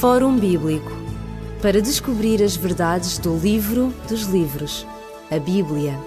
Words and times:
Fórum 0.00 0.36
Bíblico 0.36 0.92
para 1.62 1.80
descobrir 1.80 2.42
as 2.42 2.56
verdades 2.56 3.16
do 3.16 3.38
livro 3.38 3.94
dos 4.08 4.24
livros, 4.24 4.86
a 5.30 5.38
Bíblia. 5.38 5.98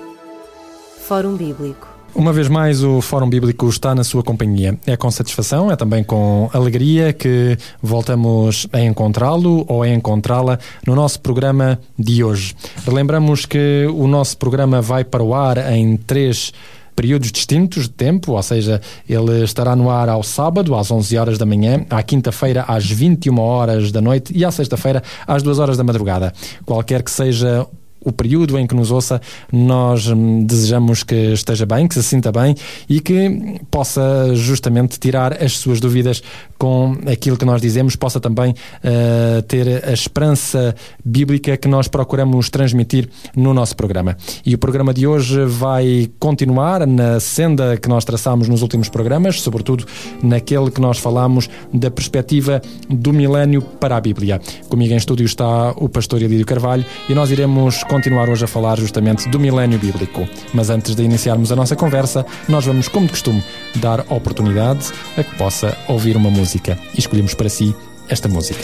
Fórum 1.07 1.35
Bíblico. 1.35 1.87
Uma 2.13 2.33
vez 2.33 2.47
mais, 2.47 2.83
o 2.83 3.01
Fórum 3.01 3.29
Bíblico 3.29 3.67
está 3.67 3.95
na 3.95 4.03
sua 4.03 4.21
companhia. 4.21 4.77
É 4.85 4.95
com 4.95 5.09
satisfação, 5.09 5.71
é 5.71 5.75
também 5.75 6.03
com 6.03 6.49
alegria 6.53 7.13
que 7.13 7.57
voltamos 7.81 8.67
a 8.71 8.81
encontrá-lo 8.81 9.65
ou 9.67 9.81
a 9.81 9.89
encontrá-la 9.89 10.59
no 10.85 10.93
nosso 10.93 11.19
programa 11.19 11.79
de 11.97 12.23
hoje. 12.23 12.55
Lembramos 12.85 13.45
que 13.45 13.87
o 13.91 14.07
nosso 14.07 14.37
programa 14.37 14.81
vai 14.81 15.03
para 15.03 15.23
o 15.23 15.33
ar 15.33 15.71
em 15.71 15.97
três 15.97 16.53
períodos 16.97 17.31
distintos 17.31 17.83
de 17.83 17.91
tempo, 17.91 18.31
ou 18.31 18.41
seja, 18.41 18.81
ele 19.07 19.43
estará 19.43 19.75
no 19.75 19.91
ar 19.91 20.09
ao 20.09 20.23
sábado 20.23 20.73
às 20.73 20.89
11 20.89 21.15
horas 21.15 21.37
da 21.37 21.45
manhã, 21.45 21.85
à 21.91 22.01
quinta-feira 22.01 22.65
às 22.67 22.89
21 22.89 23.39
horas 23.39 23.91
da 23.91 24.01
noite 24.01 24.35
e 24.35 24.43
à 24.43 24.49
sexta-feira 24.49 25.03
às 25.27 25.43
2 25.43 25.59
horas 25.59 25.77
da 25.77 25.83
madrugada. 25.83 26.33
Qualquer 26.65 27.03
que 27.03 27.11
seja 27.11 27.67
o 28.07 28.11
período 28.13 28.57
em 28.57 28.65
que 28.65 28.73
nos 28.73 28.89
ouça, 28.89 29.21
nós 29.51 30.07
hum, 30.07 30.45
desejamos 30.45 31.03
que 31.03 31.33
esteja 31.33 31.65
bem, 31.65 31.87
que 31.87 31.93
se 31.93 32.01
sinta 32.01 32.31
bem 32.31 32.55
e 32.87 33.01
que 33.01 33.59
possa 33.69 34.33
justamente 34.33 34.97
tirar 34.97 35.43
as 35.43 35.57
suas 35.57 35.81
dúvidas 35.81 36.23
com 36.57 36.95
aquilo 37.05 37.35
que 37.35 37.43
nós 37.43 37.61
dizemos, 37.61 37.97
possa 37.97 38.19
também 38.19 38.51
uh, 38.51 39.41
ter 39.43 39.83
a 39.85 39.91
esperança 39.91 40.73
bíblica 41.03 41.57
que 41.57 41.67
nós 41.67 41.89
procuramos 41.89 42.49
transmitir 42.49 43.09
no 43.35 43.53
nosso 43.53 43.75
programa. 43.75 44.15
E 44.45 44.55
o 44.55 44.57
programa 44.57 44.93
de 44.93 45.05
hoje 45.05 45.43
vai 45.45 46.09
continuar 46.17 46.87
na 46.87 47.19
senda 47.19 47.75
que 47.75 47.89
nós 47.89 48.05
traçámos 48.05 48.47
nos 48.47 48.61
últimos 48.61 48.87
programas, 48.87 49.41
sobretudo 49.41 49.85
naquele 50.23 50.71
que 50.71 50.79
nós 50.79 50.97
falamos 50.97 51.49
da 51.73 51.91
perspectiva 51.91 52.61
do 52.89 53.11
milénio 53.11 53.61
para 53.61 53.97
a 53.97 54.01
Bíblia. 54.01 54.39
Comigo 54.69 54.93
em 54.93 54.97
estúdio 54.97 55.25
está 55.25 55.71
o 55.71 55.89
pastor 55.89 56.21
Elídio 56.21 56.45
Carvalho 56.45 56.85
e 57.09 57.13
nós 57.13 57.31
iremos 57.31 57.83
continuar 57.83 57.96
hoje 58.29 58.45
a 58.45 58.47
falar 58.47 58.79
justamente 58.79 59.27
do 59.29 59.39
milénio 59.39 59.79
bíblico. 59.79 60.27
Mas 60.53 60.69
antes 60.69 60.95
de 60.95 61.03
iniciarmos 61.03 61.51
a 61.51 61.55
nossa 61.55 61.75
conversa, 61.75 62.25
nós 62.47 62.65
vamos, 62.65 62.87
como 62.87 63.05
de 63.05 63.11
costume, 63.11 63.43
dar 63.75 64.01
oportunidade 64.09 64.91
a 65.17 65.23
que 65.23 65.35
possa 65.35 65.77
ouvir 65.87 66.15
uma 66.15 66.29
música. 66.29 66.77
E 66.93 66.99
escolhemos 66.99 67.33
para 67.33 67.49
si 67.49 67.75
esta 68.09 68.27
música. 68.27 68.61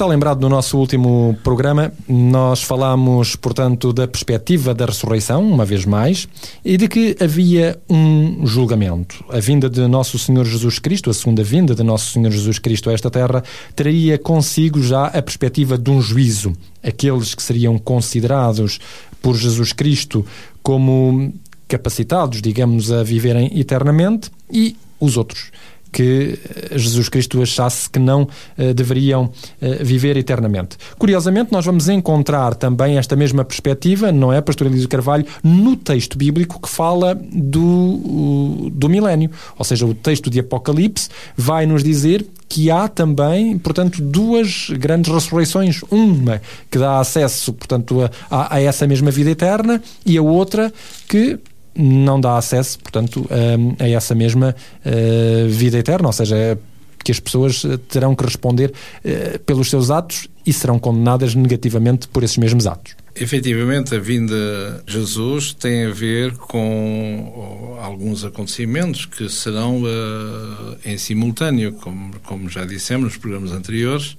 Está 0.00 0.08
lembrado 0.08 0.40
no 0.40 0.48
nosso 0.48 0.78
último 0.78 1.38
programa, 1.44 1.92
nós 2.08 2.62
falámos, 2.62 3.36
portanto, 3.36 3.92
da 3.92 4.08
perspectiva 4.08 4.72
da 4.72 4.86
ressurreição, 4.86 5.46
uma 5.46 5.66
vez 5.66 5.84
mais, 5.84 6.26
e 6.64 6.78
de 6.78 6.88
que 6.88 7.14
havia 7.20 7.78
um 7.86 8.46
julgamento. 8.46 9.22
A 9.28 9.38
vinda 9.40 9.68
de 9.68 9.86
Nosso 9.86 10.18
Senhor 10.18 10.46
Jesus 10.46 10.78
Cristo, 10.78 11.10
a 11.10 11.12
segunda 11.12 11.44
vinda 11.44 11.74
de 11.74 11.82
Nosso 11.82 12.12
Senhor 12.12 12.30
Jesus 12.30 12.58
Cristo 12.58 12.88
a 12.88 12.94
esta 12.94 13.10
terra, 13.10 13.44
traria 13.76 14.16
consigo 14.16 14.82
já 14.82 15.04
a 15.04 15.20
perspectiva 15.20 15.76
de 15.76 15.90
um 15.90 16.00
juízo. 16.00 16.54
Aqueles 16.82 17.34
que 17.34 17.42
seriam 17.42 17.78
considerados 17.78 18.78
por 19.20 19.36
Jesus 19.36 19.74
Cristo 19.74 20.24
como 20.62 21.30
capacitados, 21.68 22.40
digamos, 22.40 22.90
a 22.90 23.02
viverem 23.02 23.50
eternamente 23.60 24.30
e 24.50 24.74
os 24.98 25.18
outros 25.18 25.50
que 25.92 26.38
eh, 26.72 26.78
Jesus 26.78 27.08
Cristo 27.08 27.42
achasse 27.42 27.88
que 27.88 27.98
não 27.98 28.22
uh, 28.22 28.74
deveriam 28.74 29.24
uh, 29.24 29.84
viver 29.84 30.16
eternamente. 30.16 30.76
Curiosamente, 30.98 31.52
nós 31.52 31.64
vamos 31.64 31.88
encontrar 31.88 32.54
também 32.54 32.98
esta 32.98 33.16
mesma 33.16 33.44
perspectiva, 33.44 34.12
não 34.12 34.32
é, 34.32 34.40
Pastor 34.40 34.66
Elísio 34.66 34.88
Carvalho, 34.88 35.26
no 35.42 35.76
texto 35.76 36.16
bíblico 36.16 36.60
que 36.60 36.68
fala 36.68 37.14
do, 37.14 38.70
do 38.72 38.88
milénio. 38.88 39.30
Ou 39.58 39.64
seja, 39.64 39.86
o 39.86 39.94
texto 39.94 40.30
de 40.30 40.40
Apocalipse 40.40 41.08
vai 41.36 41.66
nos 41.66 41.82
dizer 41.82 42.26
que 42.48 42.68
há 42.68 42.88
também, 42.88 43.56
portanto, 43.58 44.02
duas 44.02 44.70
grandes 44.70 45.12
ressurreições. 45.12 45.82
Uma 45.88 46.42
que 46.68 46.78
dá 46.78 46.98
acesso, 46.98 47.52
portanto, 47.52 48.02
a, 48.02 48.36
a, 48.36 48.56
a 48.56 48.60
essa 48.60 48.86
mesma 48.86 49.10
vida 49.10 49.30
eterna 49.30 49.80
e 50.04 50.18
a 50.18 50.22
outra 50.22 50.72
que 51.08 51.38
não 51.74 52.20
dá 52.20 52.36
acesso, 52.36 52.78
portanto, 52.78 53.26
a, 53.30 53.84
a 53.84 53.88
essa 53.88 54.14
mesma 54.14 54.54
uh, 54.84 55.48
vida 55.48 55.78
eterna, 55.78 56.08
ou 56.08 56.12
seja, 56.12 56.58
que 57.02 57.12
as 57.12 57.20
pessoas 57.20 57.62
terão 57.88 58.14
que 58.14 58.24
responder 58.24 58.72
uh, 58.72 59.38
pelos 59.40 59.70
seus 59.70 59.90
atos 59.90 60.28
e 60.44 60.52
serão 60.52 60.78
condenadas 60.78 61.34
negativamente 61.34 62.08
por 62.08 62.22
esses 62.22 62.36
mesmos 62.36 62.66
atos. 62.66 62.94
Efetivamente, 63.14 63.94
a 63.94 63.98
vinda 63.98 64.82
de 64.86 64.92
Jesus 64.92 65.52
tem 65.52 65.86
a 65.86 65.90
ver 65.90 66.36
com 66.36 67.76
alguns 67.82 68.24
acontecimentos 68.24 69.04
que 69.04 69.28
serão 69.28 69.82
uh, 69.82 70.76
em 70.84 70.96
simultâneo, 70.96 71.72
como, 71.72 72.18
como 72.20 72.48
já 72.48 72.64
dissemos 72.64 73.04
nos 73.04 73.16
programas 73.16 73.52
anteriores, 73.52 74.16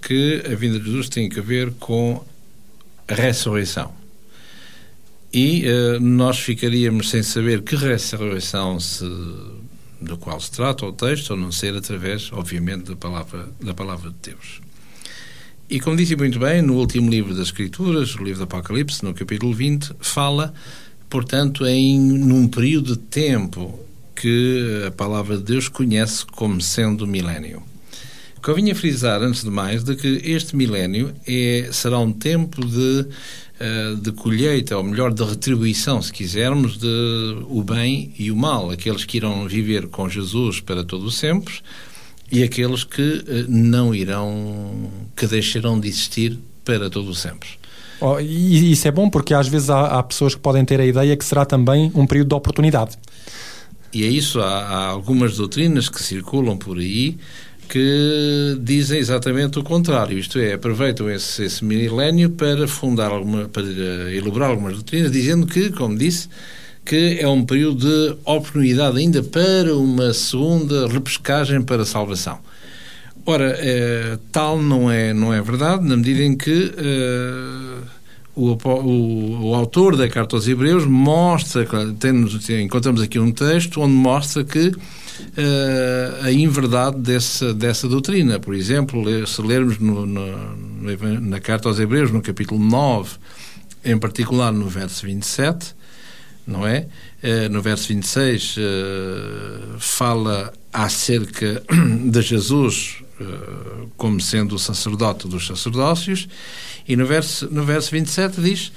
que 0.00 0.42
a 0.50 0.54
vinda 0.54 0.78
de 0.78 0.86
Jesus 0.86 1.08
tem 1.08 1.30
a 1.36 1.40
ver 1.40 1.72
com 1.78 2.22
a 3.08 3.14
ressurreição. 3.14 3.92
E 5.32 5.64
uh, 5.66 6.00
nós 6.00 6.38
ficaríamos 6.38 7.08
sem 7.08 7.22
saber 7.22 7.62
que 7.62 7.74
ressurreição 7.74 8.78
se, 8.78 9.04
do 10.00 10.18
qual 10.18 10.38
se 10.38 10.50
trata 10.50 10.84
o 10.84 10.92
texto, 10.92 11.32
a 11.32 11.36
não 11.36 11.50
ser 11.50 11.74
através, 11.74 12.30
obviamente, 12.32 12.90
da 12.90 12.96
palavra, 12.96 13.48
da 13.60 13.72
palavra 13.72 14.10
de 14.10 14.30
Deus. 14.30 14.60
E 15.70 15.80
como 15.80 15.96
disse 15.96 16.14
muito 16.16 16.38
bem, 16.38 16.60
no 16.60 16.74
último 16.74 17.10
livro 17.10 17.34
das 17.34 17.46
Escrituras, 17.46 18.14
o 18.14 18.22
livro 18.22 18.40
do 18.40 18.44
Apocalipse, 18.44 19.02
no 19.02 19.14
capítulo 19.14 19.54
20, 19.54 19.92
fala, 20.00 20.52
portanto, 21.08 21.64
em 21.64 21.98
num 21.98 22.46
período 22.46 22.92
de 22.92 22.98
tempo 22.98 23.78
que 24.14 24.84
a 24.86 24.90
palavra 24.90 25.38
de 25.38 25.44
Deus 25.44 25.68
conhece 25.68 26.26
como 26.26 26.60
sendo 26.60 27.04
o 27.04 27.06
milénio. 27.06 27.62
Convinha 28.42 28.74
frisar, 28.74 29.22
antes 29.22 29.44
de 29.44 29.50
mais, 29.50 29.82
de 29.82 29.96
que 29.96 30.20
este 30.24 30.54
milénio 30.56 31.14
é, 31.26 31.70
será 31.72 31.98
um 32.00 32.12
tempo 32.12 32.62
de 32.66 33.06
eh, 33.64 33.94
de 33.94 34.10
colheita, 34.10 34.76
ou 34.76 34.82
melhor, 34.82 35.14
de 35.14 35.22
retribuição, 35.22 36.02
se 36.02 36.12
quisermos, 36.12 36.76
de 36.76 37.36
o 37.48 37.62
bem 37.62 38.12
e 38.18 38.28
o 38.28 38.34
mal. 38.34 38.70
Aqueles 38.70 39.04
que 39.04 39.18
irão 39.18 39.46
viver 39.46 39.86
com 39.86 40.08
Jesus 40.08 40.58
para 40.60 40.82
todo 40.82 41.04
o 41.04 41.10
sempre 41.12 41.54
e 42.28 42.42
aqueles 42.42 42.82
que 42.82 43.24
eh, 43.24 43.44
não 43.48 43.94
irão, 43.94 44.90
que 45.14 45.28
deixarão 45.28 45.78
de 45.78 45.86
existir 45.86 46.36
para 46.64 46.90
todo 46.90 47.10
o 47.10 47.14
sempre. 47.14 47.50
Oh, 48.00 48.18
e 48.18 48.72
isso 48.72 48.88
é 48.88 48.90
bom 48.90 49.08
porque 49.08 49.32
às 49.32 49.46
vezes 49.46 49.70
há, 49.70 49.96
há, 49.96 50.02
pessoas 50.02 50.34
que 50.34 50.40
podem 50.40 50.64
ter 50.64 50.80
a 50.80 50.84
ideia 50.84 51.16
que 51.16 51.24
será 51.24 51.44
também 51.44 51.92
um 51.94 52.04
período 52.04 52.30
de 52.30 52.34
oportunidade. 52.34 52.98
E 53.94 54.02
é 54.02 54.08
isso, 54.08 54.40
há, 54.40 54.58
há 54.58 54.86
algumas 54.86 55.36
doutrinas 55.36 55.88
que 55.88 56.02
circulam 56.02 56.56
por 56.56 56.78
aí 56.78 57.16
que 57.72 58.58
dizem 58.60 58.98
exatamente 58.98 59.58
o 59.58 59.62
contrário, 59.62 60.18
isto 60.18 60.38
é, 60.38 60.52
aproveitam 60.52 61.08
esse, 61.08 61.44
esse 61.44 61.64
milénio 61.64 62.28
para 62.28 62.68
fundar 62.68 63.10
alguma, 63.10 63.48
para 63.48 63.62
elaborar 64.12 64.50
algumas 64.50 64.74
doutrinas, 64.74 65.10
dizendo 65.10 65.46
que, 65.46 65.70
como 65.70 65.96
disse, 65.96 66.28
que 66.84 67.16
é 67.18 67.26
um 67.26 67.46
período 67.46 67.78
de 67.78 68.18
oportunidade 68.26 68.98
ainda 68.98 69.22
para 69.22 69.74
uma 69.74 70.12
segunda 70.12 70.86
repescagem 70.86 71.62
para 71.62 71.80
a 71.80 71.86
salvação. 71.86 72.40
Ora, 73.24 73.56
eh, 73.58 74.18
tal 74.30 74.60
não 74.60 74.90
é, 74.90 75.14
não 75.14 75.32
é 75.32 75.40
verdade, 75.40 75.82
na 75.82 75.96
medida 75.96 76.22
em 76.22 76.36
que 76.36 76.74
eh, 76.76 77.84
o, 78.36 78.50
o, 78.50 79.50
o, 79.50 79.54
autor 79.54 79.96
da 79.96 80.06
Carta 80.10 80.36
aos 80.36 80.46
Hebreus 80.46 80.84
mostra, 80.84 81.66
temos, 81.98 82.50
encontramos 82.50 83.00
aqui 83.00 83.18
um 83.18 83.32
texto 83.32 83.80
onde 83.80 83.94
mostra 83.94 84.44
que 84.44 84.72
uh, 85.36 86.24
a 86.24 86.32
inverdade 86.32 86.98
dessa, 86.98 87.54
dessa 87.54 87.88
doutrina. 87.88 88.38
Por 88.38 88.54
exemplo, 88.54 89.04
se 89.26 89.42
lermos 89.42 89.78
no, 89.78 90.06
no, 90.06 91.20
na 91.20 91.40
Carta 91.40 91.68
aos 91.68 91.78
Hebreus, 91.78 92.10
no 92.10 92.20
capítulo 92.20 92.62
9, 92.62 93.16
em 93.84 93.98
particular 93.98 94.52
no 94.52 94.68
verso 94.68 95.06
27, 95.06 95.74
não 96.46 96.66
é? 96.66 96.86
Uh, 97.22 97.48
no 97.50 97.62
verso 97.62 97.88
26 97.88 98.56
uh, 98.56 98.60
eh, 98.60 99.76
fala 99.78 100.52
acerca 100.72 101.62
de 102.10 102.20
Jesus 102.20 102.96
como 103.96 104.20
sendo 104.20 104.56
o 104.56 104.58
sacerdote 104.58 105.28
dos 105.28 105.46
sacerdócios 105.46 106.28
e 106.88 106.96
no 106.96 107.06
verso, 107.06 107.48
no 107.52 107.62
verso 107.62 107.92
27 107.92 108.40
diz 108.40 108.72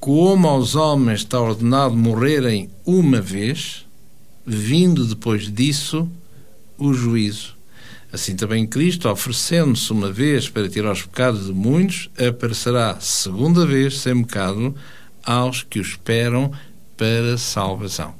como 0.00 0.48
aos 0.48 0.74
homens 0.74 1.20
está 1.20 1.38
ordenado 1.38 1.94
morrerem 1.94 2.70
uma 2.86 3.20
vez 3.20 3.83
vindo 4.46 5.04
depois 5.06 5.52
disso 5.52 6.08
o 6.78 6.92
juízo. 6.92 7.54
Assim 8.12 8.36
também 8.36 8.66
Cristo, 8.66 9.08
oferecendo-se 9.08 9.90
uma 9.92 10.12
vez 10.12 10.48
para 10.48 10.68
tirar 10.68 10.92
os 10.92 11.02
pecados 11.02 11.46
de 11.46 11.52
muitos, 11.52 12.08
aparecerá 12.16 12.98
segunda 13.00 13.66
vez 13.66 13.98
sem 13.98 14.22
pecado 14.22 14.74
aos 15.24 15.62
que 15.62 15.80
o 15.80 15.82
esperam 15.82 16.52
para 16.96 17.36
salvação. 17.36 18.14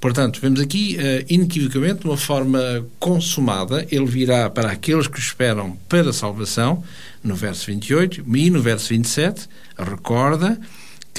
Portanto, 0.00 0.40
vemos 0.40 0.60
aqui, 0.60 0.96
uh, 0.96 1.26
inequivocamente, 1.28 2.00
de 2.00 2.06
uma 2.06 2.16
forma 2.16 2.58
consumada, 2.98 3.86
ele 3.90 4.06
virá 4.06 4.48
para 4.48 4.70
aqueles 4.70 5.06
que 5.06 5.18
esperam 5.18 5.76
para 5.86 6.10
salvação, 6.10 6.82
no 7.22 7.34
verso 7.34 7.66
28, 7.66 8.24
e 8.26 8.50
no 8.50 8.62
verso 8.62 8.88
27, 8.88 9.46
recorda 9.76 10.58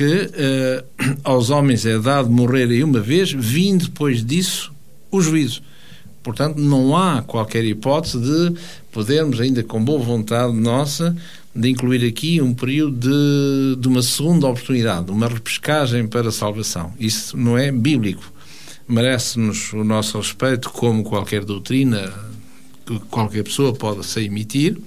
que 0.01 0.31
uh, 0.31 1.18
aos 1.24 1.51
homens 1.51 1.86
é 1.86 2.00
dado 2.00 2.27
morrerem 2.31 2.83
uma 2.83 3.00
vez, 3.00 3.31
vindo 3.31 3.86
depois 3.86 4.25
disso 4.25 4.74
o 5.12 5.21
juízo. 5.21 5.62
Portanto, 6.24 6.57
não 6.57 6.98
há 6.98 7.21
qualquer 7.21 7.63
hipótese 7.63 8.19
de 8.19 8.59
podermos, 8.92 9.39
ainda 9.39 9.63
com 9.63 9.83
boa 9.83 10.00
vontade 10.00 10.53
nossa, 10.53 11.15
de 11.56 11.69
incluir 11.69 12.03
aqui 12.07 12.42
um 12.42 12.53
período 12.53 12.98
de, 12.98 13.81
de 13.81 13.88
uma 13.88 14.01
segunda 14.01 14.48
oportunidade, 14.48 15.12
uma 15.12 15.27
repescagem 15.27 16.07
para 16.07 16.30
a 16.30 16.31
salvação. 16.31 16.94
Isso 17.00 17.38
não 17.38 17.57
é 17.57 17.71
bíblico. 17.71 18.24
Merece-nos 18.88 19.71
o 19.74 19.83
nosso 19.83 20.18
respeito, 20.18 20.69
como 20.71 21.03
qualquer 21.03 21.45
doutrina 21.45 22.12
que 22.86 23.00
qualquer 23.01 23.44
pessoa 23.44 23.74
possa 23.74 24.19
emitir, 24.19 24.77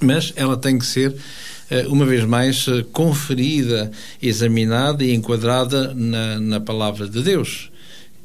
mas 0.00 0.32
ela 0.36 0.56
tem 0.56 0.78
que 0.78 0.86
ser 0.86 1.14
uma 1.88 2.06
vez 2.06 2.24
mais, 2.24 2.66
eh, 2.68 2.84
conferida, 2.92 3.90
examinada 4.22 5.04
e 5.04 5.14
enquadrada 5.14 5.92
na, 5.94 6.40
na 6.40 6.60
palavra 6.60 7.08
de 7.08 7.22
Deus. 7.22 7.70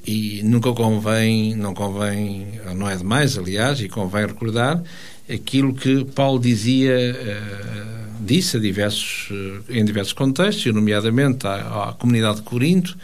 E 0.05 0.41
nunca 0.43 0.71
convém, 0.73 1.55
não 1.55 1.73
convém, 1.73 2.59
não 2.75 2.89
é 2.89 2.95
demais, 2.95 3.37
aliás, 3.37 3.79
e 3.79 3.87
convém 3.87 4.25
recordar 4.25 4.83
aquilo 5.31 5.73
que 5.73 6.03
Paulo 6.05 6.39
dizia, 6.39 6.93
uh, 6.93 8.23
disse 8.25 8.59
diversos, 8.59 9.29
em 9.69 9.83
diversos 9.85 10.13
contextos, 10.13 10.73
nomeadamente 10.73 11.47
à, 11.47 11.89
à, 11.89 11.93
comunidade 11.93 12.37
de 12.37 12.41
Corinto, 12.43 12.97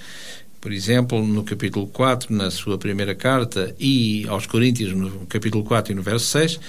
por 0.59 0.74
exemplo, 0.74 1.25
no 1.25 1.44
capítulo 1.44 1.88
4, 1.88 2.33
na 2.35 2.51
sua 2.51 2.77
primeira 2.77 3.15
carta, 3.15 3.74
e 3.80 4.25
aos 4.27 4.45
Coríntios, 4.45 4.94
no 4.94 5.25
capítulo 5.27 5.63
4 5.63 5.94
e 5.94 5.95
no 5.95 6.01
verso 6.01 6.25
6, 6.25 6.59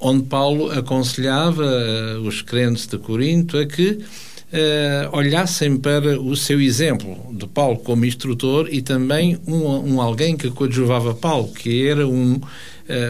onde 0.00 0.24
Paulo 0.24 0.70
aconselhava 0.70 1.64
uh, 1.64 2.20
os 2.26 2.42
crentes 2.42 2.86
de 2.86 2.98
Corinto 2.98 3.58
a 3.58 3.66
que 3.66 3.92
uh, 3.92 5.16
olhassem 5.16 5.76
para 5.76 6.20
o 6.20 6.36
seu 6.36 6.60
exemplo 6.60 7.16
de 7.32 7.46
Paulo 7.46 7.78
como 7.78 8.04
instrutor 8.04 8.68
e 8.70 8.82
também 8.82 9.38
um, 9.46 9.94
um 9.94 10.00
alguém 10.00 10.36
que 10.36 10.50
coadjuvava 10.50 11.14
Paulo, 11.14 11.52
que 11.52 11.86
era 11.86 12.06
um, 12.06 12.34
uh, 12.34 12.40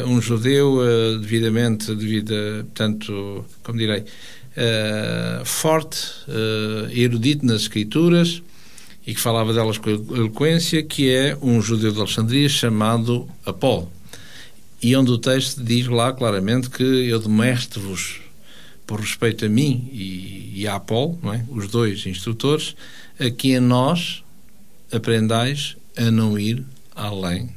um 0.06 0.20
judeu 0.20 0.78
devidamente, 1.20 1.94
devida, 1.94 2.64
portanto, 2.64 3.44
como 3.62 3.78
direi, 3.78 4.04
forte, 5.44 5.98
erudito 6.90 7.44
nas 7.44 7.62
escrituras 7.62 8.42
e 9.06 9.14
que 9.14 9.20
falava 9.20 9.52
delas 9.52 9.76
com 9.76 9.90
eloquência, 9.90 10.82
que 10.82 11.10
é 11.10 11.36
um 11.42 11.60
judeu 11.60 11.92
de 11.92 11.98
Alexandria 11.98 12.48
chamado 12.48 13.28
Apolo 13.44 13.92
e 14.82 14.94
onde 14.94 15.10
o 15.10 15.18
texto 15.18 15.62
diz 15.62 15.86
lá 15.86 16.12
claramente 16.12 16.70
que 16.70 16.82
eu 16.82 17.18
demonstro-vos, 17.18 18.20
por 18.86 19.00
respeito 19.00 19.44
a 19.44 19.48
mim 19.48 19.88
e, 19.92 20.52
e 20.54 20.68
a 20.68 20.76
Apolo, 20.76 21.18
é? 21.32 21.44
os 21.48 21.68
dois 21.68 22.06
instrutores, 22.06 22.76
a 23.18 23.28
que 23.30 23.56
a 23.56 23.60
nós 23.60 24.22
aprendais 24.92 25.76
a 25.96 26.10
não 26.10 26.38
ir 26.38 26.64
além 26.94 27.50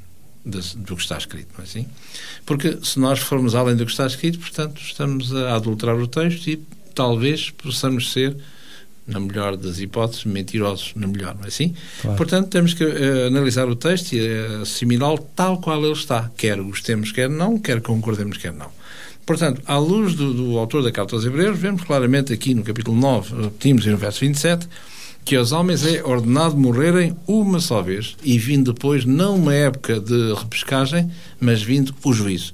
de, 0.44 0.60
do 0.78 0.96
que 0.96 1.02
está 1.04 1.18
escrito, 1.18 1.50
não 1.54 1.64
é 1.64 1.68
assim? 1.68 1.88
Porque 2.46 2.80
se 2.82 3.00
nós 3.00 3.20
formos 3.20 3.54
além 3.54 3.76
do 3.76 3.86
que 3.86 3.92
está 3.92 4.08
escrito, 4.08 4.40
portanto, 4.40 4.82
estamos 4.82 5.36
a 5.36 5.56
adulterar 5.56 5.96
o 5.98 6.08
texto 6.08 6.48
e 6.48 6.64
talvez 6.96 7.52
possamos 7.52 8.12
ser 8.12 8.36
na 9.10 9.20
melhor 9.20 9.58
das 9.58 9.80
hipóteses, 9.80 10.24
mentirosos 10.24 10.94
na 10.96 11.08
melhor, 11.08 11.36
não 11.36 11.46
é 11.46 11.48
assim? 11.48 11.74
Claro. 12.02 12.18
Portanto, 12.18 12.48
temos 12.48 12.74
que 12.74 12.84
uh, 12.84 13.28
analisar 13.28 13.68
o 13.68 13.76
texto 13.76 14.14
e 14.14 14.20
uh, 14.20 14.62
assimilá-lo 14.62 15.20
tal 15.36 15.60
qual 15.60 15.84
ele 15.84 15.94
está, 15.94 16.32
quer 16.38 16.62
gostemos, 16.62 17.12
quer 17.12 17.30
não, 17.30 17.58
quer 17.58 17.82
concordemos, 17.82 18.38
quer 18.38 18.54
não. 18.54 18.70
Portanto, 19.26 19.62
à 19.66 19.78
luz 19.78 20.16
do, 20.16 20.34
do 20.34 20.58
autor 20.58 20.82
da 20.82 20.92
Carta 20.92 21.16
aos 21.16 21.26
Hebreus, 21.26 21.58
vemos 21.58 21.84
claramente 21.84 22.34
aqui 22.34 22.54
no 22.54 22.64
capítulo 22.64 23.00
9, 23.00 23.44
repetimos 23.44 23.86
no 23.86 23.98
verso 23.98 24.22
27, 24.22 24.68
que 25.24 25.36
aos 25.36 25.52
homens 25.52 25.86
é 25.86 26.04
ordenado 26.04 26.58
morrerem 26.58 27.16
uma 27.28 27.60
só 27.60 27.82
vez 27.82 28.16
e 28.24 28.40
vindo 28.40 28.74
depois 28.74 29.06
não 29.06 29.36
uma 29.36 29.54
época 29.54 30.00
de 30.00 30.34
repescagem, 30.34 31.12
mas 31.40 31.62
vindo 31.62 31.94
o 32.04 32.12
juízo. 32.12 32.54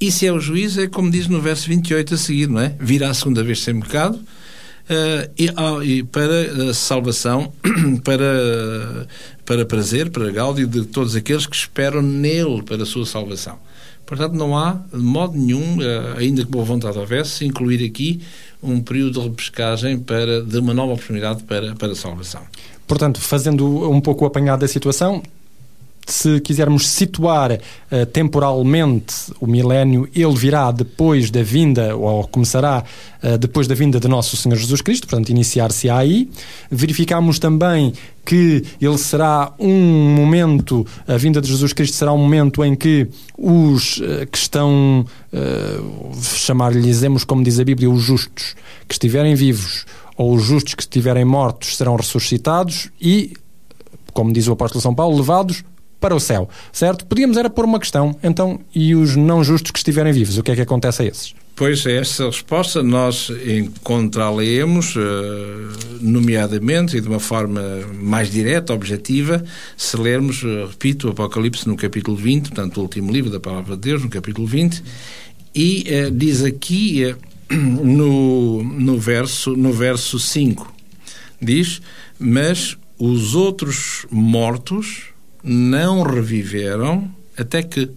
E 0.00 0.12
se 0.12 0.26
é 0.26 0.32
o 0.32 0.38
juízo, 0.38 0.82
é 0.82 0.86
como 0.86 1.10
diz 1.10 1.26
no 1.26 1.40
verso 1.40 1.68
28 1.68 2.14
a 2.14 2.16
seguir, 2.16 2.48
não 2.48 2.60
é? 2.60 2.76
Virá 2.78 3.10
a 3.10 3.14
segunda 3.14 3.42
vez 3.42 3.62
sem 3.62 3.80
pecado, 3.80 4.20
e, 5.38 5.48
uh, 5.48 5.82
e, 5.82 6.02
para 6.02 6.70
a 6.70 6.74
salvação, 6.74 7.52
para, 8.04 9.06
para 9.44 9.64
prazer, 9.64 10.10
para 10.10 10.30
gáudio 10.30 10.66
de 10.66 10.84
todos 10.84 11.16
aqueles 11.16 11.46
que 11.46 11.56
esperam 11.56 12.02
nele 12.02 12.62
para 12.62 12.82
a 12.82 12.86
sua 12.86 13.06
salvação. 13.06 13.58
Portanto, 14.04 14.34
não 14.34 14.56
há, 14.56 14.82
de 14.92 14.98
modo 15.00 15.36
nenhum, 15.36 15.78
uh, 15.78 16.18
ainda 16.18 16.44
que 16.44 16.50
boa 16.50 16.64
vontade 16.64 16.98
houvesse, 16.98 17.46
incluir 17.46 17.84
aqui 17.84 18.20
um 18.62 18.80
período 18.80 19.20
de 19.20 19.28
repescagem 19.28 19.98
para, 19.98 20.42
de 20.42 20.58
uma 20.58 20.74
nova 20.74 20.92
oportunidade 20.92 21.42
para, 21.44 21.74
para 21.74 21.92
a 21.92 21.96
salvação. 21.96 22.42
Portanto, 22.86 23.20
fazendo 23.20 23.90
um 23.90 24.00
pouco 24.00 24.24
o 24.24 24.26
apanhado 24.26 24.60
da 24.60 24.68
situação, 24.68 25.22
se 26.06 26.40
quisermos 26.40 26.88
situar 26.88 27.52
uh, 27.52 28.06
temporalmente 28.06 29.14
o 29.40 29.46
milénio, 29.46 30.08
ele 30.14 30.34
virá 30.34 30.70
depois 30.70 31.30
da 31.30 31.42
vinda, 31.42 31.96
ou 31.96 32.26
começará 32.28 32.84
uh, 33.22 33.38
depois 33.38 33.66
da 33.66 33.74
vinda 33.74 33.98
de 33.98 34.08
nosso 34.08 34.36
Senhor 34.36 34.56
Jesus 34.56 34.80
Cristo, 34.80 35.06
portanto, 35.06 35.30
iniciar-se 35.30 35.88
aí. 35.88 36.28
Verificamos 36.70 37.38
também 37.38 37.92
que 38.24 38.64
ele 38.80 38.98
será 38.98 39.52
um 39.58 40.14
momento, 40.14 40.86
a 41.06 41.16
vinda 41.16 41.40
de 41.40 41.48
Jesus 41.48 41.72
Cristo 41.72 41.96
será 41.96 42.12
um 42.12 42.18
momento 42.18 42.64
em 42.64 42.74
que 42.74 43.08
os 43.36 43.98
uh, 43.98 44.26
que 44.30 44.38
estão, 44.38 45.04
chamar-lhes, 46.22 47.02
como 47.24 47.42
diz 47.42 47.58
a 47.58 47.64
Bíblia, 47.64 47.90
os 47.90 48.02
justos, 48.02 48.54
que 48.86 48.94
estiverem 48.94 49.34
vivos, 49.34 49.84
ou 50.16 50.34
os 50.34 50.44
justos 50.44 50.74
que 50.74 50.82
estiverem 50.82 51.24
mortos, 51.24 51.76
serão 51.76 51.96
ressuscitados 51.96 52.88
e 53.00 53.34
como 54.14 54.32
diz 54.32 54.46
o 54.46 54.52
apóstolo 54.52 54.80
São 54.80 54.94
Paulo, 54.94 55.16
levados 55.16 55.64
para 56.04 56.14
o 56.14 56.20
céu, 56.20 56.50
certo? 56.70 57.06
Podíamos 57.06 57.38
era 57.38 57.48
pôr 57.48 57.64
uma 57.64 57.80
questão, 57.80 58.14
então, 58.22 58.60
e 58.74 58.94
os 58.94 59.16
não 59.16 59.42
justos 59.42 59.70
que 59.70 59.78
estiverem 59.78 60.12
vivos, 60.12 60.36
o 60.36 60.42
que 60.42 60.50
é 60.50 60.54
que 60.54 60.60
acontece 60.60 61.00
a 61.00 61.06
esses? 61.06 61.34
Pois, 61.56 61.86
essa 61.86 62.26
resposta 62.26 62.82
nós 62.82 63.32
encontrá-la-emos, 63.46 64.96
eh, 64.98 65.96
nomeadamente 66.02 66.98
e 66.98 67.00
de 67.00 67.08
uma 67.08 67.20
forma 67.20 67.62
mais 67.94 68.30
direta, 68.30 68.74
objetiva, 68.74 69.42
se 69.78 69.96
lermos, 69.96 70.42
eh, 70.44 70.66
repito, 70.68 71.08
o 71.08 71.12
Apocalipse 71.12 71.66
no 71.66 71.74
capítulo 71.74 72.18
20, 72.18 72.48
portanto, 72.50 72.76
o 72.76 72.82
último 72.82 73.10
livro 73.10 73.30
da 73.30 73.40
Palavra 73.40 73.74
de 73.74 73.80
Deus, 73.80 74.02
no 74.02 74.10
capítulo 74.10 74.46
20, 74.46 74.84
e 75.54 75.84
eh, 75.86 76.10
diz 76.10 76.44
aqui 76.44 77.16
no, 77.50 78.62
no, 78.62 78.98
verso, 78.98 79.56
no 79.56 79.72
verso 79.72 80.18
5, 80.18 80.70
diz, 81.40 81.80
mas 82.18 82.76
os 82.98 83.34
outros 83.34 84.04
mortos 84.10 85.13
não 85.44 86.02
reviveram 86.02 87.10
até 87.36 87.62
que. 87.62 87.90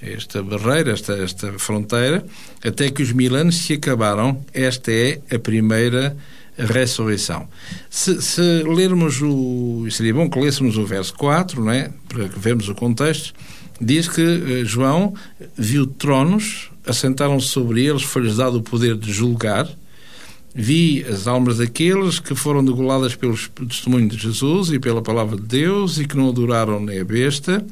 esta 0.00 0.42
barreira, 0.42 0.92
esta, 0.92 1.12
esta 1.12 1.52
fronteira, 1.58 2.24
até 2.64 2.90
que 2.90 3.02
os 3.02 3.12
mil 3.12 3.34
anos 3.36 3.56
se 3.56 3.74
acabaram. 3.74 4.42
Esta 4.54 4.90
é 4.90 5.20
a 5.30 5.38
primeira 5.38 6.16
ressurreição. 6.56 7.48
Se, 7.90 8.20
se, 8.22 8.40
lermos 8.62 9.20
o. 9.20 9.86
Seria 9.90 10.14
bom 10.14 10.28
que 10.28 10.40
lêssemos 10.40 10.76
o 10.76 10.86
verso 10.86 11.14
4, 11.14 11.62
não 11.62 11.70
é? 11.70 11.90
para 12.08 12.24
vermos 12.26 12.68
o 12.68 12.74
contexto. 12.74 13.34
Diz 13.80 14.08
que 14.08 14.22
eh, 14.22 14.64
João 14.64 15.14
viu 15.56 15.86
tronos, 15.86 16.70
assentaram-se 16.86 17.48
sobre 17.48 17.84
eles, 17.84 18.02
foi-lhes 18.02 18.36
dado 18.36 18.58
o 18.58 18.62
poder 18.62 18.96
de 18.96 19.12
julgar. 19.12 19.68
Vi 20.54 21.04
as 21.04 21.26
almas 21.26 21.58
daqueles 21.58 22.18
que 22.18 22.34
foram 22.34 22.64
degoladas 22.64 23.14
pelo 23.14 23.36
testemunho 23.68 24.08
de 24.08 24.18
Jesus 24.18 24.70
e 24.70 24.78
pela 24.78 25.00
palavra 25.00 25.36
de 25.36 25.42
Deus 25.42 25.98
e 25.98 26.06
que 26.06 26.16
não 26.16 26.28
adoraram 26.28 26.80
nem 26.80 27.00
a 27.00 27.04
besta, 27.04 27.64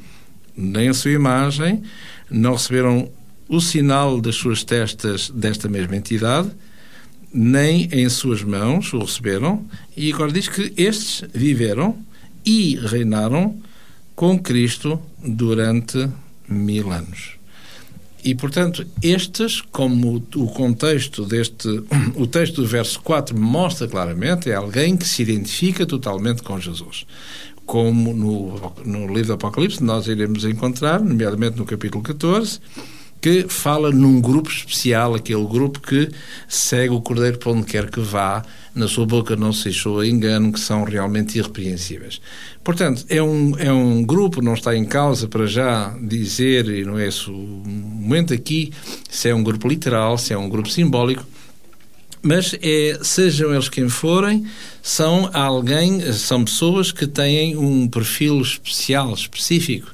nem 0.55 0.89
a 0.89 0.93
sua 0.93 1.11
imagem, 1.11 1.83
não 2.29 2.53
receberam 2.53 3.09
o 3.47 3.61
sinal 3.61 4.19
das 4.19 4.35
suas 4.35 4.63
testas 4.63 5.29
desta 5.29 5.69
mesma 5.69 5.95
entidade 5.95 6.51
nem 7.33 7.87
em 7.91 8.09
suas 8.09 8.43
mãos 8.43 8.93
o 8.93 8.99
receberam, 8.99 9.65
e 9.95 10.11
agora 10.11 10.31
diz 10.31 10.47
que 10.47 10.73
estes 10.75 11.23
viveram 11.33 11.97
e 12.45 12.75
reinaram 12.75 13.57
com 14.15 14.37
Cristo 14.37 15.01
durante 15.23 16.09
mil 16.47 16.91
anos. 16.91 17.40
E, 18.23 18.35
portanto, 18.35 18.85
estes, 19.01 19.61
como 19.61 20.23
o 20.35 20.47
contexto 20.47 21.25
deste, 21.25 21.67
o 22.15 22.27
texto 22.27 22.61
do 22.61 22.67
verso 22.67 23.01
4 23.01 23.37
mostra 23.37 23.87
claramente, 23.87 24.49
é 24.49 24.55
alguém 24.55 24.95
que 24.95 25.07
se 25.07 25.23
identifica 25.23 25.85
totalmente 25.85 26.43
com 26.43 26.59
Jesus. 26.59 27.05
Como 27.65 28.13
no, 28.13 28.73
no 28.85 29.07
livro 29.07 29.27
do 29.27 29.33
Apocalipse 29.33 29.83
nós 29.83 30.07
iremos 30.07 30.45
encontrar, 30.45 30.99
nomeadamente 30.99 31.57
no 31.57 31.65
capítulo 31.65 32.03
14, 32.03 32.59
que 33.21 33.45
fala 33.47 33.91
num 33.91 34.19
grupo 34.19 34.49
especial, 34.49 35.13
aquele 35.13 35.45
grupo 35.45 35.79
que 35.79 36.09
segue 36.47 36.93
o 36.93 36.99
Cordeiro 37.01 37.37
para 37.37 37.51
onde 37.51 37.65
quer 37.65 37.89
que 37.89 37.99
vá, 37.99 38.43
na 38.73 38.87
sua 38.87 39.05
boca 39.05 39.35
não 39.35 39.53
se 39.53 39.65
deixou 39.65 40.03
engano, 40.03 40.51
que 40.51 40.59
são 40.59 40.83
realmente 40.83 41.37
irrepreensíveis. 41.37 42.19
Portanto, 42.63 43.05
é 43.07 43.21
um, 43.21 43.55
é 43.59 43.71
um 43.71 44.03
grupo, 44.03 44.41
não 44.41 44.55
está 44.55 44.75
em 44.75 44.85
causa 44.85 45.27
para 45.27 45.45
já 45.45 45.95
dizer, 46.01 46.67
e 46.67 46.83
não 46.83 46.97
é 46.97 47.07
esse 47.07 47.29
o 47.29 47.33
momento 47.33 48.33
aqui, 48.33 48.73
se 49.07 49.29
é 49.29 49.35
um 49.35 49.43
grupo 49.43 49.67
literal, 49.67 50.17
se 50.17 50.33
é 50.33 50.37
um 50.37 50.49
grupo 50.49 50.69
simbólico, 50.69 51.25
mas 52.23 52.55
é, 52.61 52.99
sejam 53.03 53.53
eles 53.53 53.69
quem 53.69 53.87
forem, 53.87 54.45
são 54.81 55.29
alguém, 55.33 56.11
são 56.13 56.43
pessoas 56.43 56.91
que 56.91 57.05
têm 57.05 57.55
um 57.55 57.87
perfil 57.87 58.41
especial, 58.41 59.13
específico 59.13 59.93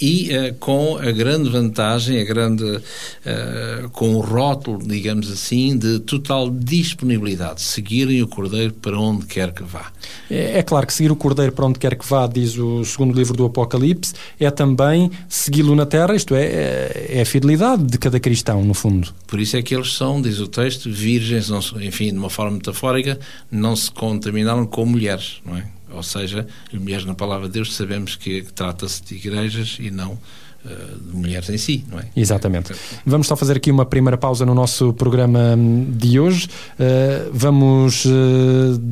e 0.00 0.30
uh, 0.36 0.54
com 0.54 0.96
a 0.96 1.10
grande 1.10 1.48
vantagem, 1.48 2.20
a 2.20 2.24
grande, 2.24 2.64
uh, 2.64 3.88
com 3.92 4.14
o 4.14 4.20
rótulo, 4.20 4.78
digamos 4.86 5.30
assim, 5.30 5.76
de 5.76 6.00
total 6.00 6.50
disponibilidade, 6.50 7.62
seguirem 7.62 8.22
o 8.22 8.26
Cordeiro 8.26 8.72
para 8.74 8.98
onde 8.98 9.26
quer 9.26 9.52
que 9.52 9.62
vá. 9.62 9.92
É, 10.30 10.58
é, 10.58 10.62
claro 10.62 10.86
que 10.86 10.92
seguir 10.92 11.12
o 11.12 11.16
Cordeiro 11.16 11.52
para 11.52 11.66
onde 11.66 11.78
quer 11.78 11.94
que 11.96 12.06
vá, 12.06 12.26
diz 12.26 12.56
o 12.56 12.84
segundo 12.84 13.16
livro 13.16 13.36
do 13.36 13.44
Apocalipse, 13.44 14.14
é 14.38 14.50
também 14.50 15.10
segui-lo 15.28 15.74
na 15.74 15.86
terra, 15.86 16.14
isto 16.14 16.34
é, 16.34 16.44
é, 16.44 17.06
é 17.10 17.22
a 17.22 17.26
fidelidade 17.26 17.84
de 17.84 17.98
cada 17.98 18.18
cristão, 18.18 18.64
no 18.64 18.74
fundo. 18.74 19.08
Por 19.26 19.40
isso 19.40 19.56
é 19.56 19.62
que 19.62 19.74
eles 19.74 19.94
são, 19.94 20.20
diz 20.20 20.40
o 20.40 20.48
texto, 20.48 20.90
virgens, 20.90 21.48
não, 21.48 21.60
enfim, 21.80 22.10
de 22.10 22.18
uma 22.18 22.30
forma 22.30 22.56
metafórica, 22.56 23.18
não 23.50 23.76
se 23.76 23.90
contaminaram 23.90 24.66
com 24.66 24.84
mulheres, 24.84 25.40
não 25.44 25.56
é? 25.56 25.64
Ou 25.94 26.02
seja, 26.02 26.46
mulheres 26.72 27.04
na 27.04 27.14
palavra 27.14 27.46
de 27.46 27.54
Deus 27.54 27.74
sabemos 27.74 28.16
que 28.16 28.42
trata-se 28.54 29.02
de 29.02 29.14
igrejas 29.14 29.76
e 29.80 29.90
não 29.90 30.18
eh, 30.64 30.94
de 31.10 31.16
mulheres 31.16 31.50
em 31.50 31.58
si, 31.58 31.84
não 31.90 31.98
é? 31.98 32.04
Exatamente. 32.14 32.72
Vamos 33.04 33.26
só 33.26 33.34
fazer 33.34 33.56
aqui 33.56 33.68
uma 33.68 33.84
primeira 33.84 34.16
pausa 34.16 34.46
no 34.46 34.54
nosso 34.54 34.92
programa 34.92 35.56
hum, 35.56 35.90
de 35.90 36.20
hoje. 36.20 36.46
Uh, 36.78 37.30
vamos 37.32 38.04
uh, 38.04 38.10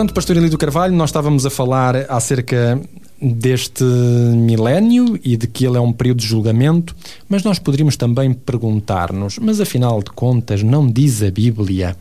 Portanto, 0.00 0.14
Pastor 0.14 0.38
Elídio 0.38 0.56
Carvalho, 0.56 0.94
nós 0.94 1.10
estávamos 1.10 1.44
a 1.44 1.50
falar 1.50 1.94
acerca 2.10 2.80
deste 3.20 3.84
milénio 3.84 5.20
e 5.22 5.36
de 5.36 5.46
que 5.46 5.66
ele 5.66 5.76
é 5.76 5.80
um 5.80 5.92
período 5.92 6.20
de 6.20 6.26
julgamento, 6.26 6.96
mas 7.28 7.44
nós 7.44 7.58
poderíamos 7.58 7.98
também 7.98 8.32
perguntar-nos, 8.32 9.38
mas 9.38 9.60
afinal 9.60 10.02
de 10.02 10.10
contas, 10.10 10.62
não 10.62 10.90
diz 10.90 11.22
a 11.22 11.30
Bíblia 11.30 11.94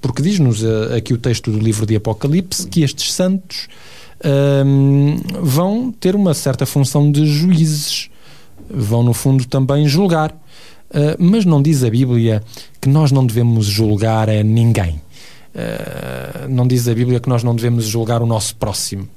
porque 0.00 0.22
diz-nos 0.22 0.62
uh, 0.62 0.94
aqui 0.96 1.12
o 1.12 1.18
texto 1.18 1.50
do 1.50 1.58
livro 1.58 1.84
de 1.84 1.96
Apocalipse 1.96 2.68
que 2.68 2.84
estes 2.84 3.12
santos 3.12 3.66
uh, 4.20 5.42
vão 5.42 5.90
ter 5.90 6.14
uma 6.14 6.34
certa 6.34 6.64
função 6.64 7.10
de 7.10 7.26
juízes, 7.26 8.10
vão 8.72 9.02
no 9.02 9.12
fundo 9.12 9.44
também 9.44 9.88
julgar. 9.88 10.30
Uh, 10.30 11.18
mas 11.18 11.44
não 11.44 11.60
diz 11.60 11.82
a 11.82 11.90
Bíblia 11.90 12.44
que 12.80 12.88
nós 12.88 13.10
não 13.10 13.26
devemos 13.26 13.66
julgar 13.66 14.30
a 14.30 14.40
ninguém. 14.44 15.00
Uh, 15.54 16.48
não 16.48 16.66
diz 16.66 16.86
a 16.88 16.94
Bíblia 16.94 17.20
que 17.20 17.28
nós 17.28 17.42
não 17.42 17.54
devemos 17.54 17.84
julgar 17.84 18.22
o 18.22 18.26
nosso 18.26 18.54
próximo. 18.56 19.08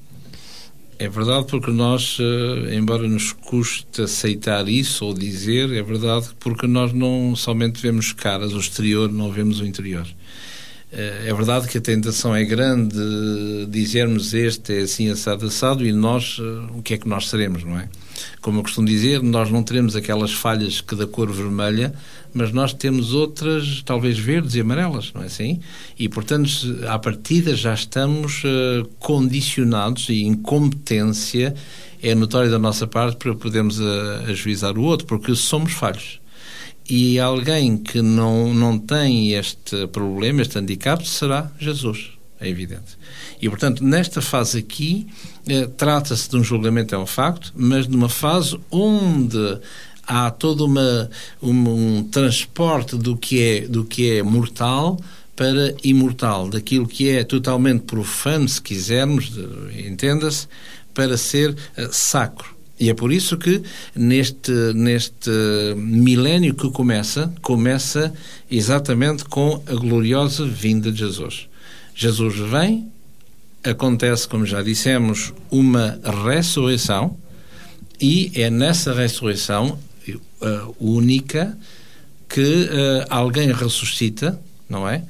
É 1.00 1.10
verdade, 1.10 1.48
porque 1.48 1.72
nós, 1.72 2.18
eh, 2.20 2.75
embora 2.75 3.08
nos 3.08 3.34
custe 3.34 4.04
aceitar 4.04 4.70
isso 4.70 5.06
ou 5.06 5.13
dizer, 5.13 5.72
é 5.74 5.82
verdade 5.82 6.30
porque 6.40 6.68
nós 6.68 6.94
não 6.94 7.36
somente 7.36 7.82
vemos 7.82 8.13
caras, 8.13 8.54
o 8.54 8.60
exterior, 8.60 9.12
não 9.12 9.32
vemos 9.32 9.60
o 9.60 9.66
interior. 9.66 10.08
Eh, 10.93 11.29
é 11.29 11.33
verdade 11.33 11.67
que 11.67 11.79
a 11.79 11.81
tentação 11.81 12.35
é 12.35 12.45
grande 12.45 12.95
dizermos 13.67 14.31
este 14.33 14.77
é 14.77 14.81
assim 14.81 15.09
assado 15.09 15.47
assado 15.47 15.83
e 15.83 15.91
nós, 15.91 16.38
eh, 16.39 16.77
o 16.77 16.83
que 16.83 16.93
é 16.93 16.97
que 16.97 17.07
nós 17.07 17.29
seremos, 17.29 17.63
não 17.63 17.79
é? 17.79 17.89
Como 18.41 18.59
eu 18.59 18.63
costumo 18.63 18.88
dizer, 18.88 19.23
nós 19.23 19.50
não 19.50 19.63
teremos 19.63 19.95
aquelas 19.95 20.31
falhas 20.31 20.81
que 20.81 20.95
da 20.95 21.07
cor 21.07 21.31
vermelha, 21.31 21.93
mas 22.31 22.51
nós 22.51 22.73
temos 22.73 23.12
outras, 23.12 23.81
talvez 23.83 24.19
verdes 24.19 24.53
e 24.53 24.62
amarelas, 24.62 25.12
não 25.15 25.23
é 25.23 25.25
assim? 25.25 25.59
E, 25.97 26.07
portanto, 26.07 26.50
à 26.88 27.00
partida 27.00 27.55
já 27.55 27.73
estamos 27.73 28.43
uh, 28.43 28.88
condicionados 29.00 30.09
e 30.09 30.23
incompetência 30.23 31.55
é 32.03 32.13
notória 32.13 32.50
da 32.50 32.59
nossa 32.59 32.85
parte 32.85 33.17
para 33.17 33.33
podermos 33.33 33.79
uh, 33.79 34.25
ajuizar 34.27 34.77
o 34.77 34.83
outro, 34.83 35.07
porque 35.07 35.33
somos 35.33 35.73
falhos. 35.73 36.19
E 36.90 37.20
alguém 37.20 37.78
que 37.78 38.02
não, 38.02 38.54
não 38.54 38.78
tem 38.78 39.34
este 39.34 39.88
problema, 39.88 40.42
este 40.42 40.58
handicap, 40.58 41.08
será 41.08 41.50
Jesus, 41.58 42.12
é 42.40 42.50
evidente. 42.50 42.98
E, 43.42 43.50
portanto, 43.50 43.84
nesta 43.84 44.22
fase 44.22 44.60
aqui, 44.60 45.08
eh, 45.48 45.68
trata-se 45.78 46.30
de 46.30 46.38
um 46.38 46.44
julgamento, 46.44 46.94
é 46.94 46.98
um 46.98 47.06
facto, 47.06 47.54
mas 47.56 47.88
de 47.88 47.96
uma 47.96 48.10
fase 48.10 48.60
onde 48.70 49.60
há 50.06 50.30
todo 50.30 50.66
uma, 50.66 51.10
um, 51.42 51.98
um 51.98 52.04
transporte 52.04 52.96
do 52.98 53.16
que, 53.16 53.42
é, 53.42 53.62
do 53.68 53.86
que 53.86 54.18
é 54.18 54.24
mortal 54.24 55.00
para 55.36 55.75
imortal, 55.84 56.50
daquilo 56.50 56.88
que 56.88 57.10
é 57.10 57.24
totalmente 57.24 57.82
profano, 57.82 58.48
se 58.48 58.62
quisermos, 58.62 59.32
entenda-se, 59.86 60.48
para 60.94 61.18
ser 61.18 61.52
uh, 61.52 61.56
sacro. 61.92 62.52
E 62.80 62.89
é 62.89 62.94
por 62.94 63.12
isso 63.13 63.38
que 63.38 63.62
neste, 63.96 64.51
neste 64.74 65.30
milénio 65.75 66.56
que 66.56 66.70
começa, 66.72 67.34
começa 67.42 68.13
exatamente 68.50 69.25
com 69.25 69.62
a 69.68 69.74
gloriosa 69.74 70.46
vinda 70.46 70.92
de 70.92 71.00
Jesus. 71.00 71.48
Jesus 71.96 72.36
vem, 72.50 72.92
acontece, 73.63 74.27
como 74.27 74.46
já 74.46 74.62
dissemos, 74.62 75.34
uma 75.51 76.00
ressurreição, 76.25 77.15
e 78.01 78.32
é 78.36 78.50
nessa 78.50 78.94
ressurreição 78.94 79.80
uh, 80.10 80.75
única 80.80 81.58
que 82.27 82.42
uh, 82.42 83.06
alguém 83.10 83.51
ressuscita, 83.51 84.39
não 84.68 84.89
é? 84.89 85.03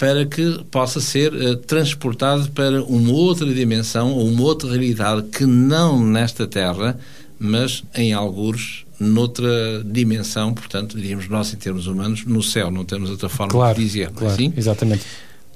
Para 0.00 0.26
que 0.26 0.64
possa 0.70 1.00
ser 1.00 1.32
uh, 1.32 1.56
transportado 1.56 2.50
para 2.50 2.82
uma 2.82 3.12
outra 3.12 3.46
dimensão 3.54 4.12
ou 4.12 4.26
uma 4.26 4.42
outra 4.42 4.70
realidade 4.70 5.28
que 5.28 5.46
não 5.46 6.04
nesta 6.04 6.46
Terra, 6.46 6.98
mas 7.38 7.84
em 7.94 8.12
algures 8.12 8.84
noutra 8.98 9.82
dimensão, 9.84 10.52
portanto, 10.52 10.96
diríamos 10.96 11.28
nós 11.28 11.54
em 11.54 11.56
termos 11.56 11.86
humanos, 11.86 12.24
no 12.24 12.42
céu, 12.42 12.70
não 12.70 12.84
temos 12.84 13.10
outra 13.10 13.28
forma 13.28 13.52
claro, 13.52 13.78
de 13.78 13.84
dizer. 13.84 14.08
É 14.08 14.10
claro, 14.10 14.34
assim? 14.34 14.52
Exatamente. 14.56 15.04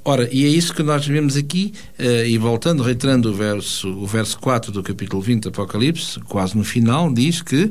Ora, 0.06 0.28
e 0.30 0.44
é 0.44 0.48
isso 0.48 0.74
que 0.74 0.82
nós 0.82 1.06
vemos 1.06 1.34
aqui, 1.34 1.72
uh, 1.98 2.26
e 2.26 2.36
voltando, 2.36 2.82
reiterando 2.82 3.30
o 3.30 3.34
verso, 3.34 3.88
o 3.88 4.06
verso 4.06 4.38
4 4.38 4.70
do 4.70 4.82
capítulo 4.82 5.22
20 5.22 5.44
do 5.44 5.48
Apocalipse, 5.48 6.20
quase 6.20 6.54
no 6.54 6.62
final, 6.64 7.12
diz 7.12 7.40
que 7.40 7.70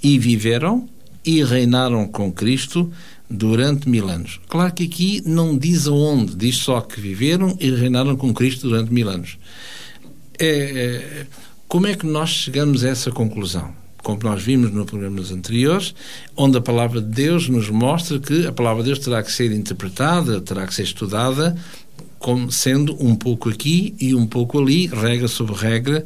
e 0.00 0.18
viveram 0.18 0.88
e 1.24 1.42
reinaram 1.42 2.06
com 2.06 2.32
Cristo 2.32 2.90
durante 3.32 3.88
mil 3.88 4.08
anos. 4.08 4.40
Claro 4.48 4.72
que 4.72 4.84
aqui 4.84 5.22
não 5.24 5.56
diz 5.56 5.86
aonde, 5.86 6.36
diz 6.36 6.56
só 6.56 6.80
que 6.80 7.00
viveram 7.00 7.56
e 7.58 7.70
reinaram 7.70 8.16
com 8.16 8.32
Cristo 8.32 8.68
durante 8.68 8.92
mil 8.92 9.08
anos. 9.08 9.38
É, 10.38 10.46
é, 10.46 11.26
como 11.66 11.86
é 11.86 11.94
que 11.94 12.06
nós 12.06 12.30
chegamos 12.30 12.84
a 12.84 12.88
essa 12.90 13.10
conclusão? 13.10 13.72
Como 14.02 14.18
nós 14.22 14.42
vimos 14.42 14.72
nos 14.72 14.86
programas 14.86 15.30
anteriores, 15.30 15.94
onde 16.36 16.58
a 16.58 16.60
palavra 16.60 17.00
de 17.00 17.08
Deus 17.08 17.48
nos 17.48 17.70
mostra 17.70 18.18
que 18.18 18.46
a 18.46 18.52
palavra 18.52 18.82
de 18.82 18.88
Deus 18.88 18.98
terá 18.98 19.22
que 19.22 19.30
ser 19.30 19.52
interpretada, 19.52 20.40
terá 20.40 20.66
que 20.66 20.74
ser 20.74 20.82
estudada, 20.82 21.56
como 22.18 22.50
sendo 22.50 22.96
um 23.04 23.14
pouco 23.14 23.48
aqui 23.48 23.94
e 24.00 24.14
um 24.14 24.26
pouco 24.26 24.58
ali, 24.58 24.86
regra 24.86 25.28
sobre 25.28 25.54
regra, 25.54 26.04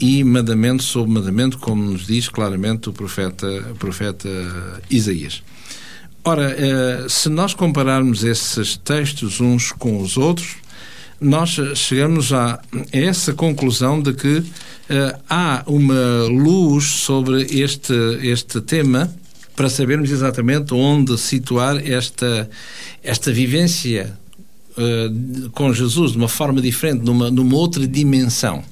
e 0.00 0.24
mandamento 0.24 0.82
sobre 0.82 1.12
mandamento, 1.12 1.58
como 1.58 1.82
nos 1.82 2.06
diz 2.06 2.28
claramente 2.28 2.88
o 2.88 2.92
profeta, 2.92 3.46
o 3.70 3.74
profeta 3.76 4.28
Isaías. 4.90 5.42
Ora, 6.24 6.54
eh, 6.56 7.06
se 7.08 7.28
nós 7.28 7.52
compararmos 7.52 8.22
esses 8.22 8.76
textos 8.76 9.40
uns 9.40 9.72
com 9.72 10.00
os 10.00 10.16
outros, 10.16 10.54
nós 11.20 11.58
chegamos 11.74 12.32
a 12.32 12.60
essa 12.92 13.32
conclusão 13.32 14.00
de 14.00 14.12
que 14.12 14.40
eh, 14.88 15.16
há 15.28 15.64
uma 15.66 16.24
luz 16.28 16.84
sobre 16.84 17.42
este, 17.42 17.92
este 18.22 18.60
tema 18.60 19.12
para 19.56 19.68
sabermos 19.68 20.10
exatamente 20.12 20.72
onde 20.72 21.18
situar 21.18 21.76
esta, 21.84 22.48
esta 23.02 23.32
vivência 23.32 24.16
com 25.52 25.70
Jesus 25.74 26.12
de 26.12 26.16
uma 26.16 26.28
forma 26.28 26.62
diferente, 26.62 27.04
numa, 27.04 27.30
numa 27.30 27.56
outra 27.56 27.86
dimensão. 27.86 28.64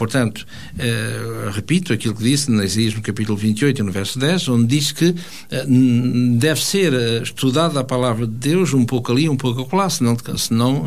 Portanto, 0.00 0.46
uh, 0.76 1.50
repito 1.50 1.92
aquilo 1.92 2.14
que 2.14 2.22
disse 2.22 2.50
no 2.50 2.64
Isaías 2.64 2.94
no 2.94 3.02
capítulo 3.02 3.36
28 3.36 3.80
e 3.80 3.82
no 3.82 3.92
verso 3.92 4.18
10, 4.18 4.48
onde 4.48 4.66
diz 4.78 4.92
que 4.92 5.10
uh, 5.10 6.38
deve 6.38 6.64
ser 6.64 6.94
uh, 6.94 7.22
estudada 7.22 7.80
a 7.80 7.84
palavra 7.84 8.26
de 8.26 8.32
Deus 8.32 8.72
um 8.72 8.86
pouco 8.86 9.12
ali, 9.12 9.28
um 9.28 9.36
pouco 9.36 9.60
acolá, 9.60 9.90
senão, 9.90 10.16
senão 10.38 10.86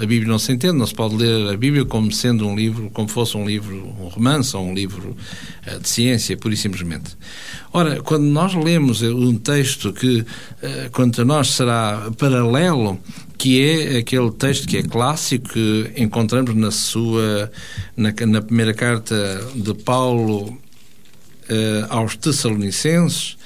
a 0.00 0.06
Bíblia 0.06 0.28
não 0.28 0.38
se 0.38 0.52
entende, 0.52 0.78
não 0.78 0.86
se 0.86 0.94
pode 0.94 1.16
ler 1.16 1.52
a 1.52 1.56
Bíblia 1.56 1.84
como 1.84 2.12
sendo 2.12 2.46
um 2.46 2.54
livro, 2.54 2.90
como 2.92 3.08
fosse 3.08 3.36
um 3.36 3.44
livro, 3.44 3.92
um 4.00 4.06
romance 4.06 4.56
ou 4.56 4.64
um 4.64 4.72
livro 4.72 5.16
de 5.82 5.88
ciência, 5.88 6.36
pura 6.36 6.54
e 6.54 6.56
simplesmente. 6.56 7.16
Ora, 7.72 8.02
quando 8.02 8.22
nós 8.22 8.54
lemos 8.54 9.02
um 9.02 9.36
texto 9.36 9.92
que, 9.92 10.24
quanto 10.92 11.22
a 11.22 11.24
nós, 11.24 11.48
será 11.48 12.08
paralelo 12.16 13.00
que 13.36 13.62
é 13.62 13.98
aquele 13.98 14.30
texto 14.30 14.66
que 14.66 14.76
é 14.76 14.82
clássico 14.82 15.48
que 15.48 15.92
encontramos 15.96 16.54
na 16.54 16.70
sua 16.70 17.50
na, 17.96 18.12
na 18.26 18.42
primeira 18.42 18.72
carta 18.72 19.40
de 19.54 19.74
Paulo 19.74 20.48
uh, 20.48 21.86
aos 21.88 22.16
Tessalonicenses, 22.16 23.36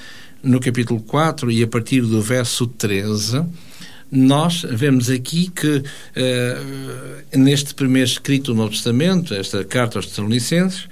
no 0.43 0.61
capítulo 0.61 1.01
4 1.01 1.51
e 1.51 1.63
a 1.63 1.67
partir 1.67 2.03
do 2.03 2.23
verso 2.23 2.67
13, 2.67 3.45
nós 4.11 4.65
vemos 4.71 5.11
aqui 5.11 5.51
que 5.51 5.79
uh, 5.79 7.37
neste 7.37 7.75
primeiro 7.75 8.09
escrito 8.09 8.53
no 8.53 8.63
Novo 8.63 8.73
Testamento, 8.73 9.35
esta 9.35 9.65
carta 9.65 9.99
aos 9.99 10.07
Tessalonicenses, 10.07 10.89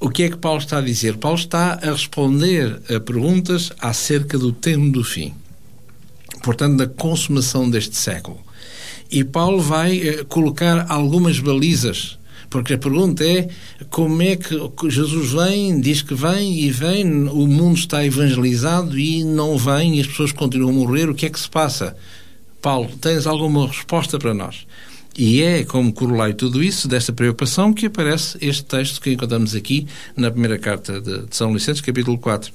o 0.00 0.08
que 0.08 0.22
é 0.22 0.30
que 0.30 0.36
Paulo 0.36 0.60
está 0.60 0.78
a 0.78 0.82
dizer? 0.82 1.16
Paulo 1.16 1.38
está 1.38 1.74
a 1.82 1.92
responder 1.92 2.80
a 2.88 3.00
perguntas 3.00 3.72
acerca 3.80 4.38
do 4.38 4.52
tempo 4.52 4.92
do 4.92 5.02
fim 5.02 5.34
portanto, 6.42 6.76
da 6.76 6.86
consumação 6.86 7.68
deste 7.68 7.96
século. 7.96 8.38
E 9.10 9.24
Paulo 9.24 9.60
vai 9.60 9.98
eh, 9.98 10.24
colocar 10.24 10.86
algumas 10.88 11.38
balizas, 11.38 12.18
porque 12.50 12.74
a 12.74 12.78
pergunta 12.78 13.24
é 13.24 13.48
como 13.90 14.20
é 14.22 14.36
que 14.36 14.56
Jesus 14.88 15.32
vem, 15.32 15.80
diz 15.80 16.02
que 16.02 16.14
vem 16.14 16.60
e 16.60 16.70
vem, 16.70 17.28
o 17.28 17.46
mundo 17.46 17.78
está 17.78 18.04
evangelizado 18.04 18.98
e 18.98 19.24
não 19.24 19.56
vem 19.56 19.96
e 19.96 20.00
as 20.00 20.06
pessoas 20.06 20.32
continuam 20.32 20.70
a 20.70 20.72
morrer, 20.72 21.08
o 21.08 21.14
que 21.14 21.26
é 21.26 21.30
que 21.30 21.40
se 21.40 21.48
passa? 21.48 21.96
Paulo, 22.60 22.90
tens 23.00 23.26
alguma 23.26 23.66
resposta 23.66 24.18
para 24.18 24.34
nós? 24.34 24.66
E 25.16 25.42
é 25.42 25.64
como 25.64 25.92
corolário 25.92 26.34
tudo 26.34 26.62
isso, 26.62 26.86
desta 26.86 27.12
preocupação, 27.12 27.72
que 27.72 27.86
aparece 27.86 28.38
este 28.40 28.64
texto 28.64 29.00
que 29.00 29.10
encontramos 29.10 29.54
aqui 29.54 29.86
na 30.16 30.30
primeira 30.30 30.58
carta 30.58 31.00
de 31.00 31.24
São 31.30 31.52
Licenço, 31.52 31.82
capítulo 31.82 32.18
4 32.18 32.52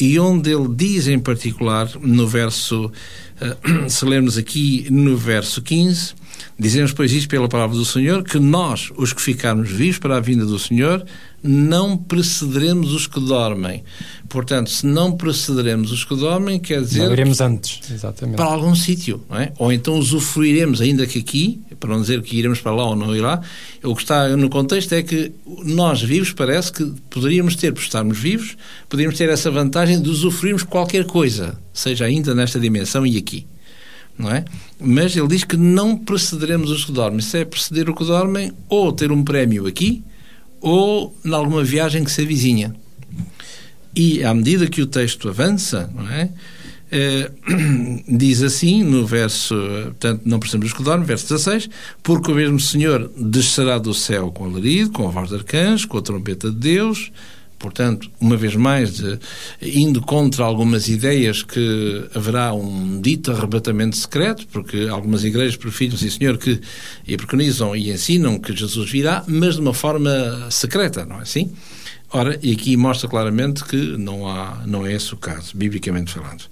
e 0.00 0.18
onde 0.18 0.50
ele 0.50 0.68
diz 0.68 1.08
em 1.08 1.18
particular, 1.18 1.90
no 2.00 2.26
verso, 2.26 2.86
uh, 2.86 3.88
se 3.90 4.04
lermos 4.04 4.38
aqui 4.38 4.86
no 4.90 5.16
verso 5.16 5.60
15, 5.62 6.14
dizemos, 6.58 6.92
pois, 6.92 7.12
isto 7.12 7.28
pela 7.28 7.48
palavra 7.48 7.76
do 7.76 7.84
Senhor, 7.84 8.22
que 8.22 8.38
nós, 8.38 8.90
os 8.96 9.12
que 9.12 9.22
ficarmos 9.22 9.70
vivos 9.70 9.98
para 9.98 10.16
a 10.16 10.20
vinda 10.20 10.44
do 10.44 10.58
Senhor, 10.58 11.04
não 11.42 11.96
precederemos 11.96 12.92
os 12.92 13.06
que 13.06 13.20
dormem. 13.20 13.84
Portanto, 14.28 14.70
se 14.70 14.84
não 14.84 15.12
precederemos 15.12 15.92
os 15.92 16.04
que 16.04 16.14
dormem, 16.14 16.58
quer 16.58 16.82
dizer. 16.82 17.04
Não 17.04 17.12
iremos 17.12 17.40
antes, 17.40 17.80
exatamente. 17.90 18.36
Para 18.36 18.46
algum 18.46 18.74
sítio, 18.74 19.22
não 19.30 19.38
é? 19.38 19.52
Ou 19.58 19.72
então 19.72 19.98
usufruiremos, 19.98 20.80
ainda 20.80 21.06
que 21.06 21.18
aqui, 21.18 21.60
para 21.78 21.90
não 21.90 22.00
dizer 22.00 22.20
que 22.22 22.36
iremos 22.36 22.60
para 22.60 22.72
lá 22.72 22.88
ou 22.88 22.96
não 22.96 23.14
ir 23.14 23.20
lá, 23.20 23.40
o 23.82 23.94
que 23.94 24.02
está 24.02 24.36
no 24.36 24.50
contexto 24.50 24.92
é 24.94 25.02
que 25.02 25.32
nós 25.64 26.02
vivos 26.02 26.32
parece 26.32 26.72
que 26.72 26.84
poderíamos 27.08 27.54
ter, 27.54 27.72
por 27.72 27.80
estarmos 27.80 28.18
vivos, 28.18 28.56
poderíamos 28.88 29.16
ter 29.16 29.28
essa 29.28 29.50
vantagem 29.50 30.02
de 30.02 30.10
usufruirmos 30.10 30.64
qualquer 30.64 31.06
coisa, 31.06 31.58
seja 31.72 32.04
ainda 32.04 32.34
nesta 32.34 32.58
dimensão 32.58 33.06
e 33.06 33.16
aqui. 33.16 33.46
Não 34.18 34.30
é? 34.30 34.44
Mas 34.80 35.16
ele 35.16 35.28
diz 35.28 35.44
que 35.44 35.56
não 35.56 35.96
precederemos 35.96 36.70
os 36.70 36.84
que 36.84 36.92
dormem. 36.92 37.20
Se 37.20 37.38
é 37.38 37.44
preceder 37.44 37.88
o 37.88 37.94
que 37.94 38.04
dormem, 38.04 38.52
ou 38.68 38.92
ter 38.92 39.12
um 39.12 39.22
prémio 39.22 39.66
aqui, 39.66 40.02
ou 40.60 41.16
em 41.24 41.32
alguma 41.32 41.62
viagem 41.62 42.04
que 42.04 42.10
se 42.10 42.22
avizinha. 42.22 42.74
E 43.94 44.22
à 44.24 44.34
medida 44.34 44.66
que 44.66 44.82
o 44.82 44.86
texto 44.86 45.28
avança, 45.28 45.90
não 45.94 46.08
é? 46.08 46.30
Eh, 46.90 47.30
diz 48.08 48.42
assim 48.42 48.82
no 48.82 49.06
verso, 49.06 49.54
portanto, 49.54 50.22
não 50.24 50.38
precisamos 50.38 50.72
que 50.72 50.82
dorme, 50.82 51.04
verso 51.04 51.28
16, 51.28 51.68
porque 52.02 52.32
o 52.32 52.34
mesmo 52.34 52.58
Senhor 52.58 53.10
descerá 53.16 53.78
do 53.78 53.92
céu 53.92 54.30
com 54.32 54.44
alarido, 54.44 54.90
com 54.90 55.06
a 55.06 55.10
voz 55.10 55.28
de 55.28 55.36
arcanjo, 55.36 55.86
com 55.86 55.98
a 55.98 56.02
trombeta 56.02 56.50
de 56.50 56.56
Deus, 56.56 57.12
portanto, 57.58 58.10
uma 58.20 58.36
vez 58.36 58.54
mais, 58.54 58.96
de, 58.96 59.18
indo 59.60 60.00
contra 60.00 60.44
algumas 60.44 60.88
ideias 60.88 61.42
que 61.42 62.08
haverá 62.14 62.54
um 62.54 63.00
dito 63.00 63.30
arrebatamento 63.30 63.96
secreto, 63.96 64.46
porque 64.48 64.88
algumas 64.88 65.24
igrejas 65.24 65.56
preferem, 65.56 65.96
sim 65.96 66.10
senhor, 66.10 66.38
que 66.38 66.60
e 67.06 67.16
preconizam 67.16 67.74
e 67.74 67.90
ensinam 67.90 68.38
que 68.38 68.54
Jesus 68.54 68.90
virá, 68.90 69.24
mas 69.26 69.54
de 69.54 69.60
uma 69.60 69.74
forma 69.74 70.10
secreta, 70.50 71.04
não 71.04 71.18
é 71.18 71.22
assim? 71.22 71.50
Ora, 72.10 72.38
e 72.42 72.52
aqui 72.52 72.76
mostra 72.76 73.08
claramente 73.08 73.64
que 73.64 73.76
não, 73.98 74.26
há, 74.26 74.62
não 74.66 74.86
é 74.86 74.94
esse 74.94 75.12
o 75.12 75.16
caso, 75.16 75.54
biblicamente 75.54 76.12
falando. 76.12 76.44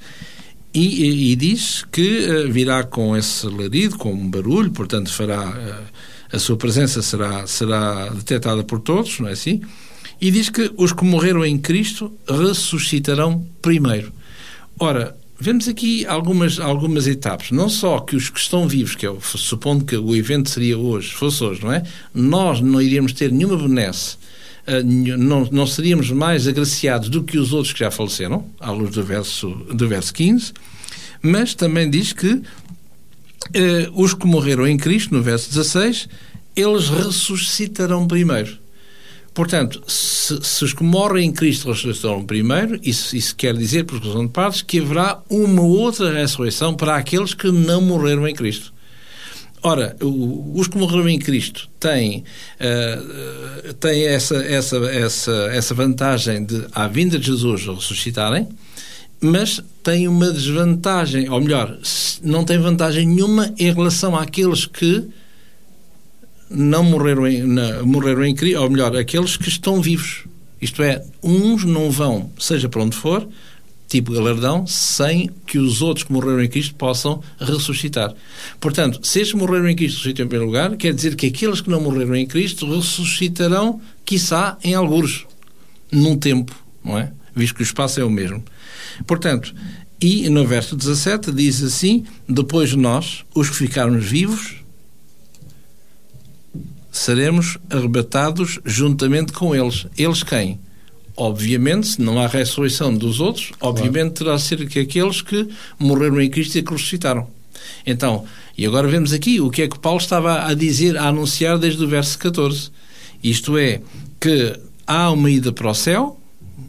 E, 0.75 1.05
e, 1.05 1.33
e 1.33 1.37
diz 1.37 1.87
que 1.90 2.27
uh, 2.29 2.53
virá 2.53 2.85
com 2.85 3.16
esse 3.16 3.47
larido, 3.47 3.97
com 3.97 4.12
um 4.12 4.29
barulho, 4.29 4.71
portanto 4.71 5.11
fará 5.11 5.49
uh, 5.49 5.85
a 6.31 6.38
sua 6.38 6.57
presença 6.57 7.01
será 7.01 7.47
será 7.47 8.09
detectada 8.11 8.62
por 8.62 8.81
todos, 8.81 9.21
não 9.21 9.29
é 9.29 9.33
assim? 9.33 9.62
E 10.21 10.31
diz 10.31 10.49
que 10.49 10.73
os 10.77 10.93
que 10.93 11.05
morreram 11.05 11.45
em 11.45 11.59
Cristo 11.59 12.13
ressuscitarão 12.29 13.47
primeiro. 13.61 14.13
Ora, 14.79 15.17
vemos 15.39 15.69
aqui 15.69 16.07
algumas 16.07 16.59
algumas 16.59 17.07
etapas, 17.07 17.51
não 17.51 17.69
só 17.69 18.01
que 18.01 18.17
os 18.17 18.31
que 18.31 18.39
estão 18.39 18.67
vivos, 18.67 18.95
que 18.95 19.07
eu 19.07 19.21
supondo 19.21 19.85
que 19.85 19.97
o 19.97 20.15
evento 20.17 20.51
seria 20.51 20.79
hoje, 20.79 21.13
fosse 21.13 21.45
hoje, 21.45 21.63
não 21.63 21.73
é? 21.73 21.83
Nós 22.15 22.61
não 22.61 22.81
iríamos 22.81 23.13
ter 23.13 23.31
nenhuma 23.31 23.57
benesse 23.57 24.17
eh, 24.67 24.83
não, 24.83 25.49
não 25.51 25.67
seríamos 25.67 26.11
mais 26.11 26.49
agraciados 26.49 27.09
do 27.09 27.23
que 27.23 27.39
os 27.39 27.53
outros 27.53 27.73
que 27.73 27.79
já 27.79 27.91
faleceram, 27.91 28.45
à 28.59 28.73
luz 28.73 28.91
do 28.91 29.05
verso, 29.05 29.49
do 29.73 29.89
verso 29.89 30.13
15, 30.13 30.53
mas 31.23 31.55
também 31.55 31.89
diz 31.89 32.13
que 32.13 32.43
eh, 33.55 33.89
os 33.95 34.13
que 34.13 34.27
morreram 34.27 34.67
em 34.67 34.77
Cristo, 34.77 35.15
no 35.15 35.23
verso 35.23 35.49
16, 35.51 36.09
eles 36.57 36.89
ressuscitarão 36.89 38.09
primeiro. 38.09 38.59
Portanto, 39.37 39.83
se, 39.87 40.42
se, 40.42 40.64
os 40.64 40.72
que 40.72 40.83
morrem 40.83 41.29
em 41.29 41.31
Cristo 41.31 41.70
ressuscitarão 41.70 42.25
primeiro, 42.25 42.81
isso, 42.83 43.14
isso 43.14 43.37
quer 43.37 43.55
dizer, 43.55 43.85
por 43.85 43.96
exclusão 43.96 44.25
de 44.25 44.33
partes, 44.33 44.62
que 44.62 44.81
haverá 44.81 45.20
uma 45.29 45.61
outra 45.61 46.11
ressurreição 46.11 46.72
para 46.72 46.96
aqueles 46.96 47.35
que 47.35 47.53
não 47.53 47.83
morreram 47.83 48.27
em 48.27 48.35
Cristo. 48.35 48.72
Ora, 49.62 49.94
os 50.01 50.68
que 50.68 50.79
morreram 50.79 51.07
em 51.11 51.18
Cristo 51.18 51.68
têm, 51.79 52.25
uh, 52.59 53.75
têm 53.75 54.07
essa, 54.07 54.37
essa, 54.37 54.77
essa, 54.87 55.51
essa 55.53 55.75
vantagem 55.75 56.42
de, 56.46 56.64
à 56.72 56.88
vinda 56.88 57.18
de 57.18 57.27
Jesus, 57.27 57.66
ressuscitarem, 57.66 58.49
mas 59.20 59.62
têm 59.83 60.09
uma 60.09 60.31
desvantagem, 60.31 61.29
ou 61.29 61.42
melhor, 61.42 61.77
não 62.22 62.42
têm 62.42 62.59
vantagem 62.59 63.07
nenhuma 63.07 63.53
em 63.59 63.70
relação 63.70 64.16
àqueles 64.16 64.64
que 64.64 65.07
não 66.51 66.83
morreram 66.85 67.27
em, 67.27 67.43
não, 67.43 67.87
morreram 67.87 68.25
em 68.25 68.35
Cristo, 68.35 68.61
ou 68.61 68.71
melhor, 68.71 68.97
aqueles 68.97 69.37
que 69.37 69.49
estão 69.49 69.81
vivos. 69.81 70.25
Isto 70.61 70.83
é, 70.83 71.05
uns 71.23 71.65
não 71.65 71.91
vão, 71.91 72.31
seja 72.39 72.69
para 72.69 72.83
onde 72.83 72.97
for, 72.97 73.29
tipo 73.89 74.13
galardão 74.13 74.67
sem 74.67 75.31
que 75.47 75.59
os 75.59 75.81
outros 75.81 76.05
que 76.05 76.13
morreram 76.13 76.43
em 76.43 76.49
Cristo 76.49 76.75
possam 76.75 77.23
ressuscitar. 77.39 78.15
Portanto, 78.61 79.01
se 79.03 79.21
estes 79.21 79.39
morreram 79.39 79.69
em 79.69 79.77
Cristo 79.77 79.97
ressuscitam 79.97 80.27
em 80.27 80.29
primeiro 80.29 80.51
lugar, 80.51 80.77
quer 80.77 80.93
dizer 80.93 81.15
que 81.15 81.27
aqueles 81.27 81.61
que 81.61 81.71
não 81.71 81.81
morreram 81.81 82.17
em 82.17 82.27
Cristo 82.27 82.67
ressuscitarão, 82.75 83.81
quiçá, 84.05 84.59
em 84.63 84.75
alguns, 84.75 85.27
num 85.91 86.17
tempo, 86.17 86.55
não 86.85 86.99
é? 86.99 87.13
Visto 87.35 87.55
que 87.55 87.63
o 87.63 87.65
espaço 87.65 88.01
é 88.01 88.05
o 88.05 88.11
mesmo. 88.11 88.43
Portanto, 89.07 89.55
e 90.01 90.29
no 90.29 90.47
verso 90.47 90.75
17 90.77 91.33
diz 91.33 91.63
assim: 91.63 92.05
Depois 92.29 92.75
nós, 92.75 93.25
os 93.35 93.51
que 93.51 93.57
ficarmos 93.57 94.05
vivos, 94.05 94.57
seremos 96.99 97.59
arrebatados 97.71 98.59
juntamente 98.65 99.33
com 99.33 99.55
eles. 99.55 99.87
Eles 99.97 100.23
quem? 100.23 100.59
obviamente, 101.17 101.87
se 101.87 102.03
não 102.03 102.21
há 102.21 102.27
ressurreição 102.27 102.95
dos 102.95 103.21
outros, 103.21 103.53
obviamente 103.61 104.13
terá 104.13 104.37
de 104.37 104.43
ser 104.43 104.69
que 104.69 104.81
aqueles 104.81 105.23
que 105.23 105.49
morreram 105.79 106.21
em 106.21 106.29
Cristo 106.29 106.59
e 106.59 106.63
que 106.63 106.73
ressuscitaram. 106.73 107.27
Então, 107.87 108.25
e 108.57 108.67
agora 108.67 108.87
vemos 108.87 109.13
aqui 109.13 109.41
o 109.41 109.51
que 109.51 109.63
é 109.63 109.69
que 109.69 109.79
Paulo 109.79 109.99
estava 109.99 110.47
a 110.47 110.55
dizer, 110.55 110.97
a 110.97 111.09
anunciar 111.09 111.59
desde 111.59 111.83
o 111.83 111.89
verso 111.89 112.19
14. 112.19 112.71
Isto 113.23 113.57
é, 113.57 113.81
que 114.21 114.59
há 114.87 115.11
uma 115.11 115.31
ida 115.31 115.53
para 115.53 115.71
o 115.71 115.75
céu, 115.75 116.21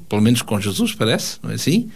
pelo 0.07 0.21
menos 0.21 0.41
com 0.41 0.59
Jesus, 0.59 0.93
parece, 0.93 1.37
não 1.43 1.51
é 1.51 1.55
assim? 1.55 1.89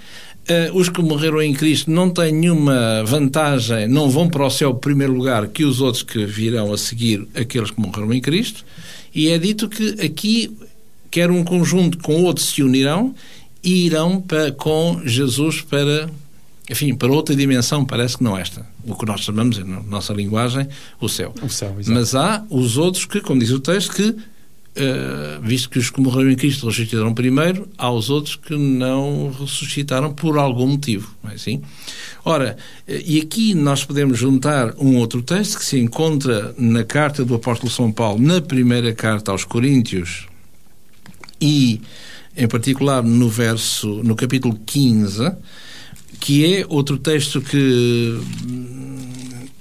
Uh, 0.49 0.75
os 0.75 0.89
que 0.89 1.01
morreram 1.01 1.41
em 1.41 1.53
Cristo 1.53 1.91
não 1.91 2.09
têm 2.09 2.33
nenhuma 2.33 3.03
vantagem, 3.05 3.87
não 3.87 4.09
vão 4.09 4.27
para 4.27 4.45
o 4.45 4.49
céu 4.49 4.71
em 4.71 4.79
primeiro 4.79 5.13
lugar 5.13 5.47
que 5.47 5.63
os 5.63 5.79
outros 5.79 6.01
que 6.01 6.25
virão 6.25 6.73
a 6.73 6.77
seguir 6.77 7.27
aqueles 7.35 7.69
que 7.69 7.79
morreram 7.79 8.11
em 8.11 8.19
Cristo. 8.19 8.65
E 9.13 9.29
é 9.29 9.37
dito 9.37 9.69
que 9.69 10.01
aqui 10.03 10.51
quer 11.11 11.29
um 11.29 11.43
conjunto 11.43 11.99
com 11.99 12.23
outros 12.23 12.47
se 12.47 12.63
unirão 12.63 13.13
e 13.63 13.85
irão 13.85 14.19
para, 14.19 14.51
com 14.51 15.01
Jesus 15.05 15.61
para, 15.61 16.09
enfim, 16.69 16.95
para 16.95 17.11
outra 17.11 17.35
dimensão, 17.35 17.85
parece 17.85 18.17
que 18.17 18.23
não 18.23 18.37
esta. 18.37 18.65
O 18.83 18.95
que 18.95 19.05
nós 19.05 19.21
chamamos, 19.21 19.57
na 19.59 19.81
nossa 19.83 20.13
linguagem, 20.13 20.67
o 20.99 21.07
céu. 21.07 21.35
O 21.43 21.49
céu 21.49 21.75
Mas 21.85 22.15
há 22.15 22.43
os 22.49 22.77
outros 22.77 23.05
que, 23.05 23.21
como 23.21 23.39
diz 23.39 23.51
o 23.51 23.59
texto, 23.59 23.93
que 23.93 24.15
Uh, 24.73 25.41
visto 25.41 25.69
que 25.69 25.77
os 25.77 25.89
que 25.89 25.99
morreram 25.99 26.31
em 26.31 26.35
Cristo 26.35 26.65
ressuscitaram 26.65 27.13
primeiro, 27.13 27.67
há 27.77 27.91
os 27.91 28.09
outros 28.09 28.37
que 28.37 28.55
não 28.55 29.29
ressuscitaram 29.37 30.13
por 30.13 30.37
algum 30.37 30.65
motivo. 30.65 31.13
Não 31.21 31.29
é 31.29 31.33
assim? 31.33 31.61
Ora, 32.23 32.55
uh, 32.87 32.91
e 33.05 33.19
aqui 33.19 33.53
nós 33.53 33.83
podemos 33.83 34.17
juntar 34.17 34.73
um 34.77 34.95
outro 34.95 35.21
texto 35.21 35.57
que 35.57 35.65
se 35.65 35.77
encontra 35.77 36.55
na 36.57 36.85
carta 36.85 37.25
do 37.25 37.35
apóstolo 37.35 37.69
São 37.69 37.91
Paulo, 37.91 38.21
na 38.21 38.39
primeira 38.39 38.93
carta 38.93 39.33
aos 39.33 39.43
Coríntios, 39.43 40.27
e, 41.41 41.81
em 42.37 42.47
particular, 42.47 43.03
no 43.03 43.27
verso, 43.27 44.01
no 44.03 44.15
capítulo 44.15 44.57
15, 44.65 45.33
que 46.19 46.45
é 46.45 46.65
outro 46.69 46.97
texto 46.97 47.41
que 47.41 48.17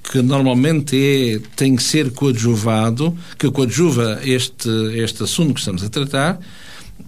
que 0.02 0.22
normalmente 0.22 0.96
é, 0.96 1.40
tem 1.54 1.76
que 1.76 1.82
ser 1.82 2.10
coadjuvado, 2.12 3.16
que 3.38 3.50
coadjuva 3.50 4.20
este, 4.24 4.68
este 4.94 5.22
assunto 5.22 5.54
que 5.54 5.60
estamos 5.60 5.82
a 5.82 5.88
tratar, 5.88 6.40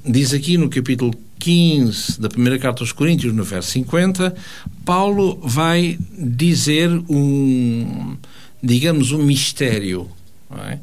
diz 0.04 0.32
aqui 0.32 0.56
no 0.56 0.68
capítulo 0.68 1.12
15 1.38 2.20
da 2.20 2.28
primeira 2.28 2.58
carta 2.58 2.82
aos 2.82 2.92
Coríntios, 2.92 3.34
no 3.34 3.42
verso 3.42 3.70
50, 3.72 4.34
Paulo 4.84 5.40
vai 5.42 5.98
dizer 6.16 6.88
um, 7.08 8.16
digamos, 8.62 9.10
um 9.10 9.22
mistério. 9.22 10.08
É? 10.68 10.78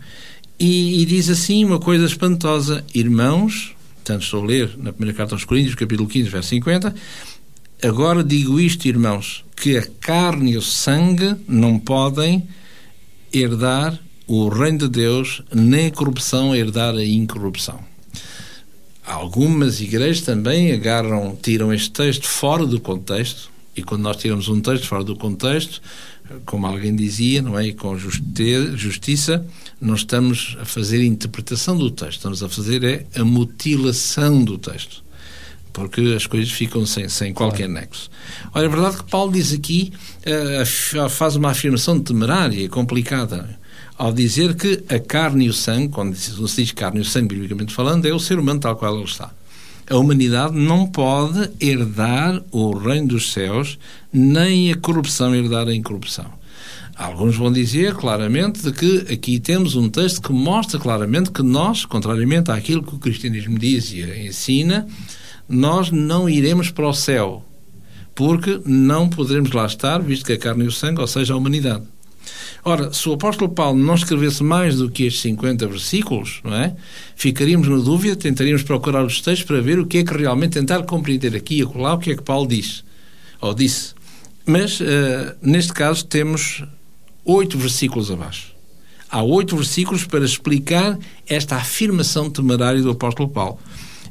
E, 0.59 1.01
e, 1.01 1.05
diz 1.05 1.29
assim 1.29 1.63
uma 1.63 1.79
coisa 1.79 2.05
espantosa: 2.05 2.83
Irmãos, 2.93 3.73
portanto 3.95 4.23
estou 4.23 4.43
a 4.43 4.47
ler 4.47 4.77
na 4.77 4.91
primeira 4.91 5.15
carta 5.15 5.33
aos 5.33 5.45
Coríntios, 5.45 5.75
capítulo 5.75 6.09
15, 6.09 6.29
verso 6.29 6.49
50. 6.49 6.93
Agora 7.81 8.25
digo 8.25 8.59
isto, 8.59 8.89
irmãos, 8.89 9.45
que 9.55 9.77
a 9.77 9.87
carne 10.01 10.51
e 10.51 10.57
o 10.57 10.61
sangue 10.61 11.35
não 11.47 11.79
podem 11.79 12.45
herdar 13.31 13.97
o 14.27 14.49
reino 14.49 14.79
de 14.79 14.89
Deus, 14.89 15.41
nem 15.53 15.87
a 15.87 15.91
corrupção 15.91 16.53
herdar 16.53 16.93
a 16.93 17.05
incorrupção. 17.05 17.79
Algumas 19.05 19.79
igrejas 19.79 20.21
também 20.21 20.73
agarram, 20.73 21.37
tiram 21.41 21.73
este 21.73 21.89
texto 21.91 22.27
fora 22.27 22.65
do 22.65 22.81
contexto, 22.81 23.49
e 23.73 23.81
quando 23.81 24.01
nós 24.01 24.17
tiramos 24.17 24.49
um 24.49 24.59
texto 24.59 24.85
fora 24.85 25.05
do 25.05 25.15
contexto, 25.15 25.81
como 26.45 26.67
alguém 26.67 26.93
dizia, 26.93 27.41
não 27.41 27.57
é? 27.57 27.67
E 27.67 27.73
com 27.73 27.97
justiça, 27.97 29.47
não 29.79 29.95
estamos 29.95 30.57
a 30.59 30.65
fazer 30.65 31.01
interpretação 31.01 31.77
do 31.77 31.89
texto, 31.89 32.17
estamos 32.17 32.43
a 32.43 32.49
fazer 32.49 32.83
é 32.83 33.05
a 33.15 33.23
mutilação 33.23 34.43
do 34.43 34.57
texto. 34.57 35.01
Porque 35.79 36.13
as 36.15 36.27
coisas 36.27 36.51
ficam 36.51 36.85
sem, 36.85 37.07
sem 37.07 37.33
qualquer 37.33 37.67
claro. 37.67 37.73
nexo. 37.73 38.09
Olha, 38.53 38.65
é 38.65 38.69
verdade 38.69 38.97
que 38.97 39.09
Paulo 39.09 39.31
diz 39.31 39.53
aqui, 39.53 39.93
uh, 40.25 41.09
faz 41.09 41.35
uma 41.35 41.51
afirmação 41.51 41.99
temerária 41.99 42.61
e 42.61 42.67
complicada, 42.67 43.57
ao 43.97 44.11
dizer 44.11 44.55
que 44.55 44.83
a 44.89 44.99
carne 44.99 45.45
e 45.45 45.49
o 45.49 45.53
sangue, 45.53 45.89
quando 45.89 46.15
se 46.15 46.31
diz 46.55 46.71
carne 46.73 46.99
e 46.99 47.01
o 47.01 47.05
sangue, 47.05 47.35
biblicamente 47.35 47.73
falando, 47.73 48.05
é 48.05 48.13
o 48.13 48.19
ser 48.19 48.37
humano 48.37 48.59
tal 48.59 48.75
qual 48.75 48.95
ele 48.95 49.05
está. 49.05 49.31
A 49.89 49.97
humanidade 49.97 50.55
não 50.55 50.85
pode 50.85 51.49
herdar 51.59 52.43
o 52.51 52.77
reino 52.77 53.07
dos 53.07 53.31
céus, 53.31 53.79
nem 54.13 54.71
a 54.71 54.77
corrupção 54.77 55.33
herdar 55.33 55.67
a 55.67 55.73
incorrupção. 55.73 56.39
Alguns 56.99 57.37
vão 57.37 57.49
dizer 57.49 57.95
claramente 57.95 58.61
de 58.61 58.73
que 58.73 59.13
aqui 59.13 59.39
temos 59.39 59.77
um 59.77 59.87
texto 59.87 60.21
que 60.21 60.33
mostra 60.33 60.77
claramente 60.77 61.31
que 61.31 61.41
nós, 61.41 61.85
contrariamente 61.85 62.51
àquilo 62.51 62.83
que 62.83 62.93
o 62.93 62.99
cristianismo 62.99 63.57
diz 63.57 63.93
e 63.93 64.01
ensina, 64.27 64.85
nós 65.49 65.89
não 65.91 66.29
iremos 66.29 66.69
para 66.69 66.87
o 66.87 66.93
céu. 66.93 67.43
porque 68.15 68.59
não 68.65 69.07
poderemos 69.07 69.51
lá 69.53 69.65
estar, 69.65 69.99
visto 69.99 70.25
que 70.25 70.33
a 70.33 70.37
carne 70.37 70.65
e 70.65 70.67
o 70.67 70.71
sangue, 70.73 70.99
ou 70.99 71.07
seja, 71.07 71.33
a 71.33 71.37
humanidade. 71.37 71.85
Ora, 72.65 72.91
se 72.91 73.07
o 73.07 73.13
apóstolo 73.13 73.49
Paulo 73.49 73.79
não 73.79 73.95
escrevesse 73.95 74.43
mais 74.43 74.75
do 74.75 74.89
que 74.89 75.05
estes 75.05 75.21
50 75.21 75.65
versículos, 75.67 76.41
não 76.43 76.53
é? 76.53 76.75
Ficaríamos 77.15 77.69
na 77.69 77.77
dúvida, 77.77 78.17
tentaríamos 78.17 78.63
procurar 78.63 79.05
os 79.05 79.21
textos 79.21 79.47
para 79.47 79.61
ver 79.61 79.79
o 79.79 79.85
que 79.85 79.99
é 79.99 80.03
que 80.03 80.13
realmente 80.13 80.53
tentar 80.53 80.83
compreender 80.83 81.33
aqui 81.33 81.59
e 81.59 81.61
acolá 81.61 81.93
o 81.93 81.97
que 81.97 82.11
é 82.11 82.15
que 82.15 82.21
Paulo 82.21 82.45
diz, 82.45 82.83
ou 83.39 83.53
disse. 83.53 83.93
Mas, 84.45 84.81
uh, 84.81 84.85
neste 85.41 85.71
caso, 85.71 86.05
temos 86.05 86.63
oito 87.23 87.57
versículos 87.57 88.11
abaixo. 88.11 88.53
Há 89.09 89.23
oito 89.23 89.55
versículos 89.55 90.05
para 90.05 90.25
explicar 90.25 90.99
esta 91.27 91.55
afirmação 91.55 92.29
temerária 92.29 92.81
do 92.81 92.91
apóstolo 92.91 93.29
Paulo. 93.29 93.59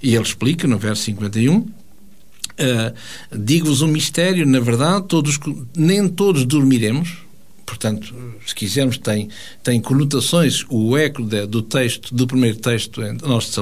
E 0.03 0.15
ele 0.15 0.23
explica 0.23 0.67
no 0.67 0.79
verso 0.79 1.03
51, 1.05 1.67
Uh, 2.59 2.93
Digo-vos 3.39 3.83
um 3.83 3.87
mistério, 3.87 4.45
na 4.45 4.59
verdade, 4.59 5.07
todos, 5.07 5.39
nem 5.77 6.09
todos 6.09 6.45
dormiremos, 6.45 7.19
portanto, 7.65 8.13
se 8.45 8.55
quisermos, 8.55 8.99
tem, 8.99 9.29
tem 9.63 9.81
conotações, 9.81 10.65
o 10.69 10.97
eco 10.97 11.23
de, 11.23 11.47
do 11.47 11.63
texto, 11.63 12.13
do 12.13 12.27
primeiro 12.27 12.57
texto 12.59 13.01
em 13.03 13.17
nossos 13.19 13.55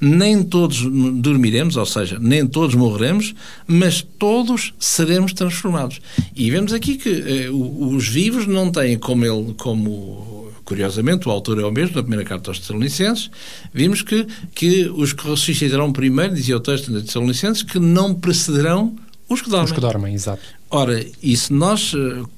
nem 0.00 0.44
todos 0.44 0.82
dormiremos, 1.20 1.76
ou 1.76 1.86
seja, 1.86 2.18
nem 2.20 2.46
todos 2.46 2.76
morreremos, 2.76 3.34
mas 3.66 4.06
todos 4.18 4.72
seremos 4.78 5.32
transformados. 5.32 6.00
E 6.36 6.50
vemos 6.50 6.72
aqui 6.72 6.96
que 6.96 7.08
eh, 7.08 7.50
os 7.50 8.06
vivos 8.06 8.46
não 8.46 8.70
têm 8.70 8.98
como 8.98 9.24
ele, 9.24 9.54
como 9.54 10.47
curiosamente, 10.68 11.26
o 11.26 11.30
autor 11.30 11.58
é 11.58 11.64
o 11.64 11.72
mesmo, 11.72 11.96
na 11.96 12.02
primeira 12.02 12.26
carta 12.26 12.50
aos 12.50 12.58
Tessalonicenses, 12.58 13.30
vimos 13.72 14.02
que, 14.02 14.26
que 14.54 14.86
os 14.94 15.14
que 15.14 15.26
ressuscitarão 15.26 15.90
primeiro, 15.90 16.34
dizia 16.34 16.58
o 16.58 16.60
texto 16.60 16.92
de 16.92 17.02
Tessalonicenses, 17.02 17.62
que 17.62 17.78
não 17.78 18.14
precederão 18.14 18.94
os 19.30 19.40
que 19.40 19.48
dormem. 19.48 19.64
Os 19.64 19.72
que 19.72 19.80
dormem, 19.80 20.14
exato. 20.14 20.42
Ora, 20.70 21.02
e 21.22 21.34
se 21.34 21.54
nós 21.54 21.94
uh, 21.94 22.28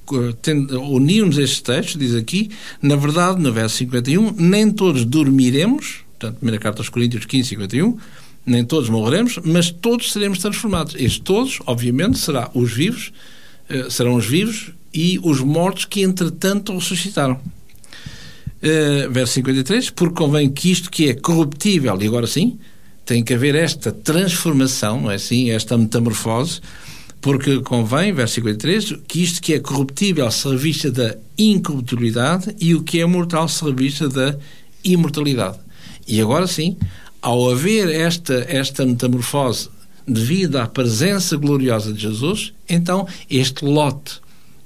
unirmos 0.79 1.37
estes 1.37 1.59
textos, 1.59 1.99
diz 1.99 2.15
aqui, 2.15 2.49
na 2.81 2.95
verdade, 2.95 3.41
no 3.41 3.51
verso 3.51 3.75
51, 3.75 4.31
nem 4.37 4.71
todos 4.71 5.03
dormiremos, 5.03 5.97
portanto, 6.11 6.37
primeira 6.37 6.57
carta 6.57 6.79
aos 6.79 6.87
Coríntios 6.87 7.25
15, 7.25 7.49
51, 7.49 7.97
nem 8.45 8.63
todos 8.63 8.87
morreremos, 8.87 9.39
mas 9.43 9.69
todos 9.69 10.13
seremos 10.13 10.39
transformados. 10.39 10.95
Estes 10.95 11.19
todos, 11.19 11.59
obviamente, 11.65 12.17
será 12.17 12.49
os 12.53 12.71
vivos, 12.71 13.11
uh, 13.69 13.91
serão 13.91 14.15
os 14.15 14.25
vivos 14.25 14.71
e 14.93 15.19
os 15.21 15.41
mortos 15.41 15.83
que, 15.83 16.01
entretanto, 16.01 16.73
ressuscitaram. 16.73 17.37
Uh, 18.61 19.09
verso 19.09 19.33
53, 19.33 19.89
porque 19.89 20.15
convém 20.15 20.47
que 20.47 20.71
isto 20.71 20.91
que 20.91 21.09
é 21.09 21.15
corruptível, 21.15 21.99
e 21.99 22.05
agora 22.05 22.27
sim, 22.27 22.59
tem 23.05 23.23
que 23.23 23.33
haver 23.33 23.55
esta 23.55 23.91
transformação, 23.91 25.01
não 25.01 25.11
é 25.11 25.15
assim, 25.15 25.49
esta 25.49 25.77
metamorfose, 25.77 26.61
porque 27.19 27.59
convém, 27.61 28.13
verso 28.13 28.35
53, 28.35 28.95
que 29.07 29.21
isto 29.21 29.41
que 29.41 29.53
é 29.53 29.59
corruptível 29.59 30.29
se 30.31 30.47
revista 30.47 30.91
da 30.91 31.15
incorruptibilidade 31.37 32.55
e 32.59 32.73
o 32.73 32.81
que 32.81 32.99
é 32.99 33.05
mortal 33.05 33.47
se 33.47 33.63
revista 33.63 34.09
da 34.09 34.35
imortalidade. 34.83 35.57
E 36.07 36.19
agora 36.19 36.47
sim, 36.47 36.77
ao 37.21 37.51
haver 37.51 37.89
esta, 37.89 38.45
esta 38.47 38.85
metamorfose 38.85 39.69
devido 40.07 40.57
à 40.57 40.67
presença 40.67 41.37
gloriosa 41.37 41.93
de 41.93 42.01
Jesus, 42.01 42.53
então 42.67 43.07
este 43.29 43.63
lote 43.63 44.19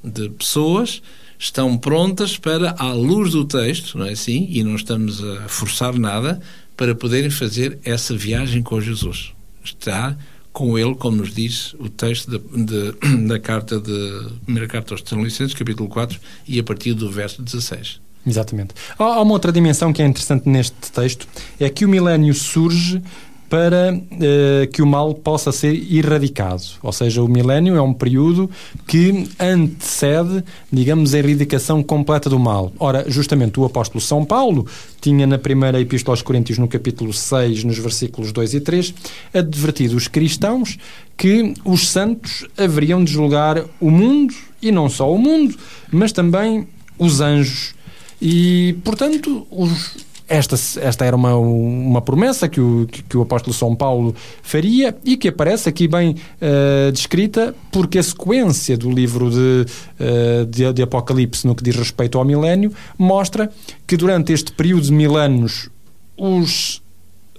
de 0.03 0.29
pessoas 0.29 1.01
estão 1.45 1.77
prontas 1.77 2.37
para, 2.37 2.75
à 2.77 2.91
luz 2.91 3.31
do 3.31 3.45
texto, 3.45 3.97
não 3.97 4.05
é 4.05 4.11
assim? 4.11 4.47
E 4.49 4.63
não 4.63 4.75
estamos 4.75 5.23
a 5.23 5.47
forçar 5.47 5.93
nada, 5.93 6.41
para 6.75 6.93
poderem 6.93 7.29
fazer 7.29 7.79
essa 7.85 8.15
viagem 8.15 8.61
com 8.61 8.81
Jesus. 8.81 9.31
Está 9.63 10.17
com 10.51 10.77
ele, 10.77 10.95
como 10.95 11.17
nos 11.17 11.33
diz 11.33 11.73
o 11.79 11.87
texto 11.87 12.31
de, 12.31 12.65
de, 12.65 13.27
da 13.27 13.39
carta 13.39 13.79
de 13.79 14.29
primeira 14.43 14.67
carta 14.67 14.93
aos 14.93 15.01
Tessalonicenses, 15.01 15.53
capítulo 15.53 15.87
4, 15.87 16.19
e 16.47 16.59
a 16.59 16.63
partir 16.63 16.93
do 16.93 17.09
verso 17.09 17.41
16. 17.41 18.01
Exatamente. 18.25 18.73
Há 18.97 19.21
uma 19.21 19.33
outra 19.33 19.51
dimensão 19.51 19.93
que 19.93 20.01
é 20.01 20.05
interessante 20.05 20.49
neste 20.49 20.91
texto, 20.91 21.27
é 21.59 21.69
que 21.69 21.85
o 21.85 21.89
milénio 21.89 22.33
surge 22.33 23.01
para 23.49 23.93
uh, 23.93 24.67
que 24.71 24.81
o 24.81 24.87
mal 24.87 25.13
possa 25.13 25.51
ser 25.51 25.73
erradicado. 25.91 26.63
Ou 26.81 26.91
seja, 26.91 27.21
o 27.21 27.27
milénio 27.27 27.75
é 27.75 27.81
um 27.81 27.93
período 27.93 28.49
que 28.87 29.27
antecede, 29.39 30.43
digamos, 30.71 31.13
a 31.13 31.19
erradicação 31.19 31.83
completa 31.83 32.29
do 32.29 32.39
mal. 32.39 32.71
Ora, 32.79 33.05
justamente 33.07 33.59
o 33.59 33.65
apóstolo 33.65 34.01
São 34.01 34.25
Paulo 34.25 34.65
tinha 34.99 35.27
na 35.27 35.37
primeira 35.37 35.79
epístola 35.79 36.13
aos 36.13 36.21
Coríntios, 36.21 36.57
no 36.57 36.67
capítulo 36.67 37.13
6, 37.13 37.63
nos 37.63 37.77
versículos 37.77 38.31
2 38.31 38.55
e 38.55 38.61
3, 38.61 38.93
advertido 39.33 39.95
os 39.95 40.07
cristãos 40.07 40.77
que 41.15 41.53
os 41.63 41.89
santos 41.89 42.45
haveriam 42.57 43.03
de 43.03 43.11
julgar 43.11 43.63
o 43.79 43.89
mundo, 43.89 44.33
e 44.61 44.71
não 44.71 44.89
só 44.89 45.11
o 45.13 45.17
mundo, 45.17 45.55
mas 45.91 46.11
também 46.11 46.67
os 46.97 47.21
anjos. 47.21 47.75
E, 48.21 48.75
portanto, 48.83 49.45
os, 49.51 49.97
esta, 50.27 50.55
esta 50.81 51.05
era 51.05 51.15
uma, 51.15 51.35
uma 51.35 52.01
promessa 52.01 52.47
que 52.47 52.59
o, 52.59 52.87
que 52.87 53.17
o 53.17 53.21
apóstolo 53.21 53.53
São 53.53 53.75
Paulo 53.75 54.15
faria 54.41 54.95
e 55.03 55.15
que 55.17 55.27
aparece 55.27 55.69
aqui 55.69 55.87
bem 55.87 56.15
uh, 56.41 56.91
descrita, 56.91 57.55
porque 57.71 57.99
a 57.99 58.03
sequência 58.03 58.77
do 58.77 58.89
livro 58.89 59.29
de, 59.29 59.65
uh, 59.99 60.45
de, 60.45 60.73
de, 60.73 60.81
Apocalipse, 60.81 61.45
no 61.45 61.53
que 61.53 61.63
diz 61.63 61.75
respeito 61.75 62.17
ao 62.17 62.25
milénio, 62.25 62.73
mostra 62.97 63.51
que 63.85 63.95
durante 63.95 64.33
este 64.33 64.51
período 64.51 64.83
de 64.83 64.91
mil 64.91 65.15
anos 65.15 65.69
os 66.17 66.81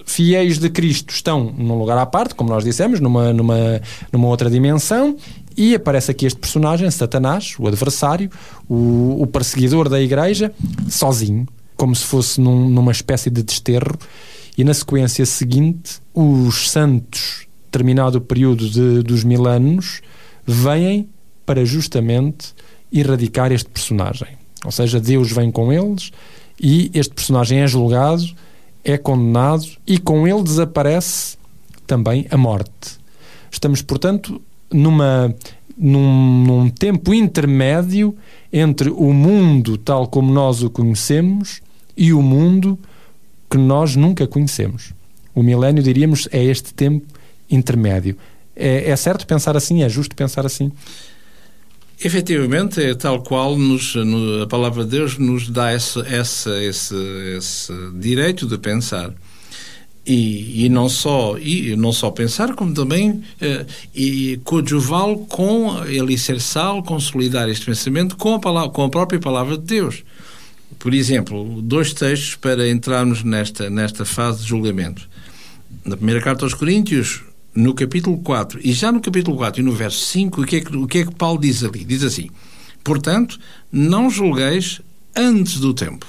fiéis 0.05 0.57
de 0.57 0.69
Cristo 0.69 1.13
estão 1.13 1.53
num 1.57 1.77
lugar 1.77 1.97
à 1.97 2.05
parte, 2.05 2.33
como 2.33 2.49
nós 2.49 2.63
dissemos, 2.63 3.01
numa, 3.01 3.33
numa, 3.33 3.81
numa 4.13 4.27
outra 4.27 4.49
dimensão, 4.49 5.17
e 5.57 5.75
aparece 5.75 6.11
aqui 6.11 6.25
este 6.25 6.39
personagem, 6.39 6.89
Satanás, 6.89 7.55
o 7.59 7.67
adversário, 7.67 8.29
o, 8.69 9.21
o 9.21 9.27
perseguidor 9.27 9.89
da 9.89 9.99
igreja, 9.99 10.53
sozinho 10.87 11.45
como 11.77 11.95
se 11.95 12.03
fosse 12.03 12.41
num, 12.41 12.67
numa 12.67 12.91
espécie 12.91 13.29
de 13.29 13.43
desterro, 13.43 13.97
e 14.57 14.63
na 14.63 14.73
sequência 14.73 15.25
seguinte, 15.25 16.01
os 16.13 16.71
santos, 16.71 17.47
terminado 17.69 18.17
o 18.17 18.21
período 18.21 18.67
de, 18.67 19.03
dos 19.03 19.23
mil 19.23 19.47
anos, 19.47 20.01
vêm 20.45 21.07
para 21.45 21.63
justamente 21.63 22.55
erradicar 22.91 23.51
este 23.51 23.69
personagem. 23.69 24.29
Ou 24.65 24.71
seja, 24.71 24.99
Deus 24.99 25.31
vem 25.31 25.51
com 25.51 25.71
eles 25.71 26.11
e 26.59 26.89
este 26.93 27.13
personagem 27.13 27.59
é 27.59 27.67
julgado, 27.67 28.25
é 28.83 28.97
condenado 28.97 29.67
e 29.85 29.99
com 29.99 30.27
ele 30.27 30.41
desaparece 30.41 31.37
também 31.85 32.25
a 32.31 32.37
morte. 32.37 32.97
Estamos, 33.51 33.81
portanto, 33.83 34.41
numa, 34.71 35.33
num, 35.77 36.43
num 36.45 36.69
tempo 36.69 37.13
intermédio 37.13 38.17
entre 38.51 38.89
o 38.89 39.13
mundo 39.13 39.77
tal 39.77 40.07
como 40.07 40.33
nós 40.33 40.63
o 40.63 40.69
conhecemos 40.69 41.61
e 41.97 42.13
o 42.13 42.21
mundo 42.21 42.77
que 43.49 43.57
nós 43.57 43.95
nunca 43.95 44.27
conhecemos. 44.27 44.93
O 45.33 45.41
milénio, 45.41 45.81
diríamos, 45.81 46.27
é 46.31 46.43
este 46.43 46.73
tempo 46.73 47.05
intermédio. 47.49 48.15
É, 48.55 48.89
é 48.89 48.95
certo 48.95 49.25
pensar 49.25 49.57
assim? 49.57 49.83
É 49.83 49.89
justo 49.89 50.15
pensar 50.15 50.45
assim? 50.45 50.71
Efetivamente, 52.03 52.81
é 52.81 52.93
tal 52.93 53.23
qual 53.23 53.57
nos, 53.57 53.95
no, 53.95 54.43
a 54.43 54.47
palavra 54.47 54.83
de 54.83 54.91
Deus 54.91 55.17
nos 55.17 55.49
dá 55.49 55.73
esse, 55.73 55.99
esse, 55.99 56.49
esse, 56.63 56.95
esse 57.35 57.73
direito 57.95 58.45
de 58.45 58.57
pensar. 58.57 59.11
E, 60.05 60.65
e, 60.65 60.69
não 60.69 60.87
só 60.87 61.37
e 61.37 61.75
não 61.75 61.91
só 61.91 62.09
pensar 62.09 62.55
como 62.55 62.73
também 62.73 63.21
eh, 63.41 63.65
e 63.93 64.39
coadjuvá-lo 64.41 65.25
com 65.25 65.71
alicerçá-lo, 65.71 66.81
consolidar 66.81 67.49
este 67.49 67.65
pensamento 67.65 68.15
com 68.15 68.35
a, 68.35 68.39
palavra, 68.39 68.69
com 68.69 68.85
a 68.85 68.89
própria 68.89 69.19
palavra 69.19 69.57
de 69.57 69.65
Deus 69.65 70.05
por 70.79 70.93
exemplo, 70.93 71.61
dois 71.61 71.93
textos 71.93 72.35
para 72.35 72.69
entrarmos 72.69 73.23
nesta, 73.23 73.69
nesta 73.69 74.05
fase 74.05 74.43
de 74.43 74.49
julgamento. 74.49 75.07
Na 75.83 75.95
primeira 75.95 76.21
carta 76.21 76.45
aos 76.45 76.53
Coríntios, 76.53 77.23
no 77.55 77.73
capítulo 77.73 78.17
4, 78.19 78.59
e 78.63 78.71
já 78.73 78.91
no 78.91 79.01
capítulo 79.01 79.35
4 79.37 79.61
e 79.61 79.63
no 79.63 79.71
verso 79.71 80.05
5, 80.05 80.41
o 80.41 80.45
que 80.45 80.55
é 80.57 80.61
que, 80.61 80.75
o 80.75 80.87
que, 80.87 80.97
é 80.99 81.05
que 81.05 81.15
Paulo 81.15 81.39
diz 81.39 81.63
ali? 81.63 81.83
Diz 81.83 82.03
assim: 82.03 82.29
Portanto, 82.83 83.39
não 83.71 84.09
julgueis 84.09 84.81
antes 85.15 85.59
do 85.59 85.73
tempo, 85.73 86.05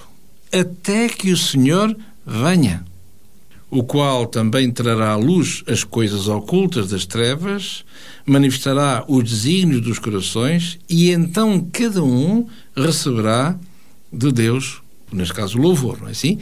até 0.52 1.08
que 1.08 1.32
o 1.32 1.36
Senhor 1.36 1.96
venha, 2.26 2.84
o 3.70 3.82
qual 3.82 4.26
também 4.26 4.70
trará 4.70 5.12
à 5.12 5.16
luz 5.16 5.62
as 5.66 5.84
coisas 5.84 6.28
ocultas 6.28 6.88
das 6.90 7.06
trevas, 7.06 7.84
manifestará 8.26 9.04
os 9.08 9.24
desígnios 9.24 9.80
dos 9.80 9.98
corações, 9.98 10.78
e 10.88 11.10
então 11.10 11.66
cada 11.72 12.02
um 12.02 12.46
receberá 12.76 13.58
de 14.12 14.32
Deus, 14.32 14.80
neste 15.12 15.34
caso 15.34 15.58
o 15.58 15.62
louvor, 15.62 16.00
não 16.00 16.08
é 16.08 16.12
assim? 16.12 16.38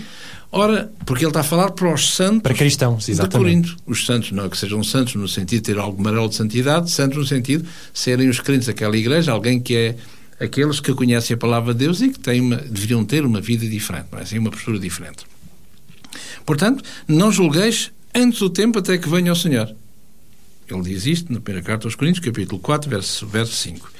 Ora, 0.50 0.90
porque 1.05 1.24
ele 1.24 1.31
está 1.31 1.40
a 1.40 1.44
falar 1.44 1.72
para 1.72 1.92
os 1.92 2.14
santos 2.14 2.42
para 2.42 2.55
cristãos, 2.55 3.09
exatamente. 3.09 3.62
de 3.62 3.72
Corinto. 3.72 3.83
Os 3.87 4.07
santos, 4.07 4.33
não 4.33 4.44
é 4.44 4.48
que 4.48 4.57
sejam 4.57 4.83
santos 4.83 5.14
no 5.14 5.29
sentido 5.29 5.61
de 5.61 5.74
ter 5.74 5.79
algum 5.79 6.02
marelo 6.02 6.29
de 6.29 6.35
santidade, 6.35 6.90
santos 6.90 7.18
no 7.18 7.26
sentido 7.26 7.64
de 7.64 7.68
serem 7.98 8.29
os 8.29 8.40
crentes 8.40 8.66
daquela 8.66 8.96
igreja, 8.96 9.33
alguém 9.33 9.61
que 9.61 9.74
é 9.74 9.96
aqueles 10.38 10.81
que 10.81 10.92
conhecem 10.94 11.35
a 11.35 11.37
palavra 11.37 11.72
de 11.72 11.81
Deus 11.81 12.00
e 12.00 12.11
que 12.11 12.18
têm 12.18 12.40
uma, 12.40 12.57
deveriam 12.57 13.05
ter 13.05 13.24
uma 13.24 13.40
vida 13.40 13.66
diferente, 13.66 14.07
não 14.12 14.18
é 14.18 14.22
assim? 14.22 14.38
Uma 14.38 14.50
postura 14.50 14.79
diferente. 14.79 15.24
Portanto, 16.44 16.85
não 17.09 17.33
julgueis 17.33 17.90
antes 18.14 18.38
do 18.38 18.48
tempo 18.48 18.79
até 18.79 18.96
que 18.96 19.09
venha 19.09 19.33
o 19.33 19.37
Senhor. 19.37 19.74
Ele 20.68 20.83
diz 20.83 21.07
isto 21.07 21.33
na 21.33 21.40
primeira 21.40 21.64
carta 21.64 21.87
aos 21.87 21.94
Coríntios, 21.94 22.24
capítulo 22.24 22.61
4, 22.61 22.90
verso, 22.90 23.26
verso 23.26 23.52
5. 23.52 23.90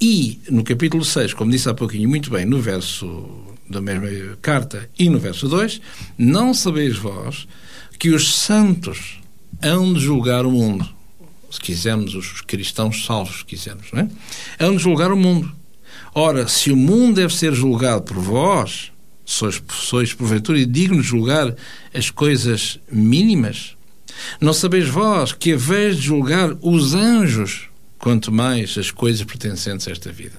E 0.00 0.40
no 0.48 0.64
capítulo 0.64 1.04
6, 1.04 1.34
como 1.34 1.50
disse 1.50 1.68
há 1.68 1.74
pouquinho 1.74 2.08
muito 2.08 2.30
bem, 2.30 2.46
no 2.46 2.58
verso 2.58 3.28
da 3.68 3.82
mesma 3.82 4.08
carta 4.40 4.88
e 4.98 5.10
no 5.10 5.18
verso 5.18 5.46
2, 5.46 5.80
não 6.16 6.54
sabeis 6.54 6.96
vós 6.96 7.46
que 7.98 8.08
os 8.08 8.34
santos 8.34 9.20
hão 9.62 9.92
de 9.92 10.00
julgar 10.00 10.46
o 10.46 10.50
mundo. 10.50 10.88
Se 11.50 11.60
quisermos, 11.60 12.14
os 12.14 12.40
cristãos 12.40 13.04
salvos, 13.04 13.40
se 13.40 13.44
quisermos, 13.44 13.88
não 13.92 14.00
é? 14.00 14.08
Hão 14.58 14.74
de 14.74 14.82
julgar 14.82 15.12
o 15.12 15.16
mundo. 15.16 15.52
Ora, 16.14 16.48
se 16.48 16.72
o 16.72 16.76
mundo 16.76 17.16
deve 17.16 17.34
ser 17.34 17.52
julgado 17.52 18.02
por 18.02 18.18
vós, 18.18 18.90
sois, 19.24 19.62
sois 19.68 20.14
porventura 20.14 20.64
dignos 20.64 21.02
de 21.04 21.10
julgar 21.10 21.54
as 21.92 22.08
coisas 22.08 22.80
mínimas? 22.90 23.76
Não 24.40 24.52
sabeis 24.54 24.88
vós 24.88 25.32
que, 25.32 25.52
a 25.52 25.56
vez 25.56 25.96
de 25.96 26.02
julgar 26.02 26.56
os 26.62 26.94
anjos, 26.94 27.69
quanto 28.00 28.32
mais 28.32 28.76
as 28.76 28.90
coisas 28.90 29.22
pertencentes 29.22 29.86
a 29.86 29.92
esta 29.92 30.10
vida? 30.10 30.36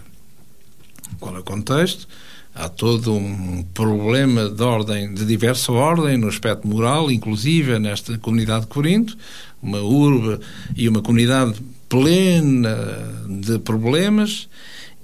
Qual 1.20 1.36
é 1.36 1.40
o 1.40 1.44
contexto? 1.44 2.08
Há 2.54 2.68
todo 2.68 3.14
um 3.14 3.64
problema 3.74 4.50
de 4.50 4.62
ordem, 4.62 5.14
de 5.14 5.24
diversa 5.26 5.72
ordem, 5.72 6.18
no 6.18 6.28
aspecto 6.28 6.68
moral, 6.68 7.10
inclusive 7.10 7.80
nesta 7.80 8.18
comunidade 8.18 8.62
de 8.62 8.68
Corinto, 8.68 9.18
uma 9.62 9.80
urbe 9.80 10.44
e 10.76 10.90
uma 10.90 11.02
comunidade 11.02 11.62
plena 11.88 12.76
de 13.30 13.58
problemas, 13.60 14.50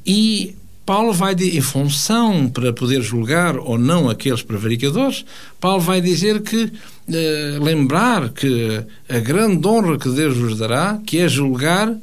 e 0.05 0.55
Paulo 0.85 1.13
vai, 1.13 1.33
em 1.33 1.61
função 1.61 2.49
para 2.49 2.73
poder 2.73 3.01
julgar 3.01 3.57
ou 3.57 3.77
não 3.77 4.09
aqueles 4.09 4.41
prevaricadores, 4.41 5.25
Paulo 5.59 5.81
vai 5.81 6.01
dizer 6.01 6.41
que, 6.41 6.71
eh, 7.09 7.59
lembrar 7.61 8.29
que 8.29 8.83
a 9.09 9.19
grande 9.19 9.67
honra 9.67 9.97
que 9.97 10.09
Deus 10.09 10.37
vos 10.37 10.57
dará, 10.57 10.99
que 11.05 11.19
é 11.19 11.27
julgar 11.27 11.93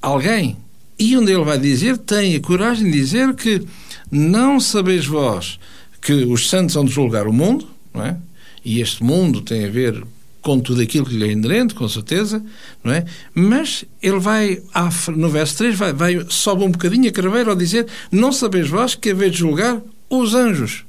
alguém. 0.00 0.56
E 0.98 1.16
onde 1.16 1.32
ele 1.32 1.44
vai 1.44 1.58
dizer, 1.58 1.96
tenha 1.98 2.40
coragem 2.40 2.90
de 2.90 2.92
dizer 2.92 3.34
que 3.34 3.62
não 4.10 4.58
sabeis 4.58 5.06
vós 5.06 5.58
que 6.00 6.12
os 6.12 6.48
santos 6.48 6.74
vão 6.74 6.86
julgar 6.86 7.26
o 7.26 7.32
mundo, 7.32 7.68
não 7.94 8.04
é? 8.04 8.16
E 8.64 8.80
este 8.80 9.02
mundo 9.02 9.40
tem 9.40 9.64
a 9.64 9.70
ver 9.70 10.02
com 10.40 10.58
tudo 10.58 10.80
aquilo 10.80 11.06
que 11.06 11.14
lhe 11.14 11.28
é 11.28 11.32
inerente, 11.32 11.74
com 11.74 11.88
certeza, 11.88 12.42
não 12.82 12.92
é? 12.92 13.04
Mas 13.34 13.84
ele 14.02 14.18
vai, 14.18 14.62
no 15.14 15.28
verso 15.28 15.58
3, 15.58 15.76
vai, 15.76 15.92
vai 15.92 16.26
sobe 16.28 16.64
um 16.64 16.70
bocadinho 16.70 17.08
a 17.08 17.12
craveira 17.12 17.50
ao 17.50 17.56
dizer: 17.56 17.86
Não 18.10 18.32
sabeis 18.32 18.68
vós 18.68 18.94
que 18.94 19.10
haveis 19.10 19.32
de 19.32 19.38
julgar 19.38 19.80
os 20.08 20.34
anjos. 20.34 20.84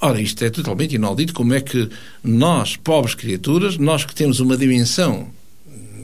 Ora, 0.00 0.20
isto 0.20 0.44
é 0.44 0.50
totalmente 0.50 0.94
inaudito. 0.94 1.34
Como 1.34 1.54
é 1.54 1.60
que 1.60 1.88
nós, 2.22 2.76
pobres 2.76 3.14
criaturas, 3.14 3.76
nós 3.78 4.04
que 4.04 4.14
temos 4.14 4.38
uma 4.40 4.56
dimensão 4.56 5.28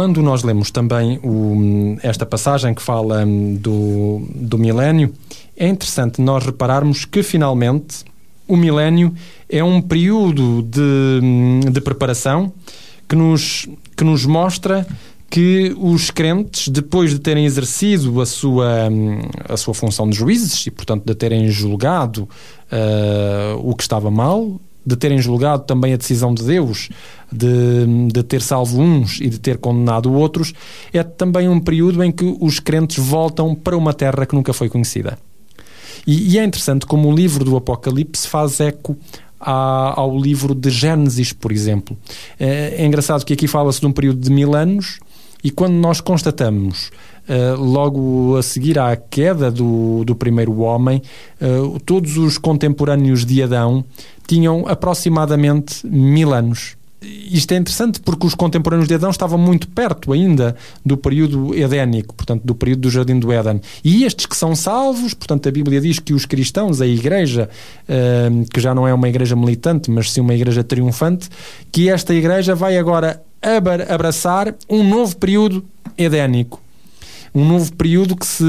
quando 0.05 0.21
nós 0.21 0.43
lemos 0.43 0.71
também 0.71 1.19
o, 1.25 1.97
esta 2.03 2.27
passagem 2.27 2.75
que 2.75 2.83
fala 2.83 3.25
hum, 3.25 3.57
do, 3.57 4.21
do 4.35 4.59
milénio, 4.59 5.11
é 5.57 5.67
interessante 5.67 6.21
nós 6.21 6.45
repararmos 6.45 7.07
que 7.07 7.23
finalmente 7.23 8.05
o 8.47 8.55
milénio 8.55 9.15
é 9.49 9.65
um 9.65 9.81
período 9.81 10.61
de, 10.61 11.21
hum, 11.23 11.61
de 11.73 11.81
preparação 11.81 12.53
que 13.09 13.17
nos, 13.17 13.67
que 13.97 14.05
nos 14.05 14.27
mostra 14.27 14.87
que 15.31 15.75
os 15.79 16.11
crentes, 16.11 16.69
depois 16.69 17.11
de 17.11 17.19
terem 17.19 17.47
exercido 17.47 18.21
a 18.21 18.27
sua, 18.27 18.91
hum, 18.91 19.23
a 19.49 19.57
sua 19.57 19.73
função 19.73 20.07
de 20.07 20.15
juízes 20.15 20.67
e, 20.67 20.71
portanto, 20.71 21.07
de 21.07 21.15
terem 21.15 21.49
julgado 21.49 22.29
uh, 22.71 23.59
o 23.59 23.75
que 23.75 23.83
estava 23.83 24.11
mal, 24.11 24.61
de 24.87 24.97
terem 24.97 25.18
julgado 25.18 25.64
também 25.64 25.95
a 25.95 25.97
decisão 25.97 26.35
de 26.35 26.43
Deus 26.43 26.89
de, 27.32 28.09
de 28.12 28.22
ter 28.22 28.41
salvo 28.43 28.80
uns 28.80 29.20
e 29.20 29.28
de 29.28 29.41
ter 29.41 29.59
condenado 29.59 30.12
outros, 30.12 30.53
é 30.93 31.03
também 31.03 31.49
um 31.49 31.59
período 31.59 32.03
em 32.03 32.12
que 32.12 32.37
os 32.41 32.61
crentes 32.61 33.05
voltam 33.05 33.55
para 33.55 33.76
uma 33.76 33.93
terra 33.93 34.24
que 34.26 34.35
nunca 34.35 34.53
foi 34.53 34.68
conhecida. 34.68 35.18
E, 36.07 36.35
e 36.35 36.39
é 36.39 36.45
interessante 36.45 36.87
como 36.87 37.09
o 37.09 37.14
livro 37.14 37.45
do 37.45 37.57
Apocalipse 37.57 38.28
faz 38.28 38.61
eco 38.61 38.97
ao 39.41 40.18
livro 40.18 40.55
de 40.55 40.70
Gênesis, 40.70 41.32
por 41.32 41.53
exemplo. 41.53 41.97
É, 42.39 42.76
é 42.78 42.87
engraçado 42.87 43.24
que 43.24 43.32
aqui 43.35 43.47
fala-se 43.47 43.80
de 43.80 43.87
um 43.87 43.93
período 43.93 44.20
de 44.20 44.30
mil 44.30 44.55
anos 44.55 45.01
e 45.43 45.51
quando 45.51 45.74
nós 45.74 46.01
constatamos 46.01 46.91
Uh, 47.27 47.59
logo 47.59 48.37
a 48.37 48.43
seguir 48.43 48.79
à 48.79 48.95
queda 48.97 49.51
do, 49.51 50.05
do 50.05 50.14
primeiro 50.14 50.61
homem, 50.61 51.01
uh, 51.41 51.81
todos 51.81 52.18
os 52.18 52.37
contemporâneos 52.37 53.25
de 53.25 53.43
Adão 53.43 53.83
tinham 54.27 54.66
aproximadamente 54.68 55.87
mil 55.87 56.35
anos. 56.35 56.77
Isto 57.31 57.53
é 57.53 57.57
interessante 57.57 58.01
porque 58.01 58.27
os 58.27 58.35
contemporâneos 58.35 58.89
de 58.89 58.95
Adão 58.95 59.11
estavam 59.11 59.39
muito 59.39 59.68
perto 59.68 60.12
ainda 60.12 60.57
do 60.85 60.97
período 60.97 61.55
edénico, 61.55 62.14
portanto, 62.14 62.43
do 62.45 62.55
período 62.55 62.81
do 62.81 62.91
Jardim 62.91 63.18
do 63.18 63.31
Éden. 63.31 63.61
E 63.85 64.05
estes 64.05 64.27
que 64.27 64.37
são 64.37 64.55
salvos, 64.55 65.12
portanto, 65.12 65.49
a 65.49 65.53
Bíblia 65.53 65.81
diz 65.81 65.99
que 65.99 66.14
os 66.14 66.25
cristãos, 66.25 66.81
a 66.81 66.87
igreja, 66.87 67.49
uh, 67.89 68.45
que 68.51 68.61
já 68.61 68.75
não 68.75 68.89
é 68.89 68.95
uma 68.95 69.09
igreja 69.09 69.37
militante, 69.37 69.91
mas 69.91 70.11
sim 70.11 70.20
uma 70.20 70.35
igreja 70.35 70.64
triunfante, 70.64 71.29
que 71.70 71.89
esta 71.89 72.14
igreja 72.14 72.55
vai 72.55 72.79
agora 72.79 73.22
abraçar 73.89 74.55
um 74.70 74.83
novo 74.83 75.16
período 75.16 75.64
edénico. 75.99 76.64
Um 77.35 77.45
novo 77.45 77.72
período 77.74 78.16
que 78.16 78.26
se, 78.26 78.45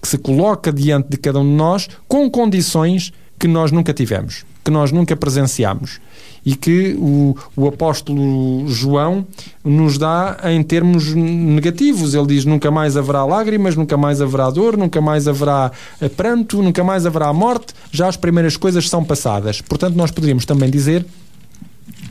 que 0.00 0.08
se 0.08 0.18
coloca 0.18 0.72
diante 0.72 1.10
de 1.10 1.16
cada 1.16 1.38
um 1.40 1.44
de 1.44 1.50
nós 1.50 1.88
com 2.08 2.30
condições 2.30 3.12
que 3.38 3.46
nós 3.46 3.70
nunca 3.70 3.92
tivemos, 3.92 4.44
que 4.64 4.70
nós 4.70 4.90
nunca 4.90 5.14
presenciamos 5.14 6.00
e 6.46 6.54
que 6.54 6.94
o, 6.96 7.36
o 7.56 7.66
apóstolo 7.66 8.68
João 8.68 9.26
nos 9.64 9.98
dá 9.98 10.38
em 10.44 10.62
termos 10.62 11.12
negativos. 11.12 12.14
Ele 12.14 12.26
diz: 12.26 12.44
nunca 12.44 12.70
mais 12.70 12.96
haverá 12.96 13.24
lágrimas, 13.24 13.74
nunca 13.74 13.96
mais 13.96 14.22
haverá 14.22 14.48
dor, 14.48 14.76
nunca 14.76 15.00
mais 15.00 15.26
haverá 15.26 15.72
pranto, 16.16 16.62
nunca 16.62 16.84
mais 16.84 17.04
haverá 17.04 17.32
morte, 17.32 17.74
já 17.90 18.06
as 18.06 18.16
primeiras 18.16 18.56
coisas 18.56 18.88
são 18.88 19.04
passadas. 19.04 19.60
Portanto, 19.60 19.96
nós 19.96 20.12
poderíamos 20.12 20.44
também 20.44 20.70
dizer 20.70 21.04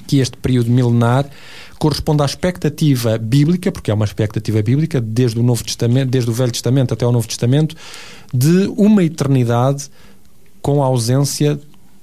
que 0.06 0.20
este 0.20 0.36
período 0.38 0.70
milenar 0.70 1.26
corresponde 1.86 2.24
à 2.24 2.26
expectativa 2.26 3.16
bíblica, 3.16 3.72
porque 3.72 3.92
é 3.92 3.94
uma 3.94 4.06
expectativa 4.06 4.60
bíblica, 4.60 5.00
desde 5.00 5.40
o 5.40 5.44
Novo 5.44 5.64
Testamento, 5.64 6.10
desde 6.10 6.32
o 6.32 6.34
Velho 6.34 6.52
Testamento 6.52 6.96
até 6.96 7.06
o 7.06 7.12
Novo 7.12 7.28
Testamento, 7.28 7.76
de 8.34 8.66
uma 8.76 9.04
eternidade 9.04 9.88
com 10.64 10.82
a 10.82 10.88
ausência 10.88 11.60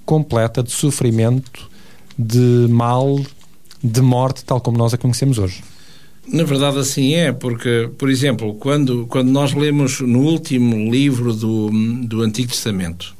completa 0.07 0.63
de 0.63 0.71
sofrimento, 0.71 1.69
de 2.17 2.69
mal, 2.71 3.21
de 3.83 4.01
morte, 4.01 4.45
tal 4.45 4.61
como 4.61 4.79
nós 4.79 4.95
a 4.95 4.97
conhecemos 4.97 5.37
hoje. 5.37 5.65
Na 6.29 6.45
verdade, 6.45 6.79
assim 6.79 7.15
é, 7.15 7.33
porque, 7.33 7.91
por 7.99 8.09
exemplo, 8.09 8.55
quando, 8.55 9.05
quando 9.09 9.33
nós 9.33 9.53
lemos 9.53 9.99
no 9.99 10.21
último 10.21 10.93
livro 10.93 11.35
do, 11.35 11.71
do 12.05 12.23
Antigo 12.23 12.53
Testamento, 12.53 13.17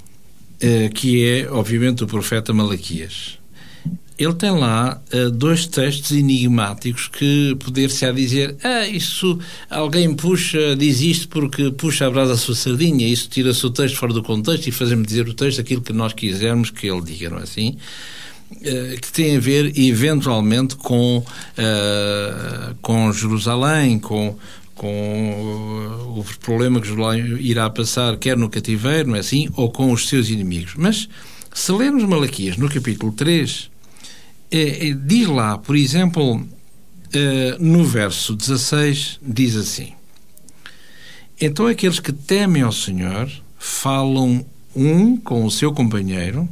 eh, 0.61 0.89
que 0.95 1.29
é, 1.29 1.51
obviamente, 1.51 2.05
o 2.05 2.07
profeta 2.07 2.53
Malaquias, 2.53 3.42
ele 4.19 4.35
tem 4.35 4.51
lá 4.51 5.01
uh, 5.13 5.31
dois 5.31 5.67
textos 5.67 6.13
enigmáticos 6.13 7.09
que 7.09 7.57
poder-se 7.59 8.05
a 8.05 8.13
dizer 8.13 8.57
ah, 8.63 8.87
isso, 8.87 9.39
alguém 9.71 10.15
puxa, 10.15 10.77
diz 10.77 11.01
isto 11.01 11.29
porque 11.29 11.71
puxa 11.71 12.07
a 12.07 12.11
brasa 12.11 12.35
a 12.35 12.37
sua 12.37 12.55
sardinha, 12.55 13.07
isso 13.07 13.29
tira-se 13.29 13.65
o 13.65 13.71
texto 13.71 13.97
fora 13.97 14.13
do 14.13 14.23
contexto 14.23 14.67
e 14.67 14.73
fazemos 14.73 15.07
dizer 15.07 15.29
o 15.29 15.35
texto 15.35 15.61
aquilo 15.61 15.81
que 15.81 15.93
nós 15.93 16.13
quisermos 16.13 16.71
que 16.71 16.87
ele 16.87 17.03
diga, 17.03 17.31
não 17.31 17.39
é 17.39 17.43
assim? 17.43 17.77
Eh, 18.61 18.99
que 19.01 19.11
tem 19.11 19.37
a 19.37 19.41
ver 19.41 19.79
eventualmente 19.79 20.77
com, 20.77 21.19
uh, 21.19 22.75
com 22.83 23.13
Jerusalém, 23.13 23.99
com, 23.99 24.37
com 24.75 26.15
o 26.17 26.25
problema 26.41 26.81
que 26.81 26.87
Jerusalém 26.87 27.39
irá 27.41 27.71
passar, 27.71 28.17
quer 28.19 28.37
no 28.37 28.51
cativeiro, 28.51 29.09
não 29.09 29.17
é 29.17 29.21
assim, 29.21 29.49
ou 29.57 29.71
com 29.71 29.91
os 29.91 30.09
seus 30.09 30.29
inimigos. 30.29 30.75
Mas 30.77 31.09
se 31.53 31.73
lermos 31.73 32.05
Malaquias 32.05 32.57
no 32.57 32.69
capítulo 32.69 33.13
3, 33.13 33.71
é, 34.53 34.89
é, 34.89 34.93
diz 34.95 35.27
lá, 35.27 35.59
por 35.59 35.75
exemplo, 35.75 36.47
no 37.59 37.85
verso 37.85 38.35
16, 38.35 39.19
diz 39.23 39.57
assim: 39.57 39.93
Então 41.41 41.67
aqueles 41.67 42.01
que 42.01 42.13
temem 42.13 42.63
ao 42.63 42.73
Senhor 42.73 43.31
falam 43.59 44.45
um 44.75 45.17
com 45.17 45.45
o 45.45 45.51
seu 45.51 45.73
companheiro 45.73 46.49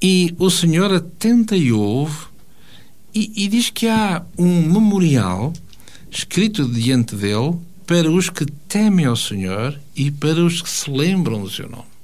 e 0.00 0.34
o 0.38 0.50
Senhor 0.50 0.92
atenta 0.92 1.56
e 1.56 1.72
ouve 1.72 2.26
e, 3.14 3.44
e 3.44 3.48
diz 3.48 3.70
que 3.70 3.88
há 3.88 4.22
um 4.36 4.62
memorial 4.62 5.52
escrito 6.10 6.68
diante 6.68 7.16
dele 7.16 7.56
para 7.86 8.10
os 8.10 8.28
que 8.28 8.44
temem 8.44 9.06
ao 9.06 9.16
Senhor 9.16 9.78
e 9.94 10.10
para 10.10 10.44
os 10.44 10.60
que 10.60 10.68
se 10.68 10.90
lembram 10.90 11.42
do 11.42 11.50
seu 11.50 11.68
nome. 11.68 11.95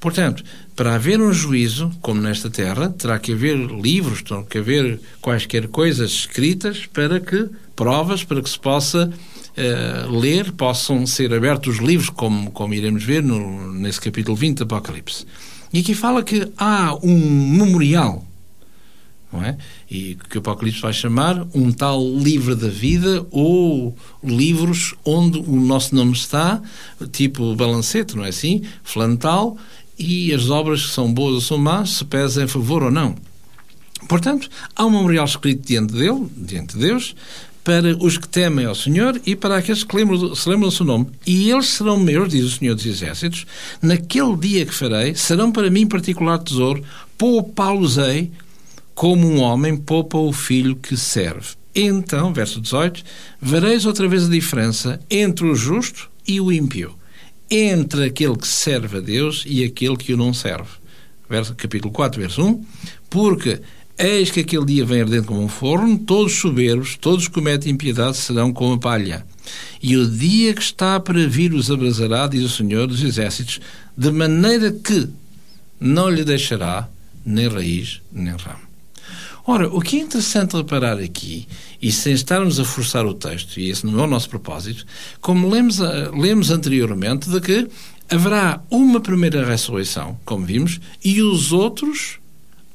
Portanto, 0.00 0.42
para 0.74 0.94
haver 0.94 1.20
um 1.20 1.30
juízo, 1.30 1.92
como 2.00 2.22
nesta 2.22 2.48
terra, 2.48 2.88
terá 2.88 3.18
que 3.18 3.32
haver 3.32 3.56
livros, 3.56 4.22
terá 4.22 4.42
que 4.42 4.58
haver 4.58 4.98
quaisquer 5.20 5.68
coisas 5.68 6.10
escritas 6.10 6.86
para 6.86 7.20
que, 7.20 7.48
provas, 7.76 8.24
para 8.24 8.40
que 8.40 8.48
se 8.48 8.58
possa 8.58 9.10
uh, 9.10 10.18
ler, 10.18 10.52
possam 10.52 11.06
ser 11.06 11.34
abertos 11.34 11.76
os 11.76 11.86
livros, 11.86 12.08
como, 12.08 12.50
como 12.50 12.72
iremos 12.72 13.04
ver 13.04 13.22
no, 13.22 13.72
nesse 13.74 14.00
capítulo 14.00 14.34
20 14.34 14.58
do 14.58 14.64
Apocalipse. 14.64 15.26
E 15.70 15.80
aqui 15.80 15.94
fala 15.94 16.22
que 16.22 16.50
há 16.56 16.96
um 17.02 17.50
memorial, 17.58 18.24
não 19.32 19.44
é? 19.44 19.56
E 19.88 20.16
que 20.28 20.38
o 20.38 20.40
Apocalipse 20.40 20.80
vai 20.80 20.92
chamar 20.92 21.46
um 21.54 21.70
tal 21.70 22.02
livro 22.02 22.56
da 22.56 22.68
vida 22.68 23.24
ou 23.30 23.94
livros 24.22 24.94
onde 25.04 25.38
o 25.38 25.56
nosso 25.56 25.94
nome 25.94 26.12
está, 26.12 26.60
tipo 27.12 27.54
balancete, 27.54 28.16
não 28.16 28.24
é 28.24 28.30
assim? 28.30 28.62
Flantal, 28.82 29.56
e 30.00 30.32
as 30.32 30.48
obras 30.48 30.86
que 30.86 30.92
são 30.92 31.12
boas 31.12 31.34
ou 31.34 31.40
são 31.42 31.58
más 31.58 31.90
se 31.90 32.04
pesam 32.06 32.44
em 32.44 32.48
favor 32.48 32.82
ou 32.82 32.90
não. 32.90 33.14
Portanto, 34.08 34.48
há 34.74 34.86
um 34.86 34.90
memorial 34.90 35.26
escrito 35.26 35.66
diante 35.66 35.92
dele, 35.92 36.26
diante 36.34 36.74
de 36.74 36.80
Deus, 36.80 37.14
para 37.62 37.94
os 38.02 38.16
que 38.16 38.26
temem 38.26 38.64
ao 38.64 38.74
Senhor 38.74 39.20
e 39.26 39.36
para 39.36 39.58
aqueles 39.58 39.84
que 39.84 39.94
lembram, 39.94 40.34
se 40.34 40.48
lembram 40.48 40.70
do 40.70 40.74
seu 40.74 40.86
nome. 40.86 41.08
E 41.26 41.50
eles 41.50 41.66
serão 41.66 41.98
meus, 41.98 42.30
diz 42.30 42.44
o 42.44 42.58
Senhor 42.58 42.74
dos 42.74 42.86
Exércitos, 42.86 43.46
naquele 43.82 44.34
dia 44.36 44.64
que 44.64 44.74
farei, 44.74 45.14
serão 45.14 45.52
para 45.52 45.70
mim 45.70 45.86
particular 45.86 46.38
tesouro, 46.38 46.82
poupá-los-ei 47.18 48.32
como 48.94 49.28
um 49.28 49.40
homem 49.40 49.76
poupa 49.76 50.16
o 50.16 50.32
filho 50.32 50.76
que 50.76 50.96
serve. 50.96 51.60
Então, 51.74 52.32
verso 52.32 52.60
18, 52.60 53.04
vereis 53.40 53.84
outra 53.84 54.08
vez 54.08 54.26
a 54.26 54.30
diferença 54.30 54.98
entre 55.10 55.46
o 55.46 55.54
justo 55.54 56.10
e 56.26 56.40
o 56.40 56.50
ímpio, 56.50 56.94
entre 57.50 58.04
aquele 58.04 58.36
que 58.36 58.46
serve 58.46 58.98
a 58.98 59.00
Deus 59.00 59.44
e 59.46 59.64
aquele 59.64 59.96
que 59.96 60.12
o 60.12 60.16
não 60.16 60.32
serve. 60.32 60.70
Verso, 61.28 61.54
capítulo 61.54 61.92
4, 61.92 62.20
verso 62.20 62.42
1, 62.44 62.64
porque 63.08 63.60
Eis 64.02 64.30
que 64.30 64.40
aquele 64.40 64.64
dia 64.64 64.86
vem 64.86 65.02
ardendo 65.02 65.26
como 65.26 65.42
um 65.42 65.48
forno, 65.48 65.98
todos 65.98 66.32
soberbos, 66.32 66.96
todos 66.96 67.28
cometem 67.28 67.70
impiedade 67.70 68.16
serão 68.16 68.50
como 68.50 68.72
a 68.72 68.78
palha. 68.78 69.26
E 69.82 69.94
o 69.94 70.08
dia 70.08 70.54
que 70.54 70.62
está 70.62 70.98
para 70.98 71.26
vir 71.28 71.52
os 71.52 71.70
abrasará, 71.70 72.26
diz 72.26 72.42
o 72.42 72.48
Senhor 72.48 72.86
dos 72.86 73.02
Exércitos, 73.02 73.60
de 73.94 74.10
maneira 74.10 74.72
que 74.72 75.06
não 75.78 76.08
lhe 76.08 76.24
deixará 76.24 76.88
nem 77.26 77.46
raiz 77.46 78.00
nem 78.10 78.34
ramo. 78.36 78.69
Ora, 79.46 79.68
o 79.68 79.80
que 79.80 79.98
é 79.98 80.00
interessante 80.00 80.56
reparar 80.56 80.98
aqui, 80.98 81.46
e 81.80 81.90
sem 81.90 82.12
estarmos 82.12 82.60
a 82.60 82.64
forçar 82.64 83.06
o 83.06 83.14
texto, 83.14 83.58
e 83.58 83.70
esse 83.70 83.86
não 83.86 84.00
é 84.00 84.02
o 84.04 84.06
nosso 84.06 84.28
propósito, 84.28 84.84
como 85.20 85.48
lemos, 85.48 85.78
lemos 86.12 86.50
anteriormente, 86.50 87.28
de 87.28 87.40
que 87.40 87.68
haverá 88.08 88.62
uma 88.70 89.00
primeira 89.00 89.44
ressurreição, 89.44 90.18
como 90.24 90.44
vimos, 90.44 90.80
e 91.02 91.22
os 91.22 91.52
outros 91.52 92.18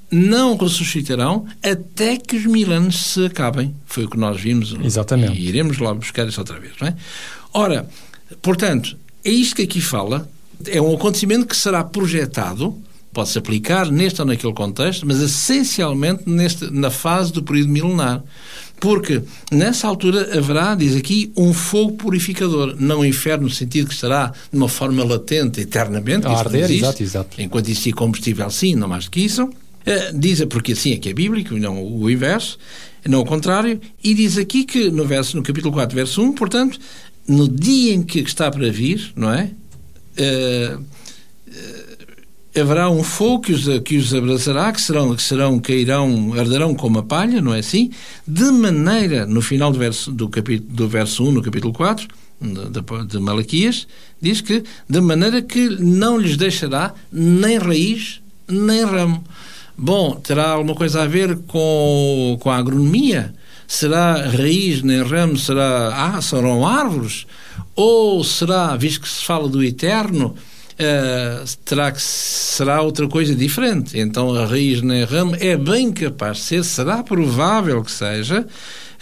não 0.10 0.56
ressuscitarão 0.56 1.46
até 1.62 2.18
que 2.18 2.38
os 2.38 2.46
mil 2.46 2.72
anos 2.72 3.06
se 3.06 3.26
acabem. 3.26 3.76
Foi 3.86 4.06
o 4.06 4.10
que 4.10 4.18
nós 4.18 4.40
vimos. 4.40 4.76
Exatamente. 4.84 5.38
E 5.38 5.48
iremos 5.48 5.78
lá 5.78 5.94
buscar 5.94 6.28
isso 6.28 6.40
outra 6.40 6.60
vez. 6.60 6.74
Não 6.80 6.88
é? 6.88 6.96
Ora, 7.54 7.90
portanto, 8.42 8.98
é 9.24 9.30
isto 9.30 9.56
que 9.56 9.64
aqui 9.64 9.82
fala. 9.82 10.30
É 10.68 10.82
um 10.82 10.96
acontecimento 10.96 11.46
que 11.46 11.56
será 11.56 11.84
projetado, 11.84 12.78
pode-se 13.16 13.40
aplicar 13.40 13.90
neste 13.90 14.22
ou 14.22 14.28
naquele 14.28 14.54
contexto, 14.54 15.08
mas 15.08 15.22
essencialmente 15.22 16.30
neste, 16.30 16.70
na 16.70 16.92
fase 16.92 17.32
do 17.32 17.42
período 17.42 17.70
milenar. 17.70 18.22
Porque 18.78 19.22
nessa 19.50 19.88
altura 19.88 20.38
haverá, 20.38 20.76
diz 20.76 20.98
aqui, 20.98 21.32
um 21.36 21.54
fogo 21.54 21.94
purificador. 21.94 22.76
Não 22.78 23.00
o 23.00 23.06
inferno 23.06 23.46
no 23.46 23.50
sentido 23.50 23.88
que 23.88 23.94
estará 23.94 24.34
de 24.52 24.58
uma 24.58 24.68
forma 24.68 25.02
latente 25.02 25.62
eternamente. 25.62 26.28
A 26.28 26.32
arder, 26.32 26.70
exato, 26.70 27.02
exato. 27.02 27.42
Enquanto 27.42 27.70
existir 27.70 27.94
combustível, 27.94 28.50
sim, 28.52 28.76
não 28.76 28.90
mais 28.90 29.06
do 29.06 29.12
que 29.12 29.22
isso. 29.22 29.46
Uh, 29.46 30.20
diz, 30.20 30.44
porque 30.46 30.74
assim 30.74 30.92
é 30.92 30.98
que 30.98 31.08
é 31.08 31.14
bíblico, 31.14 31.56
não 31.56 31.82
o 31.82 32.10
inverso, 32.12 32.60
não 33.08 33.22
o 33.22 33.26
contrário. 33.26 33.80
E 34.04 34.14
diz 34.14 34.38
aqui 34.38 34.66
que 34.66 34.92
no, 34.92 35.06
verso, 35.06 35.38
no 35.38 35.44
capítulo 35.44 35.74
4, 35.74 35.96
verso 35.96 36.22
1, 36.22 36.34
portanto, 36.34 36.78
no 37.26 37.48
dia 37.48 37.94
em 37.94 38.04
que 38.04 38.20
está 38.20 38.52
para 38.52 38.70
vir, 38.70 39.14
não 39.16 39.32
é? 39.32 39.52
Uh, 40.20 40.84
haverá 42.60 42.90
um 42.90 43.04
fogo 43.04 43.42
que 43.42 43.54
os, 43.54 43.68
que 43.84 43.98
os 43.98 44.14
abraçará, 44.14 44.72
que 44.72 44.82
serão, 44.82 45.16
que 45.16 45.22
serão, 45.22 45.60
cairão, 45.60 46.34
arderão 46.34 46.74
como 46.74 47.00
a 47.00 47.04
palha, 47.04 47.42
não 47.42 47.54
é 47.54 47.60
assim? 47.60 47.92
De 48.28 48.46
maneira, 48.46 49.26
no 49.26 49.42
final 49.42 49.72
do 49.72 49.80
verso, 49.80 50.12
do, 50.12 50.30
capítulo, 50.30 50.74
do 50.74 50.88
verso 50.88 51.24
1, 51.24 51.32
no 51.32 51.42
capítulo 51.42 51.74
4, 51.74 52.08
de, 52.42 53.08
de 53.08 53.20
Malaquias, 53.20 53.88
diz 54.22 54.42
que 54.42 54.64
de 54.90 55.02
maneira 55.02 55.42
que 55.42 55.70
não 55.70 56.18
lhes 56.18 56.38
deixará 56.38 56.94
nem 57.12 57.58
raiz, 57.58 58.22
nem 58.48 58.86
ramo. 58.86 59.24
Bom, 59.78 60.16
terá 60.16 60.52
alguma 60.52 60.76
coisa 60.76 61.04
a 61.04 61.08
ver 61.08 61.38
com, 61.48 62.38
com 62.40 62.50
a 62.50 62.58
agronomia? 62.58 63.34
Será 63.68 64.30
raiz 64.30 64.82
nem 64.82 65.04
ramo? 65.04 65.38
Será, 65.38 66.14
ah, 66.16 66.22
serão 66.22 66.66
árvores? 66.66 67.26
Ou 67.76 68.24
será, 68.24 68.76
visto 68.78 69.02
que 69.02 69.10
se 69.10 69.26
fala 69.26 69.50
do 69.50 69.64
eterno, 69.64 70.36
Uh, 70.76 71.46
terá 71.64 71.90
que 71.90 72.02
será 72.02 72.82
outra 72.82 73.08
coisa 73.08 73.34
diferente. 73.34 73.98
Então 73.98 74.36
a 74.36 74.46
raiz 74.46 74.82
nem 74.82 75.06
ramo 75.06 75.36
é 75.40 75.56
bem 75.56 75.92
capaz 75.92 76.38
de 76.38 76.44
ser, 76.44 76.64
será 76.66 77.02
provável 77.02 77.82
que 77.82 77.92
seja, 77.92 78.46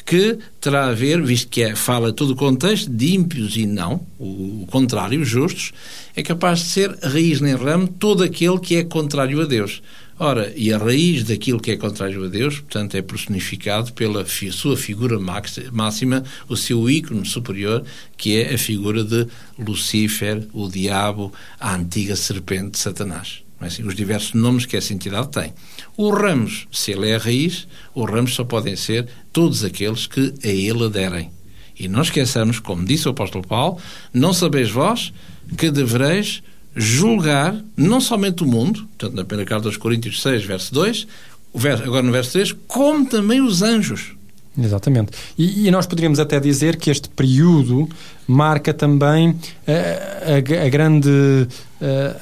que 0.06 0.38
terá 0.62 0.88
a 0.88 0.94
ver, 0.94 1.22
visto 1.22 1.50
que 1.50 1.64
é, 1.64 1.76
fala 1.76 2.14
todo 2.14 2.32
o 2.32 2.36
contexto 2.36 2.92
de 2.92 3.16
ímpios 3.16 3.58
e 3.58 3.66
não, 3.66 4.06
o, 4.20 4.64
o 4.64 4.68
contrário, 4.70 5.26
justos, 5.26 5.72
é 6.16 6.22
capaz 6.22 6.60
de 6.60 6.66
ser 6.66 6.96
raiz 7.02 7.42
nem 7.42 7.56
ramo 7.56 7.88
todo 7.88 8.24
aquele 8.24 8.60
que 8.60 8.76
é 8.76 8.84
contrário 8.84 9.42
a 9.42 9.46
Deus. 9.46 9.82
Ora, 10.20 10.54
e 10.56 10.72
a 10.72 10.78
raiz 10.78 11.24
daquilo 11.24 11.60
que 11.60 11.72
é 11.72 11.78
contrário 11.78 12.24
a 12.24 12.28
Deus, 12.28 12.60
portanto, 12.60 12.96
é 12.96 13.02
personificado 13.02 13.94
pela 13.94 14.24
fi 14.24 14.52
sua 14.52 14.78
figura 14.78 15.20
máxima, 15.20 16.24
o 16.48 16.56
seu 16.56 16.88
ícone 16.90 17.26
superior, 17.26 17.84
que 18.16 18.38
é 18.40 18.54
a 18.54 18.58
figura 18.58 19.04
de 19.04 19.28
Lucifer, 19.58 20.48
o 20.54 20.70
diabo, 20.70 21.34
a 21.60 21.76
antiga 21.76 22.16
serpente 22.16 22.78
Satanás. 22.78 23.44
É 23.60 23.68
assim, 23.68 23.84
os 23.84 23.96
diversos 23.96 24.34
nomes 24.34 24.66
que 24.66 24.78
essa 24.78 24.94
entidade 24.94 25.30
tem. 25.30 25.54
Os 25.98 26.14
ramos, 26.14 26.68
se 26.72 26.92
ele 26.92 27.10
é 27.10 27.16
a 27.16 27.20
raiz, 27.20 27.68
os 27.96 28.10
ramos 28.10 28.36
só 28.36 28.44
podem 28.44 28.76
ser 28.76 29.08
todos 29.32 29.64
aqueles 29.64 30.06
que 30.06 30.34
a 30.44 30.48
ele 30.48 30.84
aderem. 30.84 31.32
E 31.80 31.88
não 31.88 32.02
esqueçamos, 32.02 32.60
como 32.60 32.86
disse 32.86 33.08
o 33.08 33.12
apóstolo 33.12 33.48
Paulo, 33.48 33.80
não 34.14 34.34
sabeis 34.34 34.70
vós 34.70 35.12
que 35.58 35.72
devereis 35.72 36.44
julgar 36.76 37.56
não 37.78 38.02
somente 38.02 38.44
o 38.44 38.48
mundo, 38.48 38.88
portanto, 38.98 39.16
na 39.16 39.24
primeira 39.24 39.50
carta 39.50 39.68
aos 39.68 39.78
Coríntios 39.78 40.22
6, 40.22 40.44
verso 40.44 40.74
2, 40.74 41.08
agora 41.86 42.02
no 42.02 42.12
verso 42.12 42.34
3, 42.34 42.56
como 42.68 43.06
também 43.06 43.42
os 43.42 43.62
anjos. 43.62 44.14
Exatamente. 44.58 45.12
E, 45.38 45.68
e, 45.68 45.72
nós 45.72 45.88
poderíamos 45.88 46.20
até 46.20 46.40
dizer 46.40 46.78
que 46.78 46.92
este 46.92 47.10
período 47.10 47.90
marca 48.28 48.72
também 48.72 49.30
uh, 49.30 49.38
a, 49.68 50.66
a, 50.66 50.70
grande 50.70 51.10
uh, 51.10 51.48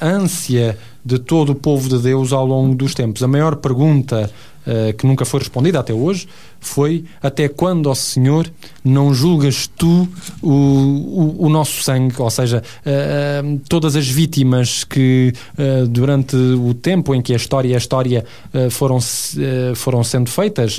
ânsia 0.00 0.78
de 1.04 1.18
todo 1.18 1.52
o 1.52 1.54
povo 1.54 1.90
de 1.90 1.98
Deus 1.98 2.32
ao 2.32 2.46
longo 2.46 2.74
dos 2.74 2.94
tempos. 2.94 3.22
A 3.22 3.28
maior 3.28 3.56
pergunta 3.56 4.30
uh, 4.66 4.96
que 4.96 5.06
nunca 5.06 5.26
foi 5.26 5.40
respondida 5.40 5.78
até 5.78 5.92
hoje 5.92 6.26
foi 6.62 7.04
até 7.20 7.48
quando, 7.48 7.88
ó 7.88 7.94
Senhor, 7.94 8.48
não 8.84 9.12
julgas 9.12 9.66
tu 9.66 10.08
o, 10.40 10.48
o, 10.50 11.46
o 11.46 11.48
nosso 11.48 11.82
sangue, 11.82 12.14
ou 12.18 12.30
seja, 12.30 12.62
uh, 12.86 13.60
todas 13.68 13.96
as 13.96 14.08
vítimas 14.08 14.84
que 14.84 15.32
uh, 15.58 15.86
durante 15.88 16.36
o 16.36 16.72
tempo 16.72 17.14
em 17.14 17.20
que 17.20 17.32
a 17.32 17.36
história 17.36 17.74
a 17.74 17.78
história 17.78 18.24
uh, 18.54 18.70
foram, 18.70 18.98
foram 19.74 20.04
sendo 20.04 20.30
feitas 20.30 20.78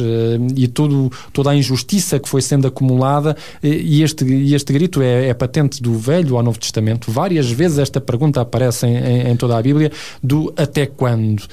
e 0.56 0.68
tudo, 0.68 1.12
toda 1.34 1.52
a 1.52 1.56
injustiça 1.56 2.18
que 2.18 2.30
foi 2.30 2.42
sendo 2.42 2.68
acumulada, 2.68 3.36
e 3.62 4.02
este, 4.02 4.26
este 4.54 4.72
grito 4.72 5.02
é, 5.02 5.28
é, 5.28 5.34
patente 5.34 5.82
do 5.82 5.98
Velho 5.98 6.38
ao 6.38 6.44
Novo 6.44 6.58
Testamento. 6.58 7.12
Várias 7.12 7.52
vezes 7.52 7.78
esta 7.78 8.00
pergunta 8.00 8.40
aparece 8.42 8.86
em, 8.88 8.96
em, 8.96 9.32
em 9.32 9.36
toda 9.36 9.58
a 9.58 9.62
Bíblia 9.62 9.92
do 10.22 10.54
até 10.56 10.86
quando? 10.86 11.44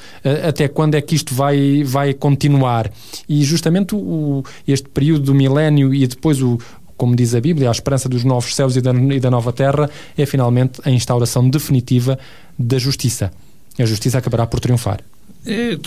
até 0.47 0.69
quando 0.69 0.95
é 0.95 1.01
que 1.01 1.15
isto 1.15 1.35
vai, 1.35 1.83
vai 1.85 2.15
continuar? 2.15 2.91
E 3.29 3.43
justamente 3.43 3.95
o 3.95 4.20
este 4.67 4.89
período 4.89 5.25
do 5.27 5.35
milénio 5.35 5.95
e 5.95 6.07
depois 6.07 6.41
o, 6.43 6.59
como 6.97 7.17
diz 7.17 7.35
a 7.35 7.41
Bíblia, 7.41 7.69
a 7.69 7.73
esperança 7.73 8.09
dos 8.09 8.25
novos 8.25 8.55
céus 8.55 8.77
e 8.77 8.81
da, 8.81 8.93
e 8.93 9.21
da 9.21 9.31
nova 9.31 9.53
terra 9.53 9.89
é 10.19 10.27
finalmente 10.27 10.81
a 10.85 10.91
instauração 10.91 11.49
definitiva 11.49 12.19
da 12.59 12.79
justiça. 12.79 13.33
A 13.79 13.87
justiça 13.87 14.19
acabará 14.19 14.47
por 14.47 14.61
triunfar. 14.61 15.01
É, 15.47 15.79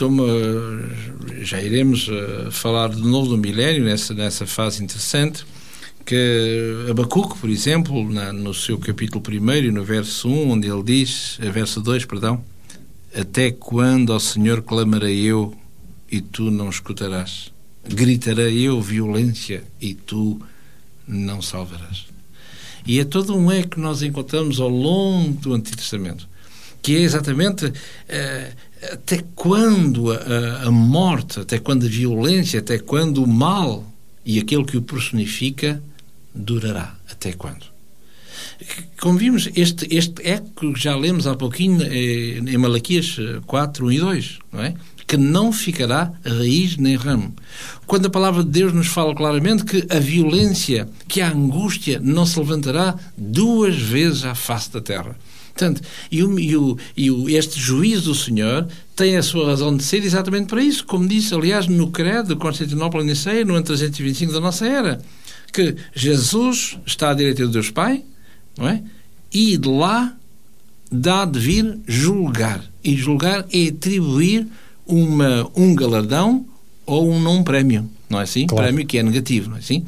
já 1.41 1.61
iremos 1.61 2.07
uh, 2.07 2.51
falar 2.51 2.89
de 2.89 3.03
novo 3.03 3.29
do 3.29 3.37
milénio, 3.37 3.83
nessa, 3.83 4.13
nessa 4.15 4.47
fase 4.47 4.83
interessante, 4.83 5.45
que 6.03 6.87
Abacuque, 6.89 7.37
por 7.37 7.49
exemplo, 7.49 8.09
na, 8.11 8.33
no 8.33 8.53
seu 8.53 8.79
capítulo 8.79 9.23
1 9.25 9.71
no 9.71 9.83
verso 9.83 10.27
1, 10.27 10.51
onde 10.51 10.67
ele 10.67 10.83
diz, 10.83 11.37
eh, 11.39 11.49
verso 11.49 11.79
2, 11.79 12.05
perdão, 12.05 12.43
Até 13.15 13.51
quando, 13.51 14.11
ao 14.11 14.19
Senhor, 14.19 14.63
clamarei 14.63 15.21
eu 15.21 15.53
e 16.11 16.19
tu 16.19 16.49
não 16.49 16.69
escutarás? 16.69 17.52
Gritarei 17.87 18.61
eu 18.61 18.81
violência 18.81 19.63
e 19.79 19.93
tu 19.93 20.41
não 21.07 21.41
salvarás. 21.41 22.05
E 22.85 22.99
é 22.99 23.05
todo 23.05 23.35
um 23.35 23.51
eco 23.51 23.71
que 23.71 23.79
nós 23.79 24.01
encontramos 24.01 24.59
ao 24.59 24.69
longo 24.69 25.33
do 25.39 25.53
Antigo 25.53 25.77
Testamento, 25.77 26.27
que 26.81 26.95
é 26.95 26.99
exatamente 26.99 27.65
uh, 27.65 27.73
até 28.91 29.23
quando 29.35 30.11
a, 30.11 30.63
a, 30.63 30.71
morte, 30.71 31.39
até 31.39 31.57
quando 31.59 31.85
a 31.85 31.89
violência, 31.89 32.59
até 32.59 32.77
quando 32.77 33.23
o 33.23 33.27
mal 33.27 33.89
e 34.25 34.39
aquele 34.39 34.65
que 34.65 34.77
o 34.77 34.81
personifica 34.81 35.81
durará. 36.33 36.95
Até 37.09 37.31
quando? 37.33 37.73
Como 38.99 39.17
vimos, 39.17 39.49
este, 39.55 39.87
este 39.93 40.21
eco 40.27 40.75
já 40.75 40.95
lemos 40.95 41.27
há 41.27 41.35
pouquinho 41.35 41.81
eh, 41.83 42.37
em 42.39 42.57
Malaquias 42.57 43.17
4, 43.45 43.85
1 43.85 43.91
e 43.91 43.99
2, 43.99 44.39
não 44.51 44.63
é? 44.63 44.73
Que 45.13 45.17
não 45.17 45.53
ficará 45.53 46.11
raiz 46.25 46.75
nem 46.77 46.95
ramo. 46.95 47.35
Quando 47.85 48.07
a 48.07 48.09
palavra 48.09 48.43
de 48.43 48.49
Deus 48.49 48.73
nos 48.73 48.87
fala 48.87 49.13
claramente 49.13 49.63
que 49.63 49.85
a 49.87 49.99
violência, 49.99 50.89
que 51.07 51.21
a 51.21 51.29
angústia 51.29 52.01
não 52.03 52.25
se 52.25 52.39
levantará 52.39 52.95
duas 53.15 53.75
vezes 53.75 54.25
à 54.25 54.33
face 54.33 54.71
da 54.71 54.81
terra. 54.81 55.15
Portanto, 55.53 55.83
e, 56.11 56.23
o, 56.23 56.39
e, 56.39 56.57
o, 56.57 56.77
e 56.97 57.11
o, 57.11 57.29
este 57.29 57.59
juízo 57.59 58.05
do 58.05 58.15
Senhor 58.15 58.67
tem 58.95 59.15
a 59.15 59.21
sua 59.21 59.45
razão 59.45 59.77
de 59.77 59.83
ser 59.83 60.03
exatamente 60.03 60.47
para 60.47 60.63
isso, 60.63 60.83
como 60.83 61.07
disse, 61.07 61.35
aliás, 61.35 61.67
no 61.67 61.91
Credo 61.91 62.29
de 62.29 62.35
Constantinopla 62.35 63.03
e 63.03 63.05
Niceia, 63.05 63.45
no 63.45 63.53
ano 63.53 63.63
325 63.63 64.33
da 64.33 64.39
nossa 64.39 64.65
era, 64.65 64.99
que 65.53 65.75
Jesus 65.93 66.79
está 66.87 67.11
à 67.11 67.13
direita 67.13 67.45
de 67.45 67.53
Deus 67.53 67.69
Pai, 67.69 68.03
não 68.57 68.67
é? 68.67 68.81
E 69.31 69.57
de 69.57 69.69
lá 69.69 70.17
dá 70.91 71.23
de 71.23 71.37
vir 71.37 71.77
julgar. 71.85 72.63
E 72.83 72.95
julgar 72.97 73.45
é 73.53 73.67
atribuir 73.67 74.47
uma, 74.85 75.49
um 75.55 75.75
galardão 75.75 76.45
ou 76.85 77.09
um 77.09 77.19
não 77.19 77.43
prémio, 77.43 77.89
não 78.09 78.19
é 78.19 78.23
assim? 78.23 78.45
Claro. 78.45 78.65
Prémio 78.65 78.85
que 78.85 78.97
é 78.97 79.03
negativo, 79.03 79.49
não 79.49 79.55
é 79.55 79.59
assim? 79.59 79.85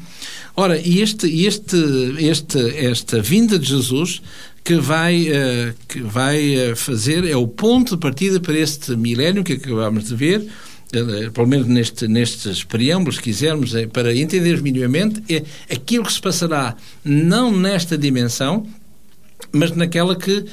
Ora, 0.56 0.78
e 0.78 1.00
este, 1.00 1.26
este, 1.44 1.76
este, 2.18 2.58
esta 2.78 3.20
vinda 3.20 3.58
de 3.58 3.68
Jesus 3.68 4.22
que 4.66 4.74
vai, 4.74 5.28
uh, 5.28 5.74
que 5.86 6.00
vai 6.00 6.72
uh, 6.72 6.76
fazer, 6.76 7.24
é 7.24 7.36
o 7.36 7.46
ponto 7.46 7.94
de 7.94 8.00
partida 8.00 8.40
para 8.40 8.58
este 8.58 8.96
milénio 8.96 9.44
que 9.44 9.52
acabamos 9.52 10.08
de 10.08 10.16
ver, 10.16 10.40
uh, 10.40 11.30
pelo 11.30 11.46
menos 11.46 11.68
neste, 11.68 12.08
nestes 12.08 12.64
preâmbulos, 12.64 13.16
se 13.16 13.22
quisermos, 13.22 13.74
para 13.92 14.12
entendermos 14.12 14.62
minimamente, 14.62 15.22
é 15.32 15.44
aquilo 15.72 16.04
que 16.04 16.12
se 16.12 16.20
passará 16.20 16.74
não 17.04 17.56
nesta 17.56 17.96
dimensão, 17.96 18.66
mas 19.52 19.70
naquela 19.70 20.16
que, 20.16 20.44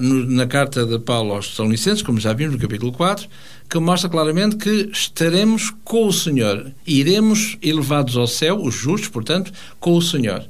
no, 0.00 0.26
na 0.26 0.46
carta 0.46 0.84
de 0.84 0.98
Paulo 0.98 1.32
aos 1.32 1.48
Tessalonicenses, 1.48 2.02
como 2.02 2.18
já 2.20 2.32
vimos 2.32 2.54
no 2.54 2.60
capítulo 2.60 2.92
4, 2.92 3.28
que 3.70 3.78
mostra 3.78 4.10
claramente 4.10 4.56
que 4.56 4.90
estaremos 4.92 5.72
com 5.84 6.08
o 6.08 6.12
Senhor. 6.12 6.72
Iremos 6.84 7.56
elevados 7.62 8.16
ao 8.16 8.26
céu, 8.26 8.60
os 8.60 8.74
justos, 8.74 9.08
portanto, 9.08 9.52
com 9.78 9.96
o 9.96 10.02
Senhor. 10.02 10.44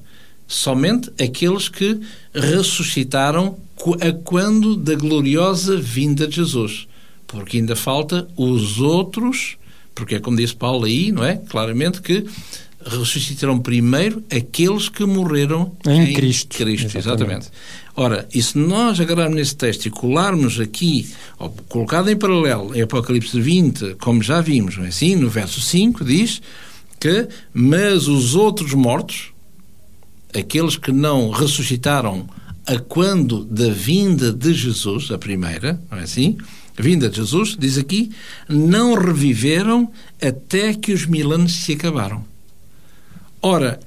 Somente 0.48 1.12
aqueles 1.22 1.68
que 1.68 2.00
ressuscitaram 2.32 3.58
a 4.00 4.12
quando 4.24 4.74
da 4.74 4.94
gloriosa 4.94 5.76
vinda 5.76 6.26
de 6.26 6.36
Jesus. 6.36 6.88
Porque 7.26 7.58
ainda 7.58 7.76
falta 7.76 8.26
os 8.36 8.80
outros, 8.80 9.58
porque 9.94 10.14
é 10.14 10.18
como 10.18 10.38
disse 10.38 10.56
Paulo 10.56 10.86
aí, 10.86 11.12
não 11.12 11.22
é? 11.22 11.36
Claramente 11.36 12.00
que 12.00 12.24
ressuscitarão 12.84 13.58
primeiro 13.58 14.22
aqueles 14.30 14.88
que 14.88 15.04
morreram 15.04 15.76
em, 15.86 16.10
em 16.10 16.14
Cristo. 16.14 16.56
Cristo 16.56 16.96
exatamente. 16.96 17.48
exatamente. 17.48 17.50
Ora, 17.96 18.28
e 18.32 18.42
se 18.42 18.56
nós 18.56 18.98
agarrarmos 18.98 19.36
nesse 19.36 19.56
texto 19.56 19.86
e 19.86 19.90
colarmos 19.90 20.58
aqui, 20.58 21.10
ou 21.38 21.50
colocado 21.68 22.08
em 22.08 22.16
paralelo, 22.16 22.74
em 22.74 22.82
Apocalipse 22.82 23.38
20, 23.38 23.96
como 24.00 24.22
já 24.22 24.40
vimos, 24.40 24.76
não 24.76 24.84
é 24.84 24.88
assim? 24.88 25.16
No 25.16 25.28
verso 25.28 25.60
5 25.60 26.04
diz 26.04 26.40
que, 26.98 27.28
mas 27.52 28.08
os 28.08 28.34
outros 28.34 28.72
mortos, 28.72 29.32
aqueles 30.34 30.76
que 30.76 30.92
não 30.92 31.30
ressuscitaram 31.30 32.28
a 32.66 32.78
quando 32.78 33.44
da 33.44 33.68
vinda 33.70 34.32
de 34.32 34.54
Jesus, 34.54 35.10
a 35.10 35.18
primeira, 35.18 35.82
não 35.90 35.98
é 35.98 36.02
assim? 36.02 36.38
A 36.78 36.82
vinda 36.82 37.10
de 37.10 37.16
Jesus, 37.16 37.56
diz 37.58 37.76
aqui, 37.76 38.10
não 38.48 38.94
reviveram 38.94 39.90
até 40.22 40.72
que 40.72 40.92
os 40.92 41.04
mil 41.04 41.32
anos 41.32 41.52
se 41.52 41.72
acabaram. 41.72 42.29
Ora, 43.42 43.80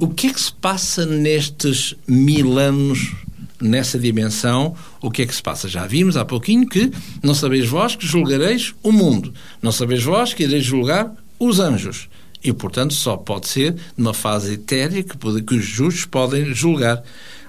o 0.00 0.08
que 0.08 0.28
é 0.28 0.32
que 0.32 0.40
se 0.40 0.52
passa 0.52 1.04
nestes 1.04 1.94
mil 2.06 2.58
anos, 2.58 3.12
nessa 3.60 3.98
dimensão? 3.98 4.74
O 5.00 5.10
que 5.10 5.22
é 5.22 5.26
que 5.26 5.34
se 5.34 5.42
passa? 5.42 5.68
Já 5.68 5.86
vimos 5.86 6.16
há 6.16 6.24
pouquinho 6.24 6.66
que 6.66 6.90
não 7.22 7.34
sabeis 7.34 7.68
vós 7.68 7.94
que 7.94 8.06
julgareis 8.06 8.74
o 8.82 8.90
mundo, 8.90 9.32
não 9.60 9.70
sabeis 9.70 10.02
vós 10.02 10.32
que 10.32 10.44
ireis 10.44 10.64
julgar 10.64 11.14
os 11.38 11.60
anjos. 11.60 12.08
E, 12.42 12.52
portanto, 12.52 12.92
só 12.92 13.16
pode 13.16 13.48
ser 13.48 13.74
numa 13.96 14.12
fase 14.12 14.54
etérea 14.54 15.02
que, 15.02 15.16
que 15.42 15.54
os 15.54 15.64
justos 15.64 16.04
podem 16.04 16.54
julgar. 16.54 17.02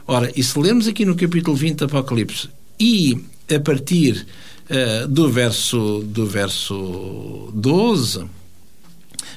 Ora, 0.08 0.32
e 0.36 0.44
se 0.44 0.58
lemos 0.58 0.88
aqui 0.88 1.06
no 1.06 1.16
capítulo 1.16 1.56
20 1.56 1.80
do 1.80 1.86
Apocalipse 1.86 2.50
e 2.80 3.26
a 3.54 3.60
partir 3.60 4.26
uh, 4.70 5.08
do, 5.08 5.30
verso, 5.30 6.02
do 6.06 6.26
verso 6.26 7.52
12, 7.54 8.26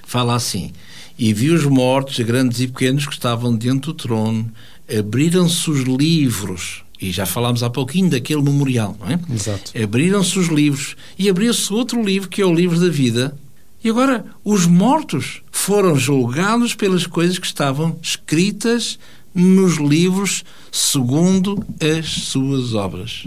fala 0.04 0.34
assim: 0.36 0.72
E 1.18 1.32
vi 1.32 1.50
os 1.50 1.64
mortos, 1.64 2.18
grandes 2.20 2.60
e 2.60 2.68
pequenos, 2.68 3.06
que 3.06 3.12
estavam 3.12 3.54
dentro 3.54 3.92
do 3.92 3.94
trono, 3.94 4.50
abriram-se 4.98 5.68
os 5.70 5.80
livros. 5.80 6.82
E 7.00 7.10
já 7.10 7.26
falámos 7.26 7.62
há 7.62 7.70
pouquinho 7.70 8.10
daquele 8.10 8.42
memorial, 8.42 8.96
não 9.00 9.08
é? 9.08 9.18
Exato. 9.32 9.72
Abriram-se 9.80 10.38
os 10.38 10.48
livros 10.48 10.96
e 11.18 11.28
abriu-se 11.28 11.72
outro 11.72 12.02
livro 12.02 12.28
que 12.28 12.42
é 12.42 12.46
o 12.46 12.54
livro 12.54 12.78
da 12.78 12.88
vida 12.88 13.36
e 13.82 13.88
agora, 13.90 14.24
os 14.44 14.66
mortos 14.66 15.40
foram 15.52 15.96
julgados 15.96 16.74
pelas 16.74 17.06
coisas 17.06 17.38
que 17.38 17.46
estavam 17.46 17.96
escritas 18.02 18.98
nos 19.32 19.76
livros 19.76 20.44
segundo 20.72 21.64
as 21.80 22.06
suas 22.06 22.74
obras. 22.74 23.26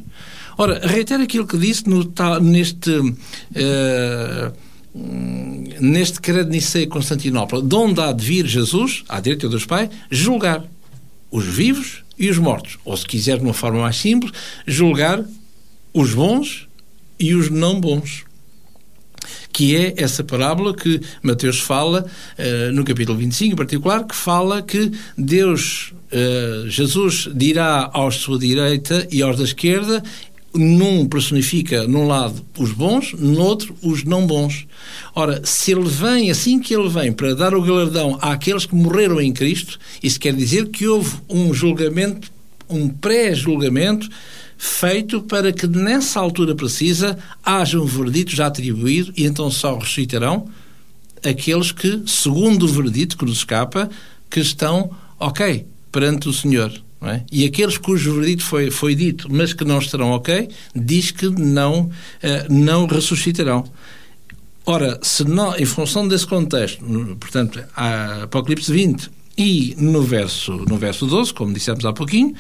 Ora, 0.58 0.82
reitero 0.86 1.24
aquilo 1.24 1.48
que 1.48 1.58
disse 1.58 1.90
no, 1.90 2.04
neste. 2.42 2.92
Uh, 2.92 4.54
neste 4.94 6.20
credo 6.20 6.50
Niceia 6.50 6.88
Constantinopla, 6.88 7.62
de 7.62 7.76
onde 7.76 8.02
há 8.02 8.12
de 8.12 8.26
vir 8.26 8.46
Jesus, 8.46 9.04
à 9.08 9.20
direita 9.20 9.48
dos 9.48 9.66
Pai, 9.66 9.90
julgar 10.10 10.64
os 11.32 11.46
vivos 11.46 12.04
e 12.18 12.30
os 12.30 12.38
mortos. 12.38 12.78
Ou, 12.84 12.96
se 12.96 13.06
quiser, 13.06 13.38
de 13.38 13.44
uma 13.44 13.54
forma 13.54 13.82
mais 13.82 13.96
simples, 13.96 14.32
julgar 14.68 15.24
os 15.94 16.14
bons 16.14 16.68
e 17.20 17.34
os 17.34 17.50
não 17.50 17.80
bons 17.80 18.26
que 19.52 19.76
é 19.76 19.94
essa 19.98 20.24
parábola 20.24 20.74
que 20.74 21.00
Mateus 21.22 21.60
fala 21.60 22.06
uh, 22.06 22.72
no 22.72 22.84
capítulo 22.84 23.18
25 23.18 23.54
em 23.54 23.56
particular, 23.56 24.06
que 24.06 24.16
fala 24.16 24.62
que 24.62 24.92
Deus, 25.18 25.94
uh, 26.12 26.70
Jesus 26.70 27.30
dirá 27.34 27.90
aos 27.94 28.16
sua 28.16 28.40
direita 28.40 29.08
e 29.12 29.22
aos 29.22 29.38
da 29.38 29.44
esquerda 29.44 30.02
num 30.54 31.08
personifica 31.08 31.88
num 31.88 32.08
lado 32.08 32.46
os 32.58 32.72
bons, 32.72 33.14
no 33.14 33.40
outro 33.40 33.76
os 33.82 34.04
não 34.04 34.28
bons. 34.28 34.68
Ora, 35.16 35.42
se 35.46 35.72
ele 35.72 35.88
vem, 35.88 36.30
assim 36.30 36.60
que 36.60 36.74
ele 36.76 36.90
vem, 36.90 37.12
para 37.12 37.34
dar 37.34 37.56
o 37.56 37.62
galardão 37.62 38.18
àqueles 38.22 38.66
que 38.66 38.76
morreram 38.76 39.22
em 39.22 39.32
Cristo, 39.32 39.80
isso 40.04 40.20
quer 40.20 40.34
dizer 40.34 40.70
que 40.70 40.88
houve 40.88 41.16
um 41.30 41.54
julgamento, 41.54 42.32
um 42.70 42.90
pré-julgamento 42.90 44.10
feito 44.58 45.22
para 45.22 45.52
que 45.52 45.66
nessa 45.66 46.20
altura 46.20 46.54
precisa 46.54 47.18
haja 47.44 47.80
um 47.80 47.86
verdito 47.86 48.36
já 48.36 48.48
atribuído 48.48 49.12
e 49.18 49.26
então 49.26 49.50
só 49.50 49.78
ressuscitarão 49.78 50.48
aqueles 51.24 51.72
que, 51.72 52.04
segundo 52.06 52.64
o 52.64 52.68
verdito 52.68 53.18
que 53.18 53.26
nos 53.26 53.38
escapa, 53.38 53.90
que 54.30 54.40
estão 54.40 54.92
ok 55.20 55.66
perante 55.92 56.30
o 56.30 56.34
Senhor. 56.34 56.72
É? 57.04 57.22
E 57.32 57.46
aqueles 57.46 57.80
cujo 57.80 58.14
verdito 58.14 58.44
foi, 58.44 58.70
foi 58.70 58.94
dito, 58.94 59.28
mas 59.32 59.54
que 59.54 59.66
não 59.66 59.80
estarão 59.80 60.12
ok, 60.12 60.48
diz 60.76 61.10
que 61.10 61.28
não, 61.30 61.90
eh, 62.22 62.46
não 62.48 62.86
ressuscitarão. 62.86 63.66
Ora, 64.64 65.00
se 65.02 65.24
não, 65.24 65.56
em 65.58 65.66
função 65.66 66.08
desse 66.08 66.28
contexto, 66.28 66.86
portanto, 67.20 67.60
Apocalipse 67.76 68.72
20 68.72 69.10
e 69.36 69.74
no 69.80 70.04
verso, 70.04 70.54
no 70.70 70.78
verso 70.78 71.08
12, 71.08 71.34
como 71.34 71.52
dissemos 71.52 71.84
há 71.86 71.92
pouquinho, 71.92 72.36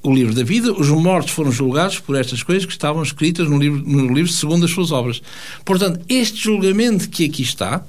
o 0.00 0.14
livro 0.14 0.32
da 0.32 0.44
vida, 0.44 0.72
os 0.72 0.88
mortos 0.88 1.32
foram 1.32 1.50
julgados 1.50 1.98
por 1.98 2.16
estas 2.16 2.42
coisas 2.42 2.64
que 2.64 2.72
estavam 2.72 3.02
escritas 3.02 3.48
no 3.48 3.58
livro, 3.58 3.82
no 3.84 4.14
livro 4.14 4.30
segundo 4.30 4.64
as 4.64 4.70
suas 4.70 4.92
obras. 4.92 5.20
Portanto, 5.64 6.00
este 6.08 6.38
julgamento 6.38 7.08
que 7.08 7.24
aqui 7.24 7.42
está 7.42 7.84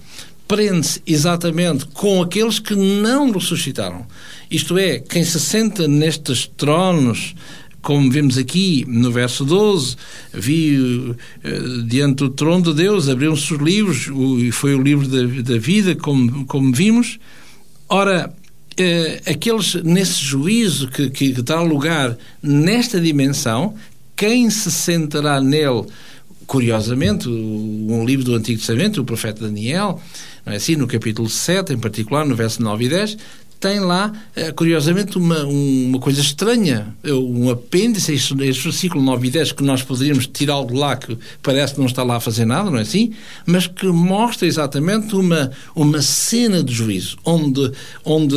prende-se 0.49 0.99
exatamente 1.05 1.85
com 1.85 2.23
aqueles 2.23 2.57
que 2.57 2.73
não 2.75 3.31
ressuscitaram. 3.31 4.07
Isto 4.49 4.79
é, 4.79 4.97
quem 4.97 5.23
se 5.23 5.39
senta 5.39 5.87
nestes 5.87 6.47
tronos 6.57 7.35
como 7.81 8.11
vemos 8.11 8.37
aqui 8.37 8.83
no 8.89 9.09
verso 9.09 9.45
12, 9.45 9.95
vi 10.33 10.77
uh, 10.77 11.83
diante 11.87 12.17
do 12.17 12.29
trono 12.29 12.61
de 12.61 12.73
Deus, 12.73 13.07
abriram-se 13.07 13.53
os 13.53 13.59
livros, 13.61 14.09
e 14.43 14.51
foi 14.51 14.75
o 14.75 14.81
livro 14.81 15.07
da, 15.07 15.53
da 15.53 15.57
vida, 15.57 15.95
como, 15.95 16.45
como 16.45 16.73
vimos. 16.73 17.19
Ora, 17.87 18.33
eh, 18.75 19.21
aqueles 19.25 19.75
nesse 19.75 20.21
juízo 20.21 20.89
que, 20.89 21.09
que, 21.09 21.33
que 21.33 21.41
dá 21.41 21.61
lugar 21.61 22.17
nesta 22.43 22.99
dimensão, 22.99 23.75
quem 24.13 24.49
se 24.49 24.69
sentará 24.69 25.39
nele 25.39 25.85
curiosamente, 26.49 27.29
um 27.29 28.03
livro 28.03 28.25
do 28.25 28.33
Antigo 28.33 28.57
Testamento, 28.57 28.99
o 28.99 29.05
profeta 29.05 29.45
Daniel, 29.45 30.01
não 30.49 30.53
é 30.53 30.57
assim, 30.57 30.75
no 30.75 30.87
capítulo 30.87 31.29
7, 31.29 31.73
em 31.73 31.77
particular, 31.77 32.25
no 32.25 32.35
verso 32.35 32.59
9 32.63 32.83
e 32.83 32.89
10, 32.89 33.17
tem 33.59 33.79
lá, 33.79 34.11
eh, 34.35 34.51
curiosamente, 34.51 35.15
uma, 35.15 35.43
uma 35.43 35.99
coisa 35.99 36.21
estranha, 36.21 36.95
eh, 37.03 37.13
um 37.13 37.51
apêndice, 37.51 38.15
este, 38.15 38.33
este 38.45 38.63
versículo 38.63 39.03
9 39.03 39.27
e 39.27 39.29
10, 39.29 39.51
que 39.51 39.63
nós 39.63 39.83
poderíamos 39.83 40.25
tirar 40.25 40.65
de 40.65 40.73
lá, 40.73 40.95
que 40.95 41.15
parece 41.43 41.75
que 41.75 41.79
não 41.79 41.85
está 41.85 42.01
lá 42.01 42.15
a 42.15 42.19
fazer 42.19 42.45
nada, 42.45 42.71
não 42.71 42.79
é 42.79 42.81
assim? 42.81 43.13
Mas 43.45 43.67
que 43.67 43.85
mostra 43.85 44.47
exatamente 44.47 45.15
uma, 45.15 45.51
uma 45.75 46.01
cena 46.01 46.63
de 46.63 46.73
juízo, 46.73 47.19
onde, 47.23 47.71
onde, 48.03 48.35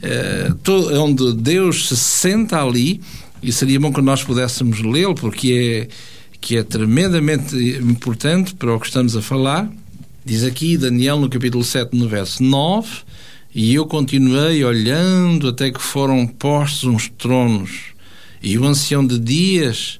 eh, 0.00 0.52
to, 0.62 0.92
onde 1.02 1.32
Deus 1.32 1.88
se 1.88 1.96
senta 1.96 2.62
ali, 2.62 3.00
e 3.42 3.50
seria 3.50 3.80
bom 3.80 3.92
que 3.92 4.00
nós 4.00 4.22
pudéssemos 4.22 4.80
lê-lo, 4.80 5.16
porque 5.16 5.88
é, 5.90 5.94
que 6.40 6.56
é 6.56 6.62
tremendamente 6.62 7.56
importante 7.56 8.54
para 8.54 8.72
o 8.72 8.78
que 8.78 8.86
estamos 8.86 9.16
a 9.16 9.22
falar. 9.22 9.68
Diz 10.28 10.44
aqui 10.44 10.76
Daniel 10.76 11.18
no 11.18 11.30
capítulo 11.30 11.64
7, 11.64 11.96
no 11.96 12.06
verso 12.06 12.42
9 12.42 12.86
e 13.54 13.74
eu 13.74 13.86
continuei 13.86 14.62
olhando 14.62 15.48
até 15.48 15.70
que 15.70 15.80
foram 15.80 16.26
postos 16.26 16.84
uns 16.84 17.08
tronos, 17.08 17.94
e 18.42 18.58
o 18.58 18.66
ancião 18.66 19.06
de 19.06 19.18
dias 19.18 19.98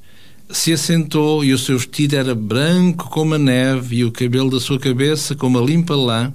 se 0.51 0.71
assentou, 0.71 1.43
e 1.43 1.55
o 1.55 1.59
seu 1.59 1.79
vestido 1.79 2.15
era 2.15 2.35
branco 2.35 3.09
como 3.09 3.37
a 3.37 3.39
neve, 3.39 3.97
e 3.97 4.05
o 4.05 4.13
cabelo 4.13 4.51
da 4.51 4.61
sua 4.61 4.79
cabeça 4.79 5.35
como 5.35 5.59
a 5.59 5.63
limpa 5.63 5.97
lã, 5.97 6.31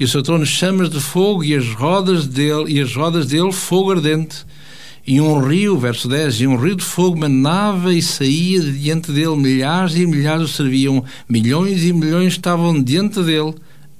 e 0.00 0.04
o 0.04 0.08
seu 0.08 0.22
trono 0.22 0.46
chamas 0.46 0.88
de 0.88 0.98
fogo, 0.98 1.44
e 1.44 1.54
as 1.54 1.68
rodas 1.74 2.26
dele, 2.26 2.72
e 2.72 2.80
as 2.80 2.96
rodas 2.96 3.26
dele 3.26 3.52
fogo 3.52 3.92
ardente. 3.92 4.46
E 5.06 5.20
um 5.20 5.38
rio, 5.46 5.78
verso 5.78 6.08
10, 6.08 6.40
e 6.40 6.46
um 6.46 6.56
rio 6.56 6.74
de 6.74 6.84
fogo 6.84 7.16
manava 7.16 7.94
e 7.94 8.02
saía 8.02 8.60
de 8.60 8.76
diante 8.78 9.12
dele, 9.12 9.36
milhares 9.36 9.94
e 9.94 10.04
milhares 10.04 10.42
o 10.42 10.48
serviam, 10.48 11.04
milhões 11.28 11.84
e 11.84 11.92
milhões 11.92 12.32
estavam 12.32 12.82
diante 12.82 13.22
dele 13.22 13.54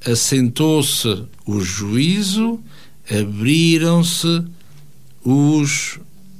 assentou-se 0.04 1.24
o 1.44 1.60
juízo, 1.60 2.60
abriram-se 3.10 4.44
os 5.24 5.98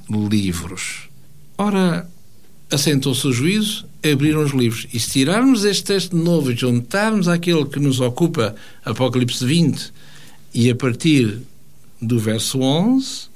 livros. 0.09 1.09
Ora, 1.59 2.09
assentou-se 2.71 3.27
o 3.27 3.33
juízo, 3.33 3.87
abriram 4.05 4.43
os 4.43 4.53
livros. 4.53 4.87
E 4.93 5.01
se 5.01 5.11
tirarmos 5.11 5.65
este 5.65 5.85
texto 5.85 6.17
novo 6.17 6.53
e 6.53 6.57
juntarmos 6.57 7.29
aquele 7.29 7.65
que 7.65 7.81
nos 7.81 8.01
ocupa, 8.01 8.55
Apocalipse 8.85 9.45
20, 9.45 9.93
e 10.55 10.71
a 10.71 10.75
partir 10.75 11.41
do 12.01 12.19
verso 12.19 12.61
11, 12.61 13.29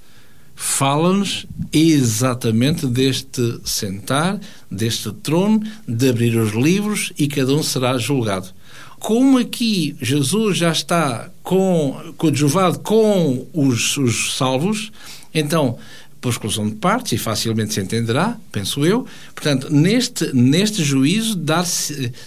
fala-nos 0.62 1.46
exatamente 1.72 2.86
deste 2.86 3.58
sentar, 3.64 4.38
deste 4.70 5.10
trono, 5.10 5.62
de 5.88 6.10
abrir 6.10 6.36
os 6.36 6.52
livros 6.52 7.14
e 7.18 7.26
cada 7.26 7.54
um 7.54 7.62
será 7.62 7.96
julgado. 7.96 8.48
Como 8.98 9.38
aqui 9.38 9.96
Jesus 10.02 10.58
já 10.58 10.70
está 10.70 11.30
com, 11.42 12.12
coadjuvado 12.18 12.80
com 12.80 13.46
os, 13.54 13.96
os 13.96 14.36
salvos, 14.36 14.92
então, 15.32 15.78
por 16.20 16.28
exclusão 16.28 16.68
de 16.68 16.74
partes, 16.74 17.12
e 17.12 17.18
facilmente 17.18 17.72
se 17.72 17.80
entenderá, 17.80 18.36
penso 18.52 18.84
eu, 18.84 19.06
portanto, 19.34 19.72
neste, 19.72 20.30
neste 20.34 20.84
juízo, 20.84 21.36
dar 21.36 21.64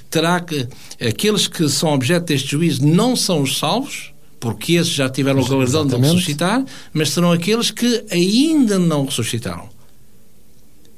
terá 0.09 0.39
que 0.39 0.67
aqueles 0.99 1.47
que 1.47 1.69
são 1.69 1.93
objeto 1.93 2.25
deste 2.25 2.49
juízo 2.49 2.83
não 2.83 3.15
são 3.15 3.43
os 3.43 3.59
salvos, 3.59 4.11
porque 4.43 4.73
esses 4.73 4.91
já 4.91 5.09
tiveram 5.09 5.39
o 5.39 5.47
galardão 5.47 5.87
de 5.87 5.95
ressuscitar, 5.95 6.65
mas 6.91 7.11
serão 7.11 7.31
aqueles 7.31 7.71
que 7.71 8.03
ainda 8.11 8.77
não 8.77 9.05
ressuscitaram. 9.05 9.69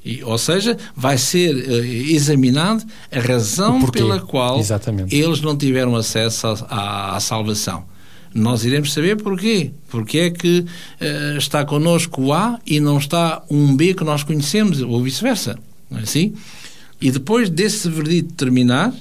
E, 0.03 0.23
ou 0.23 0.35
seja, 0.39 0.75
vai 0.95 1.15
ser 1.19 1.55
uh, 1.55 1.85
examinado 1.85 2.83
a 3.11 3.19
razão 3.19 3.85
pela 3.85 4.19
qual 4.19 4.59
Exatamente. 4.59 5.15
eles 5.15 5.41
não 5.41 5.55
tiveram 5.55 5.95
acesso 5.95 6.47
à, 6.67 7.19
salvação. 7.19 7.85
Nós 8.33 8.65
iremos 8.65 8.91
saber 8.91 9.15
porquê. 9.17 9.69
Porque 9.89 10.17
é 10.17 10.29
que 10.31 10.61
uh, 10.61 11.37
está 11.37 11.63
connosco 11.63 12.23
o 12.23 12.33
A 12.33 12.59
e 12.65 12.79
não 12.79 12.97
está 12.97 13.43
um 13.47 13.75
B 13.75 13.93
que 13.93 14.03
nós 14.03 14.23
conhecemos, 14.23 14.81
ou 14.81 15.03
vice-versa. 15.03 15.55
Não 15.87 15.99
é 15.99 16.01
assim? 16.01 16.33
E 16.99 17.11
depois 17.11 17.47
desse 17.47 17.87
verdito 17.89 18.33
terminar, 18.33 18.91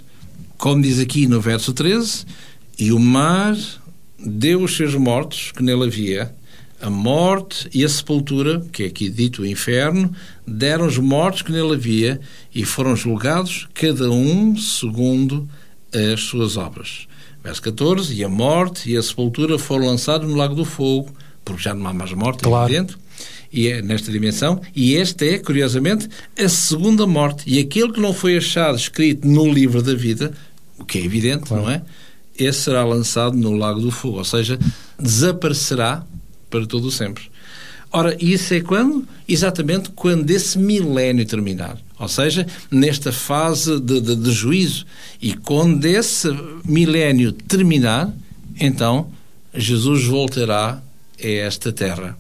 como 0.59 0.83
diz 0.83 0.99
aqui 0.99 1.27
no 1.27 1.41
verso 1.41 1.73
13, 1.73 2.27
e 2.79 2.93
o 2.93 2.99
mar 2.99 3.57
deu 4.25 4.63
os 4.63 4.77
seus 4.77 4.95
mortos 4.95 5.53
que 5.53 5.63
nele 5.63 5.85
havia, 5.85 6.35
a 6.81 6.91
morte 6.91 7.69
e 7.73 7.85
a 7.85 7.89
sepultura, 7.89 8.61
que 8.73 8.83
é 8.83 8.87
aqui 8.87 9.09
dito 9.09 9.43
o 9.43 9.47
inferno, 9.47 10.13
deram 10.47 10.87
os 10.87 10.99
mortos 10.99 11.43
que 11.43 11.53
nele 11.53 11.75
havia 11.75 12.21
e 12.55 12.65
foram 12.65 12.95
julgados, 12.95 13.69
cada 13.73 14.11
um 14.11 14.57
segundo 14.57 15.49
as 16.13 16.21
suas 16.21 16.57
obras. 16.57 17.07
Verso 17.43 17.63
14: 17.63 18.15
E 18.15 18.25
a 18.25 18.29
morte 18.29 18.91
e 18.91 18.97
a 18.97 19.03
sepultura 19.03 19.59
foram 19.59 19.87
lançados 19.87 20.29
no 20.29 20.35
lago 20.35 20.55
do 20.55 20.65
fogo, 20.65 21.11
porque 21.45 21.63
já 21.63 21.75
não 21.75 21.87
há 21.87 21.93
mais 21.93 22.13
morte, 22.13 22.43
claro. 22.43 22.71
é 22.71 22.77
evidente, 22.77 22.97
e 23.53 23.69
é 23.69 23.81
nesta 23.81 24.11
dimensão, 24.11 24.61
e 24.75 24.97
esta 24.97 25.25
é, 25.25 25.39
curiosamente, 25.39 26.09
a 26.39 26.49
segunda 26.49 27.07
morte. 27.07 27.45
E 27.47 27.59
aquele 27.59 27.93
que 27.93 28.01
não 28.01 28.13
foi 28.13 28.37
achado 28.37 28.77
escrito 28.77 29.29
no 29.29 29.51
livro 29.51 29.83
da 29.83 29.95
vida, 29.95 30.33
o 30.79 30.85
que 30.85 30.99
é 30.99 31.05
evidente, 31.05 31.45
claro. 31.45 31.63
não 31.63 31.71
é? 31.71 31.83
Esse 32.39 32.63
será 32.63 32.85
lançado 32.85 33.37
no 33.37 33.57
lago 33.57 33.81
do 33.81 33.91
fogo, 33.91 34.19
ou 34.19 34.25
seja, 34.25 34.59
desaparecerá 34.99 36.05
para 36.51 36.67
todo 36.67 36.87
o 36.87 36.91
sempre. 36.91 37.25
Ora, 37.93 38.17
isso 38.21 38.53
é 38.53 38.61
quando? 38.61 39.07
Exatamente 39.29 39.91
quando 39.91 40.29
esse 40.29 40.59
milénio 40.59 41.25
terminar. 41.25 41.79
Ou 41.97 42.09
seja, 42.09 42.45
nesta 42.69 43.13
fase 43.13 43.79
de, 43.79 44.01
de, 44.01 44.17
de 44.17 44.33
juízo. 44.33 44.85
E 45.23 45.35
quando 45.35 45.85
esse 45.85 46.29
milénio 46.65 47.31
terminar, 47.31 48.13
então 48.59 49.09
Jesus 49.55 50.07
voltará 50.07 50.83
a 51.23 51.27
esta 51.27 51.73
terra. 51.73 52.19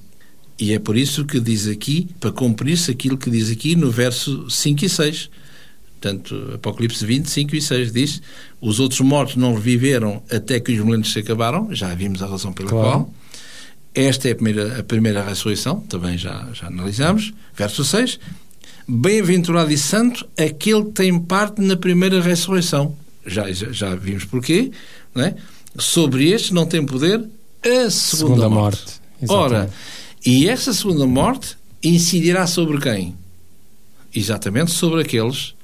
E 0.58 0.72
é 0.72 0.78
por 0.78 0.96
isso 0.96 1.24
que 1.24 1.40
diz 1.40 1.66
aqui, 1.66 2.08
para 2.20 2.30
cumprir-se 2.30 2.92
aquilo 2.92 3.18
que 3.18 3.28
diz 3.28 3.50
aqui 3.50 3.74
no 3.74 3.90
verso 3.90 4.48
5 4.48 4.84
e 4.84 4.88
6. 4.88 5.30
Portanto, 6.04 6.50
Apocalipse 6.56 7.06
20, 7.06 7.30
5 7.30 7.56
e 7.56 7.62
6 7.62 7.92
diz: 7.92 8.22
Os 8.60 8.78
outros 8.78 9.00
mortos 9.00 9.36
não 9.36 9.54
reviveram 9.54 10.22
até 10.30 10.60
que 10.60 10.72
os 10.72 10.84
milênios 10.84 11.10
se 11.10 11.20
acabaram, 11.20 11.74
já 11.74 11.94
vimos 11.94 12.22
a 12.22 12.26
razão 12.26 12.52
pela 12.52 12.68
claro. 12.68 12.90
qual. 12.90 13.14
Esta 13.94 14.28
é 14.28 14.32
a 14.32 14.34
primeira, 14.34 14.80
a 14.80 14.82
primeira 14.82 15.24
ressurreição, 15.24 15.80
também 15.80 16.18
já, 16.18 16.46
já 16.52 16.66
analisamos. 16.66 17.32
Verso 17.54 17.82
6. 17.82 18.20
Bem-aventurado 18.86 19.72
e 19.72 19.78
santo 19.78 20.28
aquele 20.38 20.84
que 20.84 20.90
tem 20.90 21.18
parte 21.18 21.62
na 21.62 21.74
primeira 21.74 22.20
ressurreição. 22.20 22.94
Já, 23.24 23.50
já, 23.50 23.72
já 23.72 23.94
vimos 23.94 24.26
porquê. 24.26 24.72
Não 25.14 25.24
é? 25.24 25.34
Sobre 25.78 26.28
este 26.28 26.52
não 26.52 26.66
tem 26.66 26.84
poder 26.84 27.18
a 27.62 27.88
segunda, 27.88 27.90
segunda 27.90 28.48
morte. 28.50 29.00
morte. 29.22 29.32
Ora, 29.32 29.70
e 30.26 30.50
essa 30.50 30.74
segunda 30.74 31.06
morte 31.06 31.56
incidirá 31.82 32.46
sobre 32.46 32.78
quem? 32.78 33.16
Exatamente 34.14 34.70
sobre 34.70 35.00
aqueles 35.00 35.54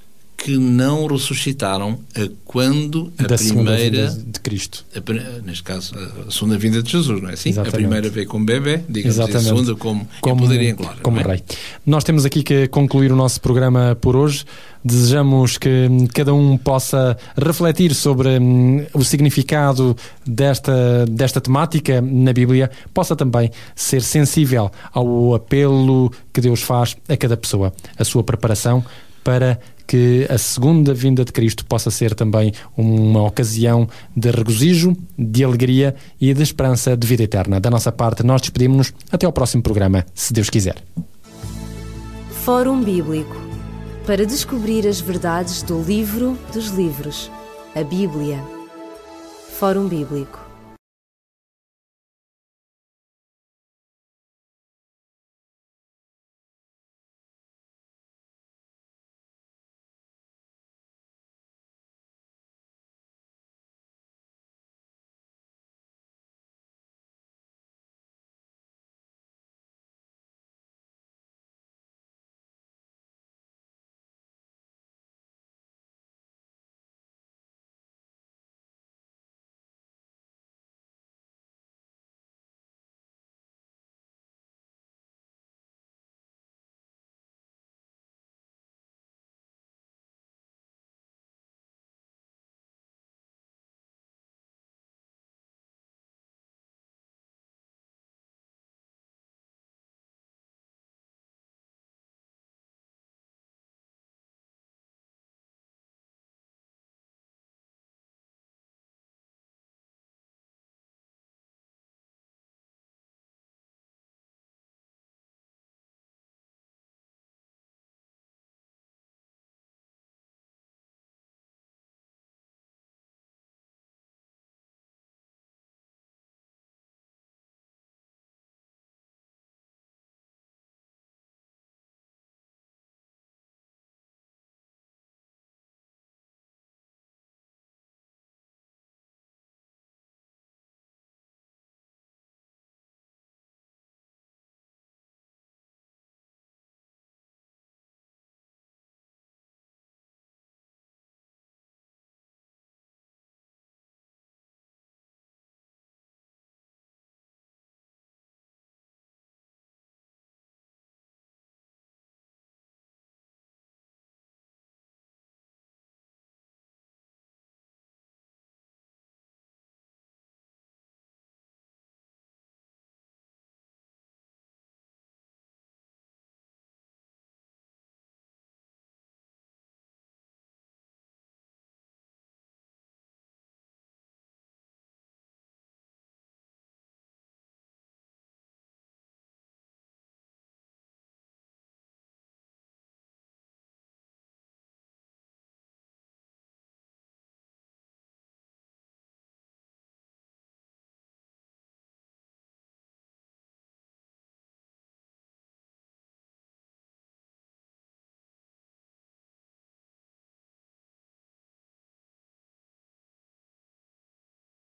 que 0.43 0.57
não 0.57 1.07
ressuscitaram 1.07 1.99
a 2.17 2.29
quando 2.47 3.13
a 3.19 3.25
da 3.25 3.37
primeira 3.37 4.09
de 4.09 4.41
Cristo. 4.41 4.87
A, 4.95 5.43
neste 5.43 5.63
caso, 5.63 5.95
a 6.27 6.31
segunda 6.31 6.57
vinda 6.57 6.83
de 6.83 6.91
Jesus, 6.91 7.21
não 7.21 7.29
é 7.29 7.35
assim? 7.35 7.51
Exatamente. 7.51 7.75
A 7.75 7.79
primeira 7.79 8.09
veio 8.09 8.27
como 8.27 8.47
bebê, 8.47 8.81
digamos, 8.89 9.19
e 9.19 9.23
a 9.23 9.41
segunda 9.41 9.75
como, 9.75 10.09
como 10.23 10.43
poder 10.43 10.63
em 10.63 10.75
glória. 10.75 11.03
Como 11.03 11.21
é? 11.21 11.23
rei. 11.23 11.43
Nós 11.85 12.05
temos 12.05 12.25
aqui 12.25 12.43
que 12.43 12.69
concluir 12.69 13.13
o 13.13 13.17
nosso 13.17 13.39
programa 13.41 13.97
por 14.01 14.17
hoje. 14.17 14.47
Desejamos 14.83 15.59
que 15.59 15.89
cada 16.15 16.33
um 16.33 16.57
possa 16.57 17.19
refletir 17.37 17.95
sobre 17.95 18.39
hum, 18.39 18.87
o 18.95 19.05
significado 19.05 19.95
desta, 20.27 21.05
desta 21.07 21.39
temática 21.39 22.01
na 22.01 22.33
Bíblia, 22.33 22.71
possa 22.95 23.15
também 23.15 23.51
ser 23.77 24.01
sensível 24.01 24.71
ao 24.91 25.35
apelo 25.35 26.11
que 26.33 26.41
Deus 26.41 26.63
faz 26.63 26.97
a 27.07 27.17
cada 27.17 27.37
pessoa, 27.37 27.75
a 27.99 28.05
sua 28.05 28.25
preparação 28.25 28.83
para 29.23 29.61
que 29.91 30.25
a 30.31 30.39
segunda 30.39 30.95
vinda 30.95 31.25
de 31.25 31.33
Cristo 31.33 31.67
possa 31.67 31.91
ser 31.91 32.15
também 32.15 32.53
uma 32.77 33.25
ocasião 33.25 33.89
de 34.17 34.31
regozijo, 34.31 34.97
de 35.19 35.43
alegria 35.43 35.97
e 36.21 36.33
de 36.33 36.41
esperança 36.45 36.97
de 36.97 37.05
vida 37.05 37.25
eterna. 37.25 37.59
Da 37.59 37.69
nossa 37.69 37.91
parte, 37.91 38.23
nós 38.23 38.41
despedimos-nos 38.41 38.95
até 39.11 39.27
ao 39.27 39.33
próximo 39.33 39.65
programa, 39.65 40.07
se 40.15 40.33
Deus 40.33 40.49
quiser. 40.49 40.77
Fórum 42.45 42.85
Bíblico 42.85 43.35
para 44.07 44.25
descobrir 44.25 44.87
as 44.87 45.01
verdades 45.01 45.61
do 45.65 45.83
livro 45.83 46.39
dos 46.55 46.69
livros, 46.69 47.29
a 47.75 47.83
Bíblia. 47.83 48.41
Fórum 49.59 49.89
Bíblico 49.89 50.40